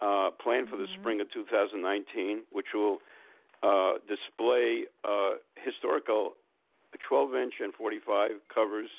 uh, 0.01 0.29
planned 0.41 0.69
for 0.69 0.77
the 0.77 0.83
Mhm. 0.85 0.99
spring 0.99 1.21
of 1.21 1.31
2019, 1.31 2.43
which 2.51 2.67
will 2.73 2.99
uh, 3.63 3.93
display 4.07 4.85
uh, 5.03 5.31
historical 5.55 6.35
12-inch 7.09 7.53
and 7.61 7.73
45 7.73 8.31
covers 8.53 8.89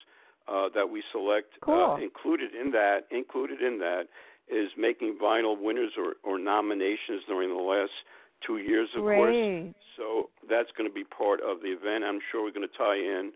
uh, 0.49 0.68
that 0.75 0.89
we 0.91 1.03
select. 1.12 1.55
Cool. 1.61 1.95
Uh, 1.97 2.03
included 2.03 2.55
in 2.55 2.71
that, 2.73 3.07
included 3.11 3.62
in 3.62 3.79
that, 3.79 4.09
is 4.53 4.70
making 4.76 5.16
vinyl 5.22 5.59
winners 5.61 5.92
or, 5.96 6.14
or 6.24 6.38
nominations 6.38 7.22
during 7.26 7.51
the 7.51 7.62
last 7.62 7.92
two 8.46 8.59
years, 8.59 8.88
of 8.96 9.03
course. 9.03 9.34
So 9.96 10.30
that's 10.48 10.70
going 10.76 10.88
to 10.88 10.94
be 10.94 11.05
part 11.05 11.40
of 11.42 11.61
the 11.62 11.68
event. 11.68 12.05
I'm 12.05 12.20
sure 12.30 12.42
we're 12.44 12.53
going 12.53 12.68
to 12.68 12.78
tie 12.78 12.96
in 12.96 13.32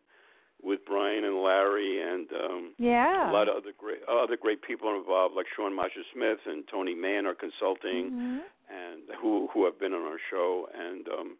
with 0.62 0.80
Brian 0.86 1.24
and 1.24 1.42
Larry 1.42 2.00
and 2.00 2.26
um, 2.32 2.74
Yeah. 2.78 3.30
a 3.30 3.32
lot 3.32 3.48
of 3.48 3.56
other 3.56 3.72
great 3.76 4.00
other 4.08 4.36
great 4.36 4.62
people 4.62 4.94
involved, 4.96 5.34
like 5.36 5.46
Sean 5.54 5.74
Masha 5.76 6.00
Smith 6.14 6.38
and 6.46 6.64
Tony 6.68 6.94
Mann 6.94 7.26
are 7.26 7.34
consulting, 7.34 8.10
Mhm. 8.10 8.40
and 8.70 9.02
who 9.20 9.48
who 9.52 9.66
have 9.66 9.78
been 9.78 9.92
on 9.92 10.02
our 10.02 10.18
show, 10.30 10.68
and 10.74 11.06
um, 11.08 11.36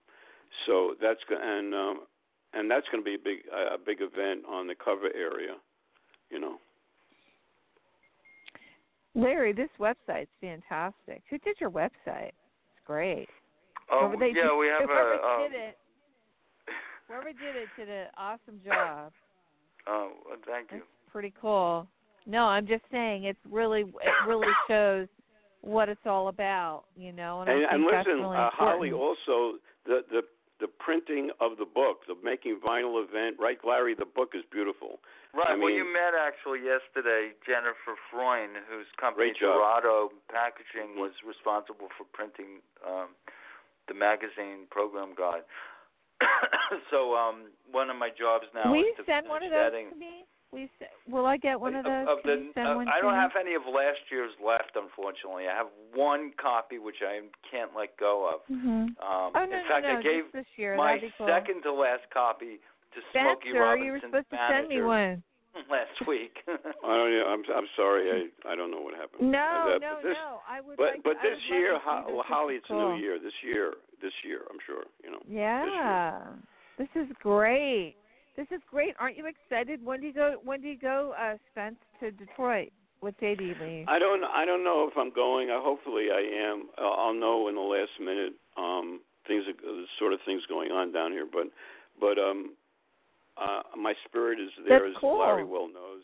so 0.67 0.95
that's 1.01 1.21
and 1.31 1.75
um, 1.75 2.01
and 2.53 2.71
that's 2.71 2.87
going 2.91 3.03
to 3.03 3.05
be 3.05 3.15
a 3.15 3.19
big 3.19 3.39
a 3.51 3.79
big 3.79 4.03
event 4.03 4.45
on 4.47 4.67
the 4.67 4.75
cover 4.75 5.09
area, 5.15 5.57
you 6.31 6.39
know. 6.39 6.61
Larry, 9.15 9.53
this 9.53 9.69
website's 9.79 10.29
fantastic. 10.41 11.23
Who 11.31 11.39
did 11.39 11.57
your 11.61 11.71
website? 11.71 12.33
It's 12.33 12.85
great. 12.87 13.29
Oh, 13.91 14.09
Whoever 14.09 14.17
they 14.17 14.33
yeah, 14.37 14.49
did, 14.49 14.59
we 14.59 14.67
have 14.69 14.83
whoever 14.89 15.15
a. 15.15 15.17
Um, 15.17 15.51
did 15.51 15.61
it, 15.61 15.79
whoever 17.07 17.33
did 17.33 17.57
it 17.57 17.69
did 17.79 17.89
an 17.89 18.07
awesome 18.17 18.61
job. 18.65 19.13
Oh, 19.87 20.13
well, 20.27 20.39
thank 20.47 20.71
you. 20.73 20.79
That's 20.79 21.13
pretty 21.13 21.35
cool. 21.39 21.87
No, 22.27 22.45
I'm 22.45 22.67
just 22.67 22.85
saying 22.91 23.25
it's 23.25 23.39
really 23.51 23.83
it 23.83 24.27
really 24.27 24.49
shows 24.67 25.09
what 25.61 25.91
it's 25.91 26.01
all 26.07 26.29
about, 26.29 26.85
you 26.97 27.13
know. 27.13 27.43
And, 27.43 27.51
I 27.51 27.53
And, 27.53 27.61
think 27.61 27.73
and 27.73 27.85
that's 27.93 28.07
listen, 28.09 28.23
really 28.23 28.37
uh, 28.39 28.49
Holly, 28.51 28.93
also 28.93 29.59
the 29.85 30.01
the 30.11 30.23
the 30.61 30.69
printing 30.69 31.31
of 31.41 31.59
the 31.59 31.67
book, 31.67 32.07
the 32.07 32.15
making 32.23 32.61
vinyl 32.63 33.03
event, 33.03 33.37
right, 33.39 33.59
Larry? 33.67 33.95
The 33.95 34.07
book 34.07 34.33
is 34.35 34.43
beautiful. 34.51 35.03
Right. 35.35 35.51
I 35.51 35.59
well, 35.59 35.71
you 35.71 35.83
met 35.83 36.15
actually 36.15 36.63
yesterday 36.63 37.35
Jennifer 37.43 37.99
Freund, 38.11 38.55
whose 38.71 38.87
company 38.95 39.35
Great 39.35 39.43
job. 39.43 39.59
Dorado 39.59 40.15
Packaging 40.31 40.95
was 40.95 41.11
responsible 41.27 41.91
for 41.99 42.07
printing 42.15 42.63
um, 42.87 43.19
the 43.91 43.95
magazine 43.99 44.71
program 44.71 45.19
guide. 45.19 45.43
so 46.91 47.19
um, 47.19 47.51
one 47.67 47.91
of 47.91 47.99
my 47.99 48.15
jobs 48.15 48.47
now 48.55 48.71
Will 48.71 48.87
is 48.87 48.95
you 48.95 49.03
to 49.03 49.05
send 49.11 49.27
one 49.27 49.43
of 49.43 49.51
those 49.51 49.75
setting. 49.75 49.91
to 49.91 49.99
me? 49.99 50.23
Will, 50.55 50.69
will 51.21 51.27
I 51.27 51.37
get 51.37 51.61
one 51.61 51.75
of 51.75 51.85
those? 51.85 52.07
Of, 52.09 52.19
of 52.19 52.25
the, 52.25 52.51
uh, 52.61 52.77
one 52.77 52.89
I 52.89 53.01
don't 53.01 53.15
have 53.15 53.33
any 53.39 53.55
of 53.55 53.63
last 53.67 54.01
year's 54.11 54.33
left, 54.45 54.73
unfortunately. 54.77 55.45
I 55.49 55.55
have 55.57 55.67
one 55.95 56.33
copy 56.41 56.79
which 56.79 57.03
I 57.03 57.21
can't 57.51 57.71
let 57.77 57.97
go 57.99 58.29
of. 58.33 58.41
Mhm. 58.55 58.65
Um, 58.65 58.97
Oh 59.03 59.31
no, 59.35 59.43
in 59.45 59.51
no, 59.51 59.69
fact, 59.69 59.83
no! 59.85 59.99
I 59.99 60.03
gave 60.03 60.25
just 60.25 60.33
this 60.35 60.47
year. 60.57 60.77
my 60.77 60.95
That'd 60.95 61.11
be 61.11 61.15
cool. 61.19 61.27
second 61.27 61.63
to 61.63 61.73
last 61.73 62.03
copy 62.13 62.59
to 62.95 62.99
Smokey 63.13 63.51
Spencer, 63.51 63.77
you 63.79 63.93
were 63.93 64.01
supposed 64.01 64.31
to 64.31 64.39
send 64.49 64.69
me 64.69 64.83
one. 64.83 65.23
last 65.71 65.95
week. 66.09 66.35
I 66.49 66.51
don't. 66.59 67.11
know, 67.15 67.27
I'm 67.31 67.43
I'm 67.55 67.69
sorry. 67.77 68.11
I 68.11 68.51
I 68.51 68.55
don't 68.57 68.71
know 68.71 68.81
what 68.81 68.95
happened. 68.95 69.31
No, 69.31 69.75
Uh, 69.75 69.79
no, 69.79 69.97
this, 70.03 70.15
no. 70.19 70.41
I 70.49 70.61
would 70.61 70.77
But 70.77 70.99
like. 70.99 71.03
but 71.05 71.17
I 71.19 71.23
this 71.31 71.39
would 71.51 71.57
year, 71.59 71.73
love 71.75 71.83
to 71.83 71.87
see 71.87 71.91
Ho- 71.91 72.05
this. 72.07 72.15
well, 72.15 72.25
Holly, 72.27 72.55
is 72.55 72.63
it's 72.63 72.71
a 72.71 72.75
new 72.75 72.95
year. 72.97 73.19
This 73.19 73.35
year, 73.43 73.75
this 74.03 74.13
year, 74.25 74.41
I'm 74.51 74.59
sure. 74.67 74.85
You 75.03 75.11
know. 75.13 75.23
Yeah, 75.29 76.19
this 76.79 76.89
is 76.97 77.07
great. 77.23 77.95
This 78.37 78.47
is 78.51 78.61
great. 78.71 78.95
Aren't 78.99 79.17
you 79.17 79.27
excited? 79.27 79.85
When 79.85 80.01
do 80.01 80.07
you 80.07 80.13
go? 80.13 80.37
When 80.43 80.61
do 80.61 80.69
you 80.69 80.79
go, 80.79 81.15
uh, 81.19 81.37
Spence, 81.53 81.77
to 82.01 82.11
Detroit 82.11 82.71
with 83.01 83.19
JD 83.21 83.61
Lee? 83.61 83.85
I 83.89 83.99
don't 83.99 84.25
I 84.25 84.45
don't 84.45 84.65
know 84.65 84.89
if 84.91 84.97
I'm 84.97 85.13
going. 85.13 85.51
Uh, 85.51 85.61
hopefully, 85.61 86.09
I 86.13 86.21
am. 86.51 86.69
Uh, 86.77 86.89
I'll 86.89 87.15
know 87.15 87.49
in 87.49 87.55
the 87.55 87.61
last 87.61 87.93
minute. 88.01 88.33
Um, 88.57 89.01
things 89.27 89.45
are, 89.49 89.55
the 89.55 89.85
sort 89.99 90.13
of 90.13 90.21
things 90.27 90.43
going 90.49 90.71
on 90.71 90.93
down 90.93 91.13
here, 91.13 91.27
but 91.31 91.47
but 92.01 92.19
um, 92.19 92.55
uh, 93.37 93.63
my 93.77 93.95
spirit 94.07 94.41
is 94.41 94.51
there, 94.69 94.81
That's 94.81 94.97
as 94.97 95.01
cool. 95.01 95.21
Larry 95.21 95.45
well 95.45 95.69
knows. 95.69 96.03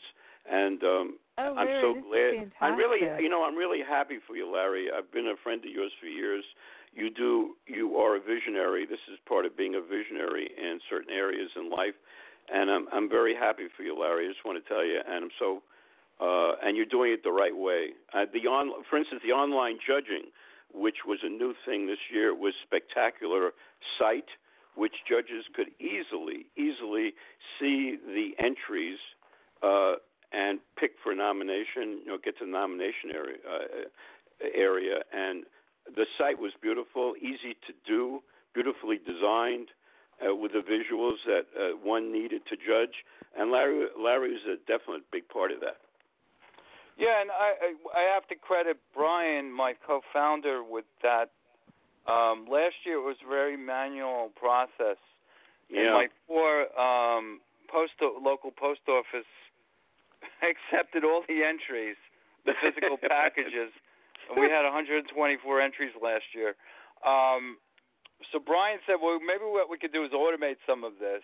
and 0.50 0.82
um, 0.82 1.18
Oh, 1.38 1.54
I'm 1.56 1.66
Larry, 1.66 1.80
so 1.80 1.94
glad. 1.94 2.52
I'm 2.60 2.76
really, 2.76 3.00
you 3.22 3.28
know, 3.30 3.44
I'm 3.44 3.56
really 3.56 3.80
happy 3.86 4.18
for 4.26 4.36
you, 4.36 4.50
Larry. 4.52 4.88
I've 4.92 5.10
been 5.10 5.26
a 5.28 5.36
friend 5.42 5.60
of 5.64 5.70
yours 5.70 5.92
for 6.00 6.06
years. 6.06 6.44
You 6.92 7.08
do, 7.08 7.54
you 7.66 7.96
are 7.96 8.16
a 8.16 8.20
visionary. 8.20 8.84
This 8.84 8.98
is 9.10 9.18
part 9.26 9.46
of 9.46 9.56
being 9.56 9.76
a 9.76 9.80
visionary 9.80 10.50
in 10.58 10.80
certain 10.90 11.14
areas 11.14 11.48
in 11.56 11.70
life, 11.70 11.94
and 12.52 12.70
I'm 12.70 12.86
I'm 12.92 13.08
very 13.08 13.34
happy 13.34 13.68
for 13.76 13.82
you, 13.82 13.98
Larry. 13.98 14.26
I 14.26 14.32
just 14.32 14.44
want 14.44 14.62
to 14.62 14.68
tell 14.68 14.84
you, 14.84 15.00
and 15.06 15.24
I'm 15.24 15.30
so, 15.38 15.62
uh, 16.20 16.56
and 16.62 16.76
you're 16.76 16.86
doing 16.86 17.12
it 17.12 17.22
the 17.22 17.32
right 17.32 17.56
way. 17.56 17.90
Uh, 18.12 18.26
the 18.32 18.48
on, 18.48 18.84
for 18.88 18.98
instance, 18.98 19.22
the 19.24 19.32
online 19.32 19.78
judging, 19.86 20.30
which 20.72 21.06
was 21.06 21.18
a 21.22 21.28
new 21.28 21.54
thing 21.66 21.86
this 21.86 22.02
year, 22.12 22.34
was 22.34 22.54
spectacular 22.62 23.52
site, 23.98 24.30
which 24.74 24.94
judges 25.08 25.44
could 25.54 25.68
easily, 25.80 26.46
easily 26.56 27.14
see 27.58 27.96
the 28.06 28.30
entries. 28.38 28.98
Uh, 29.62 29.94
and 30.32 30.60
pick 30.78 30.92
for 31.02 31.12
nomination, 31.12 31.98
you 32.04 32.06
know, 32.06 32.18
get 32.22 32.38
to 32.38 32.44
the 32.44 32.50
nomination 32.50 33.10
area, 33.12 33.36
uh, 33.44 34.48
area. 34.54 35.02
And 35.12 35.44
the 35.94 36.06
site 36.16 36.38
was 36.38 36.52
beautiful, 36.62 37.14
easy 37.20 37.56
to 37.66 37.72
do, 37.86 38.20
beautifully 38.54 38.98
designed, 38.98 39.68
uh, 40.20 40.34
with 40.34 40.52
the 40.52 40.60
visuals 40.60 41.16
that 41.26 41.46
uh, 41.58 41.76
one 41.82 42.12
needed 42.12 42.42
to 42.48 42.56
judge. 42.56 43.04
And 43.36 43.50
Larry, 43.50 43.86
Larry 43.98 44.32
was 44.32 44.42
a 44.46 44.56
definite 44.66 45.02
big 45.12 45.28
part 45.28 45.52
of 45.52 45.60
that. 45.60 45.78
Yeah, 46.98 47.20
and 47.20 47.30
I 47.30 47.72
I 47.96 48.12
have 48.12 48.28
to 48.28 48.34
credit 48.36 48.76
Brian, 48.94 49.50
my 49.50 49.72
co-founder, 49.86 50.62
with 50.62 50.84
that. 51.02 51.30
Um, 52.06 52.44
last 52.50 52.74
year 52.84 52.96
it 52.96 53.06
was 53.06 53.16
a 53.24 53.28
very 53.28 53.56
manual 53.56 54.32
process, 54.36 54.98
and 55.70 55.84
Yeah. 55.84 55.92
my 55.94 56.08
four 56.26 56.68
um, 56.78 57.40
post 57.68 57.92
local 58.00 58.50
post 58.50 58.80
office 58.88 59.28
accepted 60.42 61.04
all 61.04 61.22
the 61.28 61.42
entries, 61.42 61.96
the 62.44 62.52
physical 62.60 62.98
packages, 63.08 63.72
and 64.28 64.38
we 64.38 64.50
had 64.50 64.64
124 64.64 65.60
entries 65.60 65.92
last 66.02 66.34
year. 66.34 66.54
Um, 67.04 67.56
so 68.32 68.38
Brian 68.38 68.78
said, 68.86 68.96
well, 69.02 69.18
maybe 69.20 69.44
what 69.44 69.68
we 69.70 69.78
could 69.78 69.92
do 69.92 70.04
is 70.04 70.12
automate 70.12 70.56
some 70.66 70.84
of 70.84 70.98
this. 71.00 71.22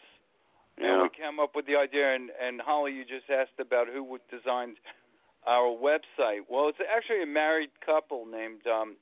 And 0.79 0.87
Yeah. 0.87 1.03
we 1.03 1.09
came 1.09 1.41
up 1.41 1.55
with 1.57 1.67
the 1.67 1.77
idea, 1.77 2.15
and, 2.15 2.31
and 2.41 2.61
Holly, 2.61 2.93
you 2.93 3.05
just 3.05 3.31
asked 3.31 3.59
about 3.59 3.89
who 3.89 4.03
would 4.05 4.21
designed 4.31 4.77
our 5.47 5.69
website. 5.73 6.41
Well, 6.51 6.69
it's 6.69 6.79
actually 6.85 7.23
a 7.23 7.27
married 7.27 7.71
couple 7.85 8.27
named 8.27 8.67
um, 8.67 8.97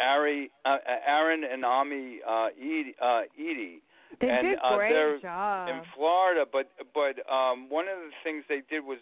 Ari, 0.00 0.50
uh, 0.64 0.78
Aaron 1.06 1.44
and 1.44 1.64
Ami 1.64 2.20
uh, 2.26 2.48
Edie. 2.58 2.94
Uh, 3.00 3.22
Edie 3.38 3.82
They 4.20 4.28
and, 4.28 4.48
did 4.48 4.58
uh, 4.62 4.76
great 4.76 4.90
they're 4.92 5.18
job. 5.20 5.68
in 5.68 5.82
Florida, 5.94 6.46
but 6.50 6.70
but 6.94 7.14
um, 7.30 7.68
one 7.68 7.86
of 7.86 7.98
the 7.98 8.10
things 8.24 8.44
they 8.48 8.62
did 8.68 8.84
was 8.84 8.98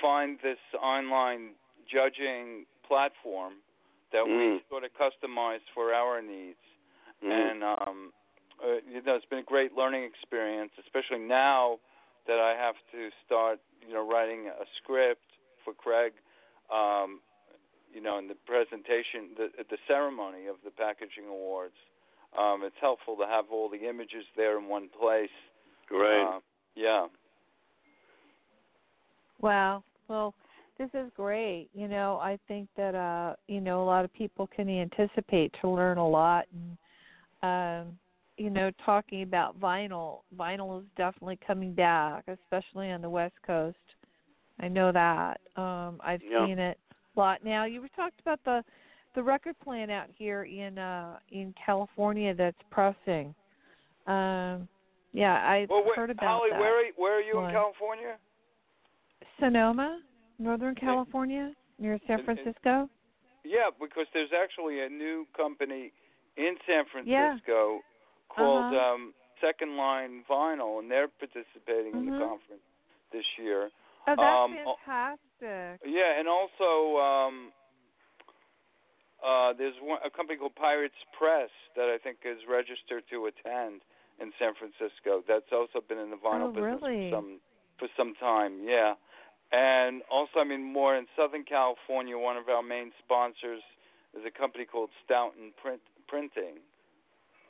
find 0.00 0.38
this 0.42 0.58
online 0.80 1.50
judging 1.90 2.64
platform 2.88 3.54
that 4.12 4.24
we 4.26 4.32
Mm. 4.32 4.60
sort 4.68 4.84
of 4.84 4.90
customized 4.94 5.68
for 5.74 5.92
our 5.94 6.20
needs, 6.22 6.58
Mhm. 7.22 7.30
and 7.30 7.64
um, 7.64 8.12
uh, 8.62 8.80
you 8.88 9.02
know 9.02 9.14
it's 9.14 9.26
been 9.26 9.40
a 9.40 9.42
great 9.42 9.74
learning 9.76 10.04
experience, 10.04 10.72
especially 10.78 11.18
now 11.18 11.78
that 12.26 12.38
I 12.38 12.54
have 12.54 12.76
to 12.92 13.10
start 13.24 13.60
you 13.86 13.94
know 13.94 14.08
writing 14.08 14.48
a 14.48 14.66
script 14.78 15.22
for 15.64 15.74
Craig. 15.74 16.12
Um, 16.70 17.20
you 17.92 18.00
know, 18.00 18.18
in 18.18 18.26
the 18.26 18.34
presentation, 18.46 19.30
the 19.36 19.50
the 19.70 19.78
ceremony 19.86 20.46
of 20.46 20.56
the 20.64 20.70
packaging 20.70 21.26
awards, 21.28 21.74
um, 22.38 22.62
it's 22.64 22.76
helpful 22.80 23.16
to 23.16 23.26
have 23.26 23.46
all 23.52 23.68
the 23.68 23.88
images 23.88 24.24
there 24.36 24.58
in 24.58 24.66
one 24.66 24.88
place. 24.88 25.30
Great. 25.86 26.24
Uh, 26.24 26.40
yeah. 26.74 27.06
Wow. 29.40 29.84
Well, 30.08 30.34
this 30.78 30.88
is 30.94 31.10
great. 31.16 31.68
You 31.74 31.88
know, 31.88 32.18
I 32.22 32.38
think 32.48 32.68
that 32.76 32.94
uh, 32.94 33.36
you 33.46 33.60
know, 33.60 33.82
a 33.82 33.86
lot 33.86 34.04
of 34.04 34.12
people 34.14 34.48
can 34.48 34.68
anticipate 34.68 35.54
to 35.60 35.68
learn 35.68 35.98
a 35.98 36.08
lot 36.08 36.46
and 36.52 36.78
um 37.42 37.98
you 38.38 38.48
know, 38.48 38.70
talking 38.84 39.22
about 39.22 39.60
vinyl, 39.60 40.20
vinyl 40.36 40.80
is 40.80 40.86
definitely 40.96 41.38
coming 41.46 41.74
back, 41.74 42.24
especially 42.26 42.90
on 42.90 43.02
the 43.02 43.10
West 43.10 43.34
Coast. 43.46 43.76
I 44.60 44.68
know 44.68 44.92
that. 44.92 45.40
Um 45.56 46.00
I've 46.02 46.22
Yeah. 46.28 46.46
seen 46.46 46.58
it 46.58 46.78
a 47.16 47.20
lot. 47.20 47.44
Now, 47.44 47.64
you 47.64 47.80
were 47.80 47.90
talked 47.94 48.20
about 48.20 48.40
the 48.44 48.64
the 49.14 49.22
record 49.22 49.56
plant 49.62 49.90
out 49.90 50.08
here 50.16 50.44
in 50.44 50.78
uh 50.78 51.18
in 51.30 51.54
California 51.64 52.34
that's 52.34 52.56
pressing. 52.70 53.34
Um 54.06 54.68
yeah, 55.12 55.46
I've 55.46 55.68
Well, 55.68 55.84
where, 55.84 55.94
heard 55.94 56.10
about 56.10 56.38
Holly, 56.40 56.50
that. 56.50 56.58
where 56.58 56.80
are, 56.80 56.84
where 56.96 57.18
are 57.18 57.20
you 57.20 57.36
What? 57.36 57.48
in 57.48 57.52
California? 57.52 58.16
Sonoma, 59.38 60.00
Northern 60.38 60.74
California, 60.74 61.52
near 61.78 61.98
San 62.06 62.24
Francisco. 62.24 62.88
Yeah, 63.44 63.68
because 63.78 64.06
there's 64.14 64.30
actually 64.32 64.80
a 64.80 64.88
new 64.88 65.26
company 65.36 65.92
in 66.36 66.56
San 66.66 66.84
Yeah. 67.04 67.38
Francisco 67.38 67.80
called 68.28 68.72
Uh-huh. 68.72 68.94
um, 68.94 69.14
Second 69.40 69.76
Line 69.76 70.24
Vinyl, 70.28 70.78
and 70.78 70.90
they're 70.90 71.08
participating 71.08 71.94
in 71.94 72.06
Mhm. 72.06 72.18
the 72.18 72.24
conference 72.24 72.62
this 73.10 73.26
year. 73.38 73.70
Oh, 74.06 74.14
that's 74.16 74.20
Um, 74.20 74.54
fantastic. 74.56 75.80
Yeah, 75.84 76.18
and 76.18 76.28
also 76.28 76.98
um, 76.98 77.52
uh, 79.22 79.52
there's 79.52 79.78
one, 79.80 80.00
a 80.04 80.10
company 80.10 80.38
called 80.38 80.54
Pirates 80.54 80.96
Press 81.12 81.50
that 81.76 81.88
I 81.88 81.98
think 81.98 82.18
is 82.24 82.44
registered 82.46 83.06
to 83.10 83.26
attend 83.26 83.82
in 84.18 84.32
San 84.38 84.54
Francisco. 84.54 85.22
That's 85.26 85.50
also 85.52 85.80
been 85.80 85.98
in 85.98 86.10
the 86.10 86.16
vinyl 86.16 86.48
Oh, 86.48 86.52
business 86.52 86.80
really? 86.82 87.10
for 87.10 87.16
some 87.16 87.40
for 87.78 87.88
some 87.96 88.14
time. 88.14 88.62
Yeah, 88.64 88.94
and 89.52 90.02
also 90.10 90.40
I 90.40 90.44
mean 90.44 90.62
more 90.62 90.96
in 90.96 91.06
Southern 91.16 91.44
California. 91.44 92.16
One 92.18 92.36
of 92.36 92.48
our 92.48 92.62
main 92.62 92.92
sponsors 92.98 93.62
is 94.14 94.24
a 94.24 94.30
company 94.30 94.64
called 94.64 94.90
Stoughton 95.04 95.52
Print 95.60 95.80
Printing, 96.12 96.60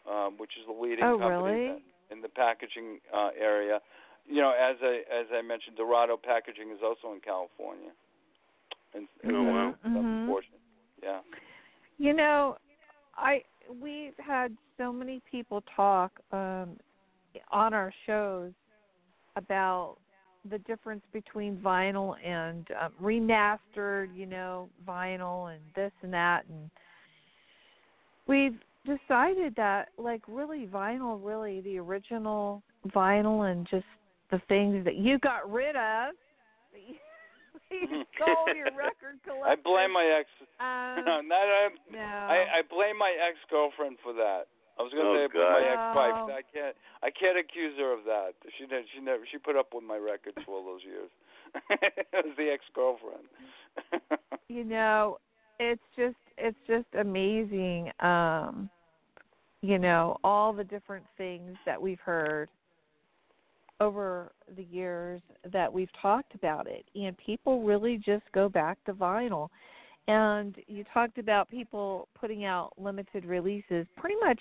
um, 0.08 0.38
which 0.38 0.52
is 0.54 0.62
the 0.68 0.72
leading 0.72 1.04
Oh, 1.04 1.18
company 1.18 1.50
really? 1.50 1.82
in 2.12 2.22
the 2.22 2.28
packaging 2.28 3.00
uh, 3.12 3.30
area. 3.36 3.80
You 4.24 4.40
know, 4.40 4.52
as 4.52 4.76
I 4.80 5.02
as 5.10 5.26
I 5.36 5.42
mentioned, 5.42 5.76
Dorado 5.76 6.16
Packaging 6.16 6.70
is 6.70 6.78
also 6.80 7.12
in 7.12 7.20
California. 7.20 7.90
In, 8.94 9.08
in 9.24 9.34
Oh, 9.34 9.42
wow. 9.42 9.74
southern 9.82 10.26
Mhm. 10.28 10.42
Yeah. 11.02 11.20
You 11.98 12.12
know, 12.12 12.56
I 13.16 13.42
we've 13.80 14.16
had 14.18 14.56
so 14.78 14.92
many 14.92 15.20
people 15.28 15.64
talk 15.74 16.12
um 16.30 16.78
on 17.50 17.74
our 17.74 17.92
shows 18.06 18.52
about 19.34 19.96
the 20.50 20.58
difference 20.58 21.02
between 21.12 21.56
vinyl 21.56 22.14
and 22.24 22.66
um, 22.80 22.92
remastered, 23.02 24.14
you 24.14 24.26
know, 24.26 24.68
vinyl 24.86 25.52
and 25.52 25.60
this 25.74 25.92
and 26.02 26.12
that 26.12 26.44
and 26.48 26.70
we've 28.32 28.58
decided 28.88 29.54
that 29.56 29.88
like 29.98 30.22
really 30.26 30.66
vinyl 30.66 31.20
really 31.22 31.60
the 31.60 31.76
original 31.78 32.62
vinyl 32.88 33.50
and 33.52 33.68
just 33.70 33.84
the 34.30 34.40
things 34.48 34.82
that 34.84 34.96
you 34.96 35.18
got 35.18 35.44
rid 35.52 35.76
of 35.76 35.76
that 35.76 36.12
you, 37.70 37.78
you 37.78 38.04
stole 38.16 38.48
your 38.56 38.66
record 38.76 39.20
collection. 39.24 39.52
I 39.52 39.56
blame 39.62 39.92
my 39.92 40.04
ex. 40.18 40.26
um, 40.60 41.04
no, 41.08 41.20
not 41.20 41.46
I, 41.48 41.68
no. 41.92 41.98
I. 42.00 42.38
I 42.58 42.60
blame 42.68 42.96
my 42.98 43.12
ex 43.16 43.36
girlfriend 43.48 43.96
for 44.02 44.12
that. 44.14 44.44
I 44.78 44.82
was 44.82 44.92
gonna 44.92 45.08
Oh, 45.08 45.16
say 45.16 45.24
I 45.24 45.32
blame 45.32 45.52
my 45.52 45.64
ex 45.68 45.80
wife. 45.96 46.18
Oh. 46.20 46.32
I 46.32 46.42
can't. 46.52 46.76
I 47.02 47.10
can't 47.12 47.38
accuse 47.38 47.72
her 47.78 47.92
of 47.96 48.04
that. 48.04 48.32
She 48.58 48.66
did. 48.66 48.84
She 48.94 49.00
never. 49.00 49.24
She 49.30 49.38
put 49.38 49.56
up 49.56 49.72
with 49.72 49.84
my 49.84 49.96
records 49.96 50.36
for 50.44 50.56
all 50.60 50.64
those 50.64 50.84
years. 50.84 51.08
it 51.70 52.24
was 52.24 52.36
the 52.36 52.48
ex 52.52 52.64
girlfriend. 52.74 53.28
you 54.48 54.64
know 54.64 55.16
it's 55.60 55.82
just 55.96 56.16
it's 56.42 56.58
just 56.66 56.86
amazing 56.98 57.90
um 58.00 58.68
you 59.62 59.78
know 59.78 60.18
all 60.24 60.52
the 60.52 60.64
different 60.64 61.04
things 61.16 61.56
that 61.64 61.80
we've 61.80 62.00
heard 62.00 62.48
over 63.82 64.30
the 64.56 64.62
years 64.62 65.20
that 65.52 65.70
we've 65.70 65.90
talked 66.00 66.34
about 66.36 66.68
it. 66.68 66.84
And 66.94 67.16
people 67.18 67.62
really 67.62 67.96
just 67.96 68.22
go 68.32 68.48
back 68.48 68.78
to 68.84 68.92
vinyl. 68.92 69.48
And 70.06 70.54
you 70.68 70.84
talked 70.94 71.18
about 71.18 71.50
people 71.50 72.08
putting 72.18 72.44
out 72.44 72.70
limited 72.78 73.24
releases. 73.24 73.86
Pretty 73.96 74.16
much 74.20 74.38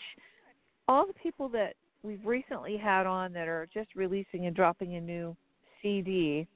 all 0.88 1.08
the 1.08 1.14
people 1.14 1.50
that 1.50 1.74
we've 2.04 2.24
recently 2.24 2.78
had 2.78 3.08
on 3.08 3.34
that 3.34 3.48
are 3.48 3.68
just 3.74 3.90
releasing 3.96 4.46
and 4.46 4.56
dropping 4.56 4.96
a 4.96 5.02
new 5.02 5.36
CD 5.82 6.48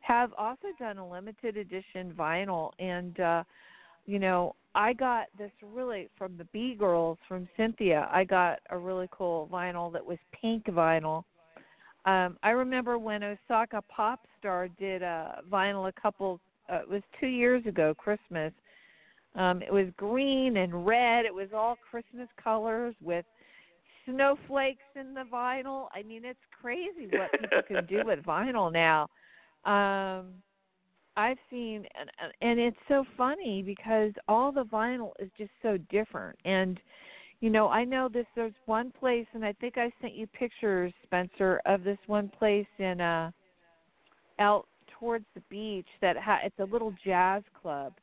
have 0.00 0.32
also 0.36 0.68
done 0.78 0.98
a 0.98 1.08
limited 1.08 1.56
edition 1.56 2.12
vinyl. 2.18 2.70
And 2.80 3.18
uh 3.20 3.44
you 4.06 4.18
know 4.18 4.54
i 4.74 4.92
got 4.92 5.26
this 5.38 5.50
really 5.62 6.08
from 6.18 6.36
the 6.36 6.44
b 6.52 6.74
girls 6.78 7.18
from 7.28 7.48
cynthia. 7.56 8.08
I 8.12 8.24
got 8.24 8.58
a 8.70 8.78
really 8.78 9.08
cool 9.10 9.48
vinyl 9.52 9.92
that 9.92 10.04
was 10.04 10.18
pink 10.40 10.64
vinyl. 10.66 11.24
Um 12.04 12.36
i 12.42 12.50
remember 12.50 12.98
when 12.98 13.22
osaka 13.22 13.82
pop 13.88 14.20
star 14.38 14.68
did 14.68 15.02
a 15.02 15.42
vinyl 15.50 15.88
a 15.88 16.00
couple 16.00 16.40
uh, 16.72 16.80
it 16.80 16.88
was 16.88 17.02
two 17.20 17.26
years 17.26 17.64
ago 17.66 17.94
christmas. 17.94 18.52
Um 19.36 19.62
it 19.62 19.72
was 19.72 19.86
green 19.96 20.58
and 20.58 20.86
red. 20.86 21.24
It 21.24 21.34
was 21.34 21.48
all 21.54 21.76
christmas 21.90 22.28
colors 22.42 22.94
with 23.02 23.24
snowflakes 24.06 24.84
in 24.96 25.14
the 25.14 25.24
vinyl. 25.32 25.86
I 25.94 26.02
mean 26.02 26.24
it's 26.24 26.38
crazy 26.60 27.08
what 27.12 27.30
people 27.40 27.62
can 27.66 27.86
do 27.86 28.02
with 28.06 28.20
vinyl 28.24 28.72
now. 28.72 29.08
Um 29.64 30.34
I've 31.16 31.38
seen, 31.50 31.86
and 31.98 32.10
and 32.40 32.58
it's 32.58 32.76
so 32.88 33.04
funny 33.16 33.62
because 33.62 34.12
all 34.28 34.52
the 34.52 34.64
vinyl 34.64 35.12
is 35.18 35.30
just 35.38 35.52
so 35.62 35.76
different. 35.90 36.38
And 36.44 36.80
you 37.40 37.50
know, 37.50 37.68
I 37.68 37.84
know 37.84 38.08
this. 38.08 38.26
There's 38.34 38.54
one 38.66 38.90
place, 38.98 39.26
and 39.34 39.44
I 39.44 39.52
think 39.54 39.76
I 39.78 39.92
sent 40.00 40.14
you 40.14 40.26
pictures, 40.28 40.92
Spencer, 41.04 41.60
of 41.66 41.84
this 41.84 41.98
one 42.06 42.28
place 42.28 42.66
in 42.78 43.00
uh 43.00 43.30
out 44.38 44.66
towards 44.98 45.24
the 45.34 45.42
beach 45.50 45.86
that 46.00 46.16
ha- 46.16 46.40
it's 46.44 46.58
a 46.58 46.64
little 46.64 46.92
jazz 47.04 47.42
club, 47.60 47.94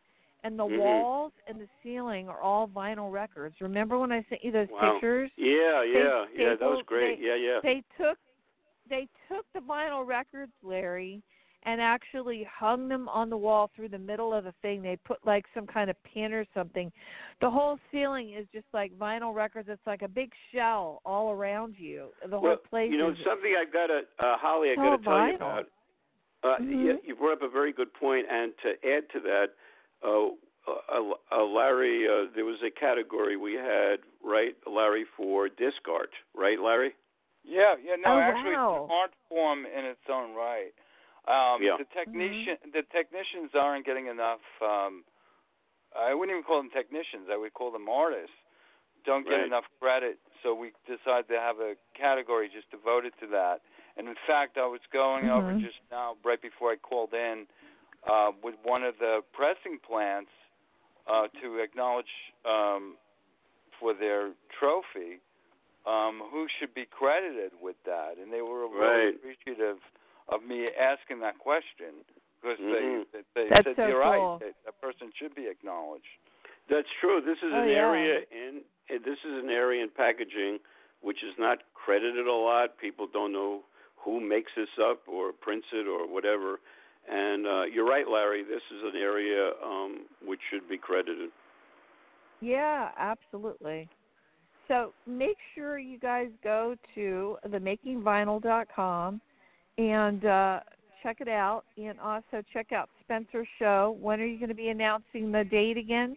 and 0.44 0.58
the 0.58 0.64
Mhm. 0.64 0.80
walls 0.80 1.34
and 1.48 1.60
the 1.60 1.68
ceiling 1.84 2.30
are 2.30 2.40
all 2.42 2.68
vinyl 2.68 3.12
records. 3.12 3.60
Remember 3.62 3.98
when 3.98 4.12
I 4.12 4.22
sent 4.24 4.44
you 4.44 4.52
those 4.52 4.70
Wow. 4.70 4.94
pictures? 4.94 5.32
Yeah, 5.36 5.82
yeah, 5.84 6.26
they 6.36 6.44
yeah. 6.44 6.56
That 6.56 6.70
was 6.70 6.86
great. 6.86 7.20
they- 7.20 7.28
yeah, 7.28 7.36
yeah. 7.36 7.60
They 7.62 7.84
took 7.98 8.18
they 8.88 9.08
took 9.28 9.46
the 9.54 9.60
vinyl 9.60 10.06
records, 10.06 10.54
Larry, 10.64 11.22
and 11.64 11.80
actually 11.80 12.48
hung 12.52 12.88
them 12.88 13.08
on 13.08 13.30
the 13.30 13.38
wall 13.38 13.70
through 13.76 13.90
the 13.90 14.00
middle 14.00 14.34
of 14.34 14.44
the 14.44 14.54
thing. 14.62 14.82
They 14.82 14.98
put 15.06 15.20
like 15.26 15.46
some 15.54 15.68
kind 15.68 15.90
of 15.90 15.96
pin 16.04 16.34
or 16.34 16.46
something. 16.54 16.92
The 17.40 17.50
whole 17.50 17.78
ceiling 17.92 18.34
is 18.34 18.48
just 18.54 18.66
like 18.74 18.98
vinyl 18.98 19.34
records. 19.34 19.70
It's 19.70 19.86
like 19.86 20.02
a 20.02 20.08
big 20.08 20.32
shell 20.54 21.02
all 21.06 21.32
around 21.32 21.76
you. 21.78 22.08
The 22.28 22.40
whole 22.40 22.58
place 22.70 22.92
you 22.92 22.98
know, 22.98 23.10
is 23.10 23.18
something 23.26 23.54
I 23.58 23.66
got 23.66 23.88
to, 23.88 24.00
uh, 24.20 24.38
Holly, 24.38 24.72
I 24.72 24.76
so 24.76 24.82
got 24.82 24.98
to 24.98 25.04
tell 25.04 25.28
you 25.28 25.34
vinyl. 25.34 25.36
about. 25.36 25.66
Uh, 26.44 26.58
Mhm. 26.58 26.86
yeah, 26.86 26.94
you 27.04 27.16
brought 27.16 27.34
up 27.34 27.44
a 27.44 27.48
very 27.48 27.72
good 27.72 27.94
point, 27.94 28.26
and 28.28 28.58
to 28.64 28.70
add 28.84 29.08
to 29.12 29.20
that, 29.20 29.54
uh, 30.02 30.30
uh, 30.68 31.14
uh, 31.32 31.44
Larry, 31.44 32.08
uh, 32.08 32.26
there 32.34 32.46
was 32.46 32.62
a 32.64 32.72
category 32.72 33.38
we 33.38 33.54
had, 33.54 34.00
right, 34.24 34.56
Larry, 34.66 35.06
for 35.16 35.50
disc 35.50 35.88
art, 35.88 36.14
right, 36.34 36.60
Larry? 36.60 36.96
Yeah, 37.44 37.76
yeah, 37.84 37.96
no, 37.96 38.16
Oh, 38.16 38.20
actually, 38.20 38.56
wow. 38.56 38.74
it's 38.74 38.90
an 38.90 38.96
art 38.96 39.14
form 39.30 39.66
in 39.66 39.86
its 39.86 40.10
own 40.10 40.34
right. 40.34 40.74
Um, 41.28 41.62
Yeah. 41.62 41.78
The 41.78 41.86
technician, 41.86 42.58
the 42.74 42.84
technicians 42.92 43.52
aren't 43.54 43.86
getting 43.86 44.08
enough. 44.08 44.42
Um, 44.62 45.06
I 45.96 46.14
wouldn't 46.14 46.32
even 46.34 46.44
call 46.44 46.58
them 46.58 46.72
technicians. 46.72 47.30
I 47.30 47.38
would 47.38 47.54
call 47.54 47.72
them 47.72 47.88
artists. 47.90 48.36
Don't 49.06 49.24
get 49.24 49.34
Right. 49.34 49.46
enough 49.48 49.66
credit, 49.80 50.20
so 50.44 50.54
we 50.54 50.72
decided 50.86 51.28
to 51.30 51.40
have 51.40 51.60
a 51.60 51.76
category 51.94 52.50
just 52.50 52.70
devoted 52.70 53.14
to 53.20 53.28
that. 53.28 53.62
And 53.98 54.08
in 54.08 54.16
fact, 54.28 54.58
I 54.58 54.66
was 54.66 54.82
going 54.94 55.28
over 55.28 55.54
Mhm. 55.54 55.60
just 55.62 55.80
now, 55.92 56.18
right 56.24 56.42
before 56.42 56.72
I 56.72 56.78
called 56.78 57.14
in, 57.14 57.48
uh, 58.04 58.32
with 58.44 58.56
one 58.64 58.84
of 58.84 58.98
the 59.00 59.24
pressing 59.34 59.80
plants 59.80 60.32
uh, 61.08 61.28
to 61.42 61.60
acknowledge 61.60 62.34
um, 62.46 62.98
for 63.80 63.94
their 63.94 64.34
trophy 64.50 65.20
um, 65.86 66.22
who 66.32 66.48
should 66.60 66.74
be 66.74 66.86
credited 66.86 67.52
with 67.60 67.76
that, 67.86 68.18
and 68.18 68.32
they 68.32 68.42
were 68.42 68.68
really 68.68 69.10
Right. 69.10 69.16
appreciative 69.16 69.78
of 70.30 70.44
me 70.44 70.68
asking 70.80 71.20
that 71.22 71.38
question 71.40 72.04
because 72.42 72.60
Mhm. 72.60 73.06
they 73.12 73.22
they 73.36 73.50
That's 73.50 73.64
said 73.66 73.76
so 73.76 73.88
you're 73.88 74.02
cool. 74.02 74.40
right, 74.40 74.40
that, 74.40 74.56
that 74.66 74.82
person 74.82 75.12
should 75.16 75.36
be 75.36 75.48
acknowledged. 75.48 76.06
That's 76.68 76.90
true. 77.00 77.22
This 77.22 77.38
is 77.40 77.52
Oh, 77.54 77.62
an 77.64 77.70
yeah. 77.70 77.76
area 77.76 78.26
in 78.32 78.64
uh, 78.90 78.98
this 79.04 79.20
is 79.24 79.44
an 79.44 79.50
area 79.50 79.84
in 79.84 79.90
packaging 79.90 80.60
which 81.02 81.24
is 81.24 81.34
not 81.38 81.60
credited 81.74 82.28
a 82.28 82.32
lot. 82.32 82.78
People 82.78 83.08
don't 83.12 83.34
know 83.34 83.62
who 83.98 84.20
makes 84.20 84.52
this 84.56 84.70
up 84.80 85.02
or 85.08 85.32
prints 85.32 85.68
it 85.74 85.88
or 85.88 86.08
whatever. 86.08 86.60
And 87.10 87.48
uh, 87.48 87.64
you're 87.64 87.88
right, 87.88 88.08
Larry. 88.08 88.44
This 88.44 88.62
is 88.72 88.84
an 88.84 89.00
area 89.00 89.52
um, 89.64 90.06
which 90.24 90.40
should 90.52 90.70
be 90.70 90.78
credited. 90.78 91.32
Yeah, 92.40 92.90
absolutely. 92.98 93.90
So 94.68 94.94
make 95.06 95.38
sure 95.56 95.78
you 95.80 96.00
guys 96.00 96.30
go 96.44 96.76
to 96.96 97.38
themakingvinyl.com 97.48 99.22
and 99.78 100.26
uh, 100.26 100.60
check 101.04 101.18
it 101.22 101.28
out, 101.28 101.64
and 101.78 102.00
also 102.00 102.44
check 102.54 102.72
out 102.72 102.90
Spencer's 103.04 103.48
show. 103.60 103.98
When 104.00 104.20
are 104.20 104.26
you 104.26 104.38
going 104.38 104.50
to 104.50 104.56
be 104.56 104.70
announcing 104.70 105.32
the 105.32 105.44
date 105.44 105.78
again? 105.78 106.16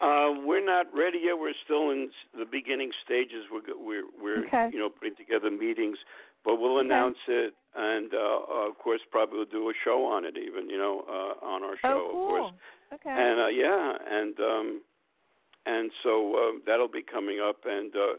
Uh, 0.00 0.34
we're 0.44 0.64
not 0.64 0.86
ready 0.92 1.20
yet. 1.24 1.38
We're 1.38 1.52
still 1.64 1.90
in 1.90 2.10
the 2.36 2.44
beginning 2.44 2.90
stages. 3.04 3.44
We're 3.52 3.62
we're 3.78 4.04
we're 4.20 4.46
Okay. 4.46 4.70
you 4.72 4.78
know 4.80 4.88
putting 4.88 5.14
together 5.14 5.48
meetings, 5.50 5.96
but 6.44 6.56
we'll 6.56 6.78
Okay. 6.78 6.86
announce 6.86 7.18
it, 7.28 7.54
and 7.76 8.12
uh, 8.12 8.18
uh, 8.18 8.68
of 8.68 8.78
course 8.78 9.00
probably 9.12 9.38
we'll 9.38 9.46
do 9.46 9.70
a 9.70 9.74
show 9.84 10.04
on 10.04 10.24
it, 10.24 10.36
even 10.36 10.68
you 10.68 10.76
know 10.78 11.04
uh, 11.08 11.46
on 11.46 11.62
our 11.62 11.76
show, 11.80 12.02
oh, 12.02 12.06
of 12.06 12.28
course. 12.28 12.52
Okay. 12.94 13.10
And 13.10 13.40
uh, 13.40 13.46
yeah, 13.46 13.92
and 14.10 14.40
um, 14.40 14.80
and 15.66 15.90
so 16.02 16.34
uh, 16.34 16.58
that'll 16.66 16.88
be 16.88 17.02
coming 17.02 17.38
up. 17.40 17.58
And 17.64 17.94
uh, 17.94 18.14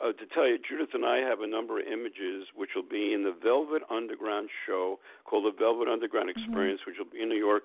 uh, 0.00 0.12
to 0.12 0.26
tell 0.34 0.46
you, 0.46 0.58
Judith 0.58 0.90
and 0.94 1.04
I 1.04 1.18
have 1.18 1.40
a 1.40 1.46
number 1.46 1.78
of 1.78 1.86
images 1.86 2.48
which 2.54 2.70
will 2.74 2.88
be 2.88 3.12
in 3.14 3.22
the 3.22 3.34
Velvet 3.34 3.82
Underground 3.90 4.48
show 4.66 4.98
called 5.24 5.44
the 5.46 5.56
Velvet 5.56 5.88
Underground 5.88 6.30
Mm-hmm. 6.30 6.40
Experience, 6.50 6.80
which 6.86 6.96
will 6.98 7.10
be 7.10 7.22
in 7.22 7.28
New 7.28 7.38
York, 7.38 7.64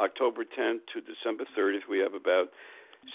October 0.00 0.44
10th 0.44 0.80
to 0.94 1.00
December 1.00 1.44
30th. 1.56 1.88
We 1.90 1.98
have 1.98 2.14
about 2.14 2.48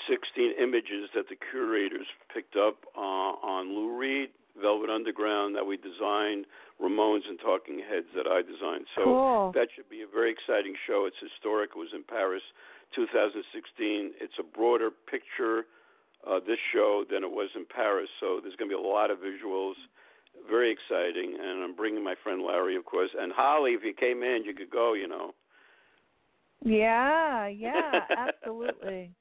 16 0.09 0.53
images 0.61 1.09
that 1.15 1.29
the 1.29 1.35
curators 1.35 2.07
picked 2.33 2.55
up 2.55 2.85
uh, 2.95 3.39
on 3.41 3.73
Lou 3.73 3.97
Reed, 3.97 4.29
Velvet 4.59 4.89
Underground 4.89 5.55
that 5.55 5.65
we 5.65 5.77
designed, 5.77 6.45
Ramones 6.81 7.25
and 7.27 7.39
Talking 7.39 7.79
Heads 7.79 8.07
that 8.15 8.27
I 8.27 8.41
designed. 8.41 8.85
So 8.95 9.03
cool. 9.03 9.51
that 9.55 9.69
should 9.75 9.89
be 9.89 10.01
a 10.01 10.07
very 10.07 10.31
exciting 10.31 10.75
show. 10.85 11.05
It's 11.07 11.17
historic. 11.21 11.71
It 11.75 11.79
was 11.79 11.89
in 11.93 12.03
Paris, 12.03 12.43
2016. 12.95 14.13
It's 14.21 14.37
a 14.39 14.43
broader 14.43 14.91
picture 14.91 15.65
uh, 16.30 16.39
this 16.45 16.59
show 16.74 17.03
than 17.09 17.24
it 17.24 17.32
was 17.32 17.49
in 17.55 17.65
Paris. 17.65 18.09
So 18.19 18.39
there's 18.41 18.55
going 18.55 18.69
to 18.69 18.78
be 18.78 18.82
a 18.82 18.88
lot 18.88 19.11
of 19.11 19.19
visuals. 19.19 19.74
Very 20.49 20.71
exciting, 20.71 21.38
and 21.39 21.63
I'm 21.63 21.76
bringing 21.76 22.03
my 22.03 22.15
friend 22.24 22.41
Larry, 22.41 22.76
of 22.76 22.86
course, 22.86 23.11
and 23.17 23.32
Holly. 23.32 23.71
If 23.71 23.84
you 23.84 23.93
came 23.93 24.24
in, 24.24 24.43
you 24.43 24.53
could 24.53 24.69
go. 24.69 24.93
You 24.93 25.07
know. 25.07 25.32
Yeah, 26.65 27.47
yeah, 27.47 27.99
absolutely. 28.17 29.11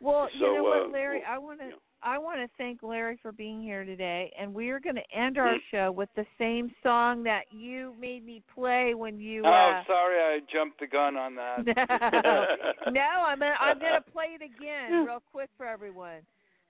Well, 0.00 0.28
you 0.32 0.40
So, 0.40 0.54
know 0.54 0.62
what, 0.62 0.88
uh, 0.88 0.88
Larry, 0.90 1.22
well, 1.24 1.34
I 1.34 1.38
want 1.38 1.60
to. 1.60 1.70
I 2.02 2.18
want 2.18 2.40
to 2.40 2.48
thank 2.56 2.82
Larry 2.82 3.18
for 3.20 3.32
being 3.32 3.62
here 3.62 3.84
today, 3.84 4.32
and 4.38 4.54
we 4.54 4.70
are 4.70 4.80
going 4.80 4.96
to 4.96 5.16
end 5.16 5.38
our 5.38 5.56
show 5.70 5.92
with 5.92 6.08
the 6.16 6.24
same 6.38 6.70
song 6.82 7.22
that 7.24 7.44
you 7.50 7.94
made 8.00 8.24
me 8.24 8.42
play 8.54 8.94
when 8.94 9.20
you. 9.20 9.42
oh, 9.44 9.48
uh, 9.48 9.84
sorry, 9.86 10.18
I 10.18 10.40
jumped 10.52 10.80
the 10.80 10.86
gun 10.86 11.16
on 11.16 11.34
that. 11.34 11.66
no, 12.86 12.90
no, 12.90 13.00
I'm 13.26 13.38
gonna, 13.38 13.54
I'm 13.60 13.78
gonna 13.78 14.00
play 14.00 14.36
it 14.40 14.42
again 14.42 15.04
real 15.06 15.22
quick 15.30 15.50
for 15.56 15.66
everyone. 15.66 16.20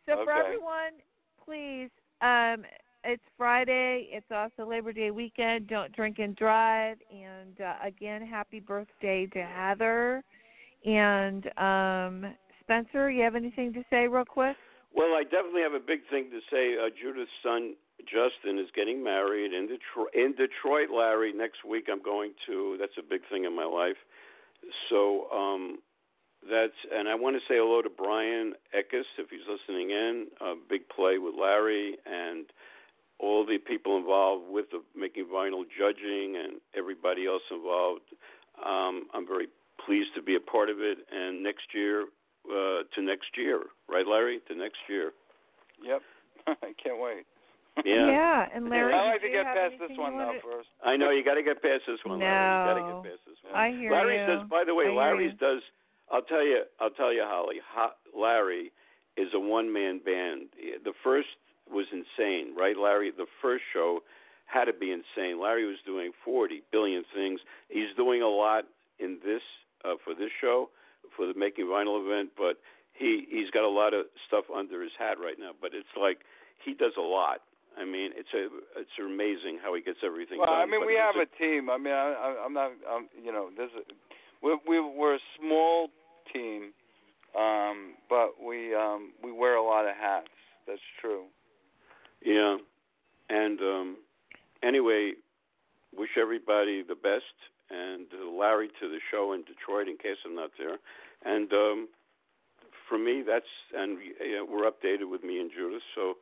So 0.07 0.25
for 0.25 0.33
everyone, 0.33 0.95
please, 1.45 1.91
um, 2.21 2.65
it's 3.05 3.23
Friday. 3.39 4.09
It's 4.11 4.27
also 4.31 4.69
Labor 4.69 4.93
Day 4.93 5.11
weekend. 5.11 5.69
Don't 5.69 5.95
drink 5.95 6.19
and 6.19 6.35
drive. 6.35 6.97
And 7.11 7.61
uh, 7.61 7.75
again, 7.85 8.27
happy 8.27 8.61
birthday 8.61 9.27
to 9.27 9.43
Heather. 9.43 10.25
And 10.85 11.47
um, 11.59 12.35
Spencer, 12.63 13.11
you 13.11 13.23
have 13.23 13.37
anything 13.37 13.73
to 13.75 13.85
say 13.91 14.09
real 14.09 14.25
quick? 14.25 14.57
Well, 14.95 15.15
I 15.15 15.23
definitely 15.23 15.63
have 15.63 15.75
a 15.75 15.85
big 15.85 16.01
thing 16.11 16.31
to 16.31 16.41
say. 16.51 16.75
Uh, 16.75 16.91
Judith's 16.91 17.31
son 17.43 17.77
Justin 18.05 18.59
is 18.59 18.69
getting 18.75 19.03
married 19.03 19.53
in 19.53 19.67
Detroit. 19.67 20.15
In 20.15 20.33
Detroit, 20.33 20.91
Larry. 20.95 21.33
Next 21.33 21.65
week, 21.65 21.87
I'm 21.91 22.03
going 22.03 22.33
to. 22.47 22.77
That's 22.79 22.97
a 22.99 23.03
big 23.03 23.21
thing 23.31 23.45
in 23.45 23.55
my 23.55 23.65
life. 23.65 23.99
So 24.89 25.31
um, 25.31 25.79
that's, 26.49 26.77
and 26.93 27.09
I 27.09 27.15
want 27.15 27.37
to 27.37 27.41
say 27.41 27.59
hello 27.59 27.83
to 27.83 27.91
Bryan 27.91 28.55
Ekus 28.75 29.09
if 29.19 29.31
he's 29.31 29.47
listening 29.49 29.91
in. 29.91 30.27
A 30.41 30.55
big 30.69 30.89
play 30.89 31.19
with 31.19 31.35
Larry 31.39 31.97
and 32.07 32.47
all 33.19 33.45
the 33.45 33.59
people 33.59 33.97
involved 33.97 34.45
with 34.49 34.67
the 34.71 34.83
making 34.99 35.27
vinyl 35.27 35.65
judging 35.79 36.37
and 36.37 36.61
everybody 36.77 37.27
else 37.27 37.43
involved. 37.51 38.09
Um, 38.65 39.09
I'm 39.13 39.27
very 39.27 39.49
pleased 39.85 40.11
to 40.17 40.23
be 40.23 40.37
a 40.37 40.41
part 40.41 40.71
of 40.71 40.81
it. 40.81 40.99
And 41.13 41.43
next 41.43 41.75
year, 41.75 42.07
uh, 42.51 42.83
to 42.95 43.03
next 43.03 43.37
year, 43.37 43.63
right, 43.89 44.07
Larry? 44.07 44.41
To 44.49 44.55
next 44.55 44.79
year. 44.89 45.13
Yep, 45.83 46.03
I 46.49 46.73
can't 46.83 47.01
wait. 47.01 47.25
Yeah. 47.87 48.11
yeah, 48.11 48.47
and 48.53 48.69
Larry, 48.69 48.93
I 48.93 49.07
like 49.13 49.21
do 49.23 49.29
to 49.29 49.33
get 49.33 49.45
past 49.47 49.75
this 49.81 49.97
one 49.97 50.19
though 50.19 50.27
wanna- 50.27 50.41
first. 50.43 50.69
I 50.85 50.97
know 50.97 51.11
you 51.11 51.25
got 51.25 51.35
to 51.35 51.43
get 51.43 51.63
past 51.63 51.83
this 51.87 51.99
one, 52.05 52.19
Larry. 52.19 52.35
You 52.35 52.67
got 52.67 52.75
to 52.75 52.81
No. 52.81 53.03
get 53.03 53.11
past 53.13 53.23
this 53.27 53.37
one. 53.45 53.55
I 53.55 53.71
hear 53.71 53.91
Larry 53.93 54.19
you. 54.21 54.27
says, 54.27 54.49
by 54.51 54.65
the 54.67 54.75
way, 54.75 54.85
I 54.85 54.89
hear 54.91 54.97
Larry's 54.99 55.39
does. 55.39 55.63
I'll 56.13 56.23
tell 56.23 56.45
you. 56.45 56.63
I'll 56.81 56.91
tell 56.91 57.13
you, 57.15 57.23
Holly. 57.25 57.57
Ho, 57.75 57.91
Larry 58.15 58.73
is 59.17 59.29
a 59.33 59.39
one-man 59.41 60.01
band. 60.05 60.49
The 60.85 60.93
first 61.05 61.29
was 61.71 61.87
insane, 61.93 62.55
right, 62.57 62.77
Larry? 62.77 63.13
The 63.17 63.27
first 63.41 63.63
show 63.73 64.01
had 64.47 64.65
to 64.65 64.73
be 64.75 64.91
insane. 64.91 65.41
Larry 65.41 65.65
was 65.65 65.79
doing 65.87 66.11
40 66.25 66.63
billion 66.73 67.05
things. 67.15 67.41
He's 67.69 67.95
doing 67.97 68.21
a 68.21 68.29
lot 68.29 68.65
in 68.99 69.19
this 69.25 69.43
uh, 69.85 69.95
for 70.05 70.13
this 70.15 70.31
show, 70.41 70.69
for 71.21 71.27
the 71.27 71.39
Making 71.39 71.67
Vinyl 71.67 72.01
event, 72.01 72.31
but 72.33 72.57
he 72.97 73.29
he's 73.29 73.51
got 73.51 73.65
a 73.65 73.69
lot 73.69 73.93
of 73.93 74.07
stuff 74.27 74.45
under 74.49 74.81
his 74.83 74.93
hat 74.99 75.21
right 75.21 75.37
now. 75.39 75.51
But 75.61 75.73
it's 75.75 75.93
like 76.01 76.25
he 76.65 76.73
does 76.73 76.97
a 76.97 77.05
lot. 77.05 77.45
I 77.77 77.85
mean, 77.85 78.13
it's 78.17 78.33
a 78.33 78.49
it's 78.81 78.97
amazing 78.99 79.61
how 79.63 79.75
he 79.75 79.83
gets 79.83 79.99
everything 80.03 80.39
Well, 80.39 80.49
done. 80.49 80.65
I 80.65 80.65
mean, 80.65 80.87
we 80.87 80.97
have 80.97 81.17
a, 81.17 81.29
a 81.29 81.33
team. 81.37 81.69
I 81.69 81.77
mean, 81.77 81.93
I, 81.93 82.09
I, 82.17 82.45
I'm 82.45 82.55
not, 82.55 82.73
um, 82.89 83.09
you 83.23 83.33
know, 83.33 83.51
there's 83.55 83.71
a, 83.77 83.85
we, 84.43 84.57
we 84.67 84.81
we're 84.81 85.17
a 85.17 85.25
small 85.39 85.89
team, 86.33 86.73
um, 87.39 88.01
but 88.09 88.41
we 88.41 88.75
um, 88.75 89.13
we 89.23 89.31
wear 89.31 89.57
a 89.57 89.63
lot 89.63 89.85
of 89.85 89.95
hats. 90.01 90.33
That's 90.67 90.81
true. 91.03 91.25
Yeah. 92.25 92.57
And 93.29 93.61
um 93.61 93.97
anyway, 94.63 95.13
wish 95.95 96.17
everybody 96.17 96.83
the 96.83 96.95
best 96.95 97.37
and 97.71 98.07
uh, 98.13 98.31
Larry 98.31 98.69
to 98.81 98.89
the 98.89 98.99
show 99.11 99.33
in 99.33 99.43
Detroit 99.45 99.89
in 99.89 99.97
case 99.97 100.19
I'm 100.27 100.35
not 100.35 100.51
there. 100.59 100.79
And 101.25 101.53
um, 101.53 101.89
for 102.89 102.99
me, 102.99 103.23
that's 103.27 103.45
and 103.77 103.99
uh, 103.99 104.45
we're 104.49 104.71
updated 104.71 105.11
with 105.11 105.23
me 105.23 105.41
and 105.41 105.51
Judith. 105.51 105.83
So, 105.95 106.15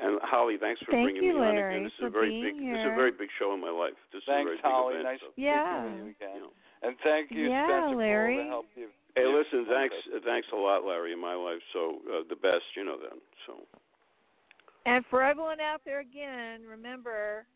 and 0.00 0.18
Holly, 0.22 0.56
thanks 0.60 0.80
for 0.84 0.92
Thank 0.92 1.04
bringing 1.12 1.24
you, 1.24 1.34
me 1.40 1.40
on 1.40 1.56
again. 1.58 1.84
This 1.84 1.92
is 2.00 2.06
a 2.06 2.10
very 2.10 2.30
being 2.30 2.42
big. 2.42 2.72
This 2.72 2.80
is 2.80 2.92
a 2.92 2.96
very 2.96 3.12
big 3.12 3.28
show 3.38 3.54
in 3.54 3.60
my 3.60 3.70
life. 3.70 3.96
This 4.12 4.22
Thanks, 4.26 4.50
is 4.50 4.58
a 4.58 4.62
very 4.62 4.72
Holly. 4.74 4.94
big 4.94 5.00
event. 5.00 5.12
Nice 5.12 5.20
so, 5.20 5.32
Yeah. 5.36 5.64
speaking 5.64 5.84
with 5.84 5.96
you 6.04 6.10
again. 6.18 6.34
you 6.36 6.40
know. 6.48 6.52
And 6.82 6.96
thank 7.04 7.30
you, 7.30 7.48
Yeah, 7.48 7.64
Spencer, 7.66 7.80
for 7.80 7.92
all 7.92 7.96
Larry. 7.98 8.36
the 8.36 8.44
help 8.44 8.66
you've 8.76 8.90
Hey, 9.16 9.22
you've 9.24 9.34
listen, 9.34 9.64
thanks, 9.72 9.94
uh, 10.14 10.20
thanks 10.24 10.48
a 10.52 10.56
lot, 10.56 10.84
Larry, 10.84 11.12
in 11.12 11.18
my 11.20 11.32
life. 11.34 11.62
So 11.72 12.00
uh, 12.12 12.22
the 12.28 12.36
best, 12.36 12.64
you 12.76 12.84
know 12.84 12.98
that. 13.00 13.16
So 13.46 13.64
And 14.84 15.04
for 15.06 15.22
everyone 15.22 15.60
out 15.60 15.80
there 15.86 16.00
again, 16.00 16.60
remember, 16.68 17.46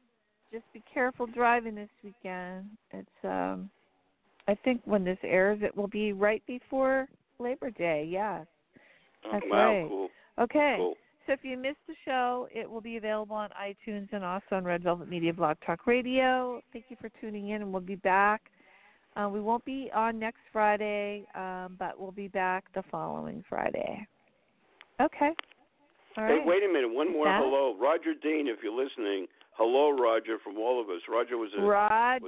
just 0.50 0.64
be 0.72 0.82
careful 0.92 1.26
driving 1.26 1.74
this 1.74 1.90
weekend. 2.02 2.70
It's 2.92 3.24
um 3.24 3.70
I 4.50 4.56
think 4.64 4.80
when 4.84 5.04
this 5.04 5.18
airs 5.22 5.60
it 5.62 5.76
will 5.76 5.86
be 5.86 6.12
right 6.12 6.42
before 6.48 7.08
Labor 7.38 7.70
Day, 7.70 8.06
yes. 8.10 8.46
That's 9.30 9.44
wow, 9.48 9.72
right. 9.72 9.88
cool, 9.88 10.08
Okay. 10.40 10.74
cool. 10.76 10.94
So 11.26 11.34
if 11.34 11.40
you 11.44 11.56
missed 11.56 11.78
the 11.86 11.94
show, 12.04 12.48
it 12.52 12.68
will 12.68 12.80
be 12.80 12.96
available 12.96 13.36
on 13.36 13.50
iTunes 13.50 14.08
and 14.12 14.24
also 14.24 14.46
on 14.52 14.64
Red 14.64 14.82
Velvet 14.82 15.08
Media 15.08 15.32
Blog 15.32 15.56
Talk 15.64 15.86
Radio. 15.86 16.60
Thank 16.72 16.86
you 16.88 16.96
for 17.00 17.10
tuning 17.20 17.50
in, 17.50 17.62
and 17.62 17.70
we'll 17.70 17.80
be 17.80 17.94
back. 17.94 18.40
Uh, 19.14 19.28
we 19.28 19.40
won't 19.40 19.64
be 19.64 19.88
on 19.94 20.18
next 20.18 20.40
Friday, 20.52 21.26
um, 21.36 21.76
but 21.78 22.00
we'll 22.00 22.10
be 22.10 22.26
back 22.26 22.64
the 22.74 22.82
following 22.90 23.44
Friday. 23.48 24.04
Okay. 25.00 25.30
All 26.16 26.24
right. 26.24 26.40
Hey, 26.40 26.44
wait 26.44 26.64
a 26.64 26.72
minute. 26.72 26.92
One 26.92 27.12
more 27.12 27.26
hello, 27.26 27.76
Roger 27.80 28.14
Dean, 28.20 28.48
if 28.48 28.58
you're 28.64 28.72
listening. 28.72 29.26
Hello, 29.52 29.90
Roger, 29.90 30.38
from 30.42 30.56
all 30.58 30.80
of 30.80 30.88
us. 30.88 31.00
Roger 31.08 31.36
was 31.36 31.50
a 31.58 31.62
Roger, 31.62 32.24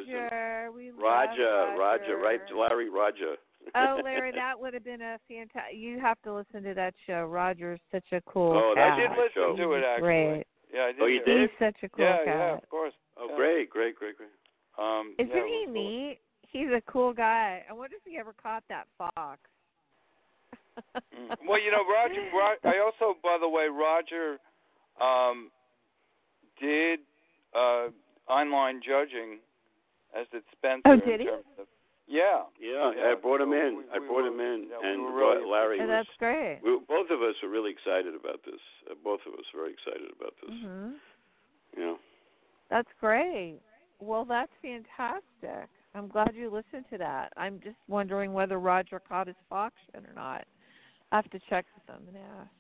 we 0.73 0.91
love 0.91 1.01
Roger, 1.01 1.75
Roger, 1.79 2.17
right? 2.19 2.41
Larry, 2.55 2.91
Roger. 2.91 3.37
oh, 3.75 4.01
Larry, 4.05 4.33
that 4.35 4.59
would 4.59 4.75
have 4.75 4.85
been 4.85 5.01
a 5.01 5.19
fantastic. 5.29 5.77
You 5.77 5.99
have 6.01 6.21
to 6.23 6.35
listen 6.35 6.63
to 6.65 6.75
that 6.75 6.95
show. 7.07 7.25
Roger's 7.25 7.81
such 7.91 8.05
a 8.13 8.21
cool 8.27 8.53
Oh, 8.53 8.75
cat. 8.75 8.93
I 8.93 8.97
did 9.01 9.11
listen 9.11 9.57
to 9.57 9.73
it 9.73 9.77
He's 9.79 9.85
actually. 9.87 10.03
Great. 10.03 10.45
Yeah, 10.75 10.83
I 10.83 10.93
did. 10.93 11.01
Oh, 11.01 11.07
you 11.07 11.21
hear 11.25 11.43
it. 11.45 11.51
He's 11.51 11.59
such 11.67 11.77
a 11.83 11.89
cool 11.89 12.05
yeah, 12.05 12.17
cat. 12.19 12.27
yeah, 12.27 12.55
of 12.57 12.69
course. 12.69 12.93
Oh, 13.17 13.29
Yeah. 13.31 13.37
great, 13.37 13.71
great, 13.71 13.95
great, 13.97 14.17
great. 14.17 14.31
Um, 14.79 15.15
Isn't 15.19 15.35
yeah, 15.35 15.45
he 15.47 15.63
cool. 15.67 15.75
neat? 15.75 16.19
He's 16.51 16.69
a 16.69 16.83
cool 16.87 17.13
guy. 17.15 17.63
I 17.69 17.73
wonder 17.73 17.97
if 17.97 18.03
he 18.11 18.19
ever 18.19 18.35
caught 18.43 18.65
that 18.69 18.87
fox. 18.99 19.41
Mm. 20.97 21.37
Well, 21.47 21.61
you 21.63 21.71
know, 21.71 21.85
Roger. 21.89 22.21
Ro- 22.35 22.61
I 22.65 22.79
also, 22.85 23.17
by 23.23 23.39
the 23.41 23.49
way, 23.49 23.67
Roger 23.69 24.39
um, 25.01 25.51
did 26.61 27.01
uh, 27.55 27.89
online 28.29 28.81
judging, 28.85 29.39
as 30.19 30.27
did 30.33 30.43
Spencer. 30.53 30.83
Oh, 30.87 30.97
did 30.97 31.21
he? 31.21 31.29
Of, 31.29 31.41
yeah. 32.07 32.43
Yeah, 32.61 32.93
Yeah, 32.97 33.13
I 33.13 33.15
brought 33.21 33.41
him 33.41 33.53
in. 33.53 33.77
we- 33.79 33.85
I 33.93 33.99
brought 33.99 34.23
were- 34.23 34.29
him 34.29 34.41
in, 34.41 34.69
yeah, 34.71 34.89
and 34.91 35.03
were 35.05 35.13
really 35.13 35.45
Larry 35.51 35.79
Oh, 35.81 35.87
was. 35.87 35.89
that's 36.07 36.17
great. 36.19 36.61
We, 36.63 36.79
both 36.89 37.11
of 37.11 37.23
us 37.23 37.35
are 37.43 37.49
really 37.49 37.71
excited 37.71 38.15
about 38.15 38.43
this. 38.45 38.61
Uh, 38.91 38.95
both 39.03 39.21
of 39.27 39.35
us 39.35 39.45
are 39.55 39.59
very 39.61 39.73
excited 39.73 40.11
about 40.19 40.35
this. 40.41 40.51
hmm 40.51 40.91
You 41.77 41.83
know. 41.83 41.99
That's 42.71 42.89
great. 43.01 43.61
Well, 44.01 44.25
that's 44.25 44.53
fantastic. 44.63 45.69
I'm 45.95 46.09
glad 46.09 46.35
you 46.35 46.51
listened 46.51 46.87
to 46.91 46.99
that. 46.99 47.33
I'm 47.37 47.61
just 47.61 47.77
wondering 47.87 48.33
whether 48.33 48.59
Roger 48.59 48.99
caught 49.01 49.27
his 49.27 49.37
fox 49.49 49.75
yet 49.95 50.05
or 50.05 50.15
not. 50.15 50.45
I 51.13 51.17
have 51.17 51.31
to 51.31 51.39
check 51.51 51.67
with 51.75 51.95
him 51.97 52.09
and 52.09 52.17
ask. 52.17 52.51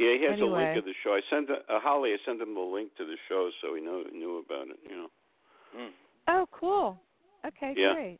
Yeah, 0.00 0.16
he 0.16 0.24
has 0.24 0.40
a 0.40 0.44
link 0.44 0.78
of 0.78 0.84
the 0.86 0.94
show. 1.04 1.10
I 1.10 1.20
sent 1.28 1.50
uh, 1.50 1.56
Holly. 1.68 2.12
I 2.12 2.16
sent 2.24 2.40
him 2.40 2.54
the 2.54 2.60
link 2.60 2.96
to 2.96 3.04
the 3.04 3.16
show, 3.28 3.50
so 3.60 3.74
he 3.74 3.82
know, 3.82 4.02
knew 4.10 4.42
about 4.44 4.68
it. 4.68 4.78
You 4.88 4.96
know. 4.96 5.06
Mm. 5.76 5.90
Oh, 6.28 6.48
cool. 6.52 6.98
Okay, 7.46 7.74
Yeah. 7.76 7.92
great. 7.92 8.18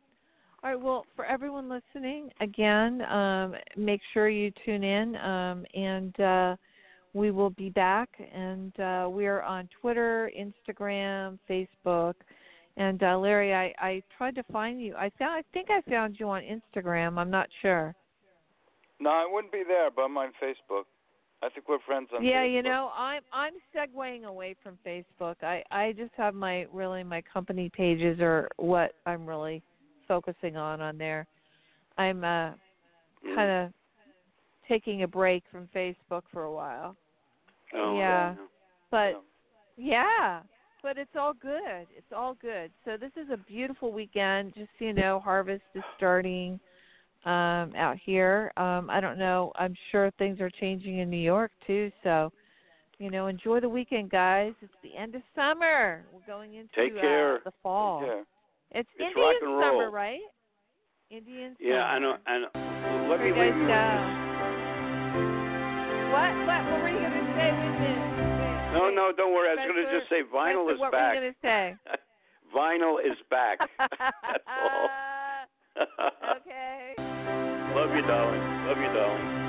All 0.62 0.70
right. 0.70 0.81
Well, 0.81 1.07
for 1.16 1.24
everyone 1.24 1.70
listening, 1.70 2.31
again, 2.41 3.01
um, 3.03 3.55
make 3.78 4.03
sure 4.12 4.28
you 4.28 4.53
tune 4.64 4.85
in, 4.85 5.16
um, 5.16 5.64
and 5.74 6.20
uh, 6.20 6.57
we 7.14 7.31
will 7.31 7.49
be 7.49 7.70
back. 7.70 8.11
And 8.31 8.78
uh, 8.78 9.09
we 9.11 9.26
are 9.26 9.43
on 9.43 9.66
Twitter, 9.81 10.31
Instagram, 10.39 11.39
Facebook. 11.49 12.14
And 12.76 13.03
uh, 13.03 13.18
Larry, 13.18 13.55
I, 13.55 13.72
I 13.78 14.03
tried 14.18 14.35
to 14.35 14.43
find 14.53 14.83
you. 14.83 14.95
I 14.97 15.11
found. 15.18 15.33
I 15.33 15.43
think 15.55 15.68
I 15.70 15.81
found 15.91 16.16
you 16.20 16.28
on 16.28 16.43
Instagram. 16.43 17.18
I'm 17.18 17.31
not 17.31 17.49
sure. 17.62 17.95
No, 19.01 19.09
I 19.09 19.26
wouldn't 19.31 19.53
be 19.53 19.62
there, 19.66 19.91
but 19.91 20.03
I'm 20.03 20.16
on 20.18 20.33
Facebook. 20.43 20.85
I 21.43 21.49
think 21.49 21.68
we're 21.68 21.78
friends 21.86 22.09
on 22.14 22.22
yeah, 22.24 22.45
Facebook. 22.45 22.53
you 22.53 22.62
know, 22.62 22.91
I'm 22.95 23.22
I'm 23.32 23.55
segueing 23.74 24.24
away 24.24 24.55
from 24.62 24.78
Facebook. 24.86 25.36
I 25.43 25.62
I 25.70 25.93
just 25.93 26.12
have 26.16 26.34
my 26.34 26.66
really 26.72 27.03
my 27.03 27.22
company 27.22 27.70
pages 27.74 28.20
are 28.20 28.49
what 28.57 28.93
I'm 29.07 29.26
really 29.26 29.62
focusing 30.07 30.57
on 30.57 30.80
on 30.80 30.99
there. 30.99 31.26
I'm 31.99 32.24
uh 32.24 32.53
Mm. 33.22 33.34
kind 33.34 33.51
of 33.51 33.72
taking 34.66 35.03
a 35.03 35.09
break 35.09 35.43
from 35.53 35.68
Facebook 35.74 36.22
for 36.32 36.45
a 36.45 36.53
while. 36.53 36.97
Oh, 37.74 37.99
yeah. 37.99 38.34
But 38.91 39.22
Yeah. 39.76 40.03
yeah, 40.09 40.43
but 40.82 40.97
it's 40.97 41.14
all 41.16 41.34
good. 41.34 41.86
It's 41.95 42.12
all 42.16 42.34
good. 42.34 42.72
So 42.86 42.97
this 42.97 43.12
is 43.16 43.28
a 43.30 43.36
beautiful 43.36 43.93
weekend. 43.93 44.55
Just 44.55 44.70
so 44.78 44.86
you 44.86 44.95
know, 44.95 45.20
harvest 45.20 45.64
is 45.74 45.82
starting 45.97 46.59
um 47.27 47.75
out 47.77 47.97
here. 48.05 48.53
Um 48.57 48.89
I 48.91 49.01
don't 49.01 49.18
know. 49.18 49.53
I'm 49.57 49.75
sure 49.91 50.11
things 50.18 50.41
are 50.41 50.51
changing 50.61 50.99
in 50.99 51.11
New 51.11 51.16
York 51.18 51.53
too, 51.66 51.91
so 52.03 52.33
you 52.99 53.11
know, 53.11 53.29
enjoy 53.29 53.61
the 53.61 53.68
weekend, 53.68 54.11
guys. 54.11 54.53
It's 54.61 54.73
the 54.83 54.95
end 54.95 55.14
of 55.14 55.23
summer. 55.35 56.05
We're 56.12 56.21
going 56.27 56.55
into 56.55 56.68
Take 56.77 56.93
uh, 56.99 57.01
care. 57.01 57.41
the 57.47 57.53
fall. 57.62 58.03
Yeah. 58.05 58.23
It's, 58.73 58.89
It's 58.99 59.16
Indian 59.16 59.57
roll. 59.57 59.62
summer, 59.62 59.91
right? 59.91 60.21
Indian 61.11 61.57
summer. 61.59 61.71
Yeah, 61.71 61.85
I 61.85 61.99
know. 61.99 62.16
And 62.27 62.45
let 63.09 63.18
me 63.21 63.33
leave 63.33 63.57
you? 63.57 63.68
What? 66.12 66.31
What? 66.45 66.61
What 66.71 66.81
were 66.83 66.91
you 66.93 67.01
gonna 67.01 67.25
say? 67.39 67.49
Wait 67.57 67.66
a 67.66 67.81
this. 67.81 68.75
No, 68.75 68.91
no, 68.91 69.12
don't 69.16 69.33
worry. 69.33 69.49
I 69.51 69.55
was 69.55 69.66
going 69.66 69.85
to 69.85 69.99
just 69.99 70.09
say 70.11 70.23
vinyl 70.23 70.66
Spencer, 70.66 70.75
is 70.75 70.81
what 70.81 70.93
back. 70.93 71.14
were 71.16 71.25
you 71.25 71.33
gonna 71.43 71.43
say? 71.43 71.77
vinyl 72.55 73.01
is 73.01 73.18
back. 73.31 73.59
That's 73.79 74.45
all. 74.47 74.89
okay. 76.37 76.95
Love 77.75 77.95
you, 77.95 78.03
darling. 78.03 78.66
Love 78.66 78.79
you, 78.79 78.93
darling. 78.93 79.41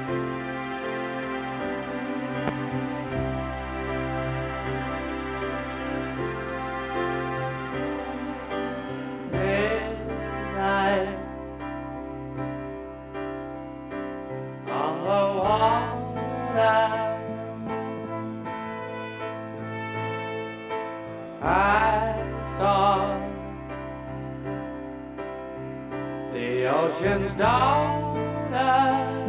ocean's 27.01 27.38
dawn 27.38 28.11
us. 28.54 29.20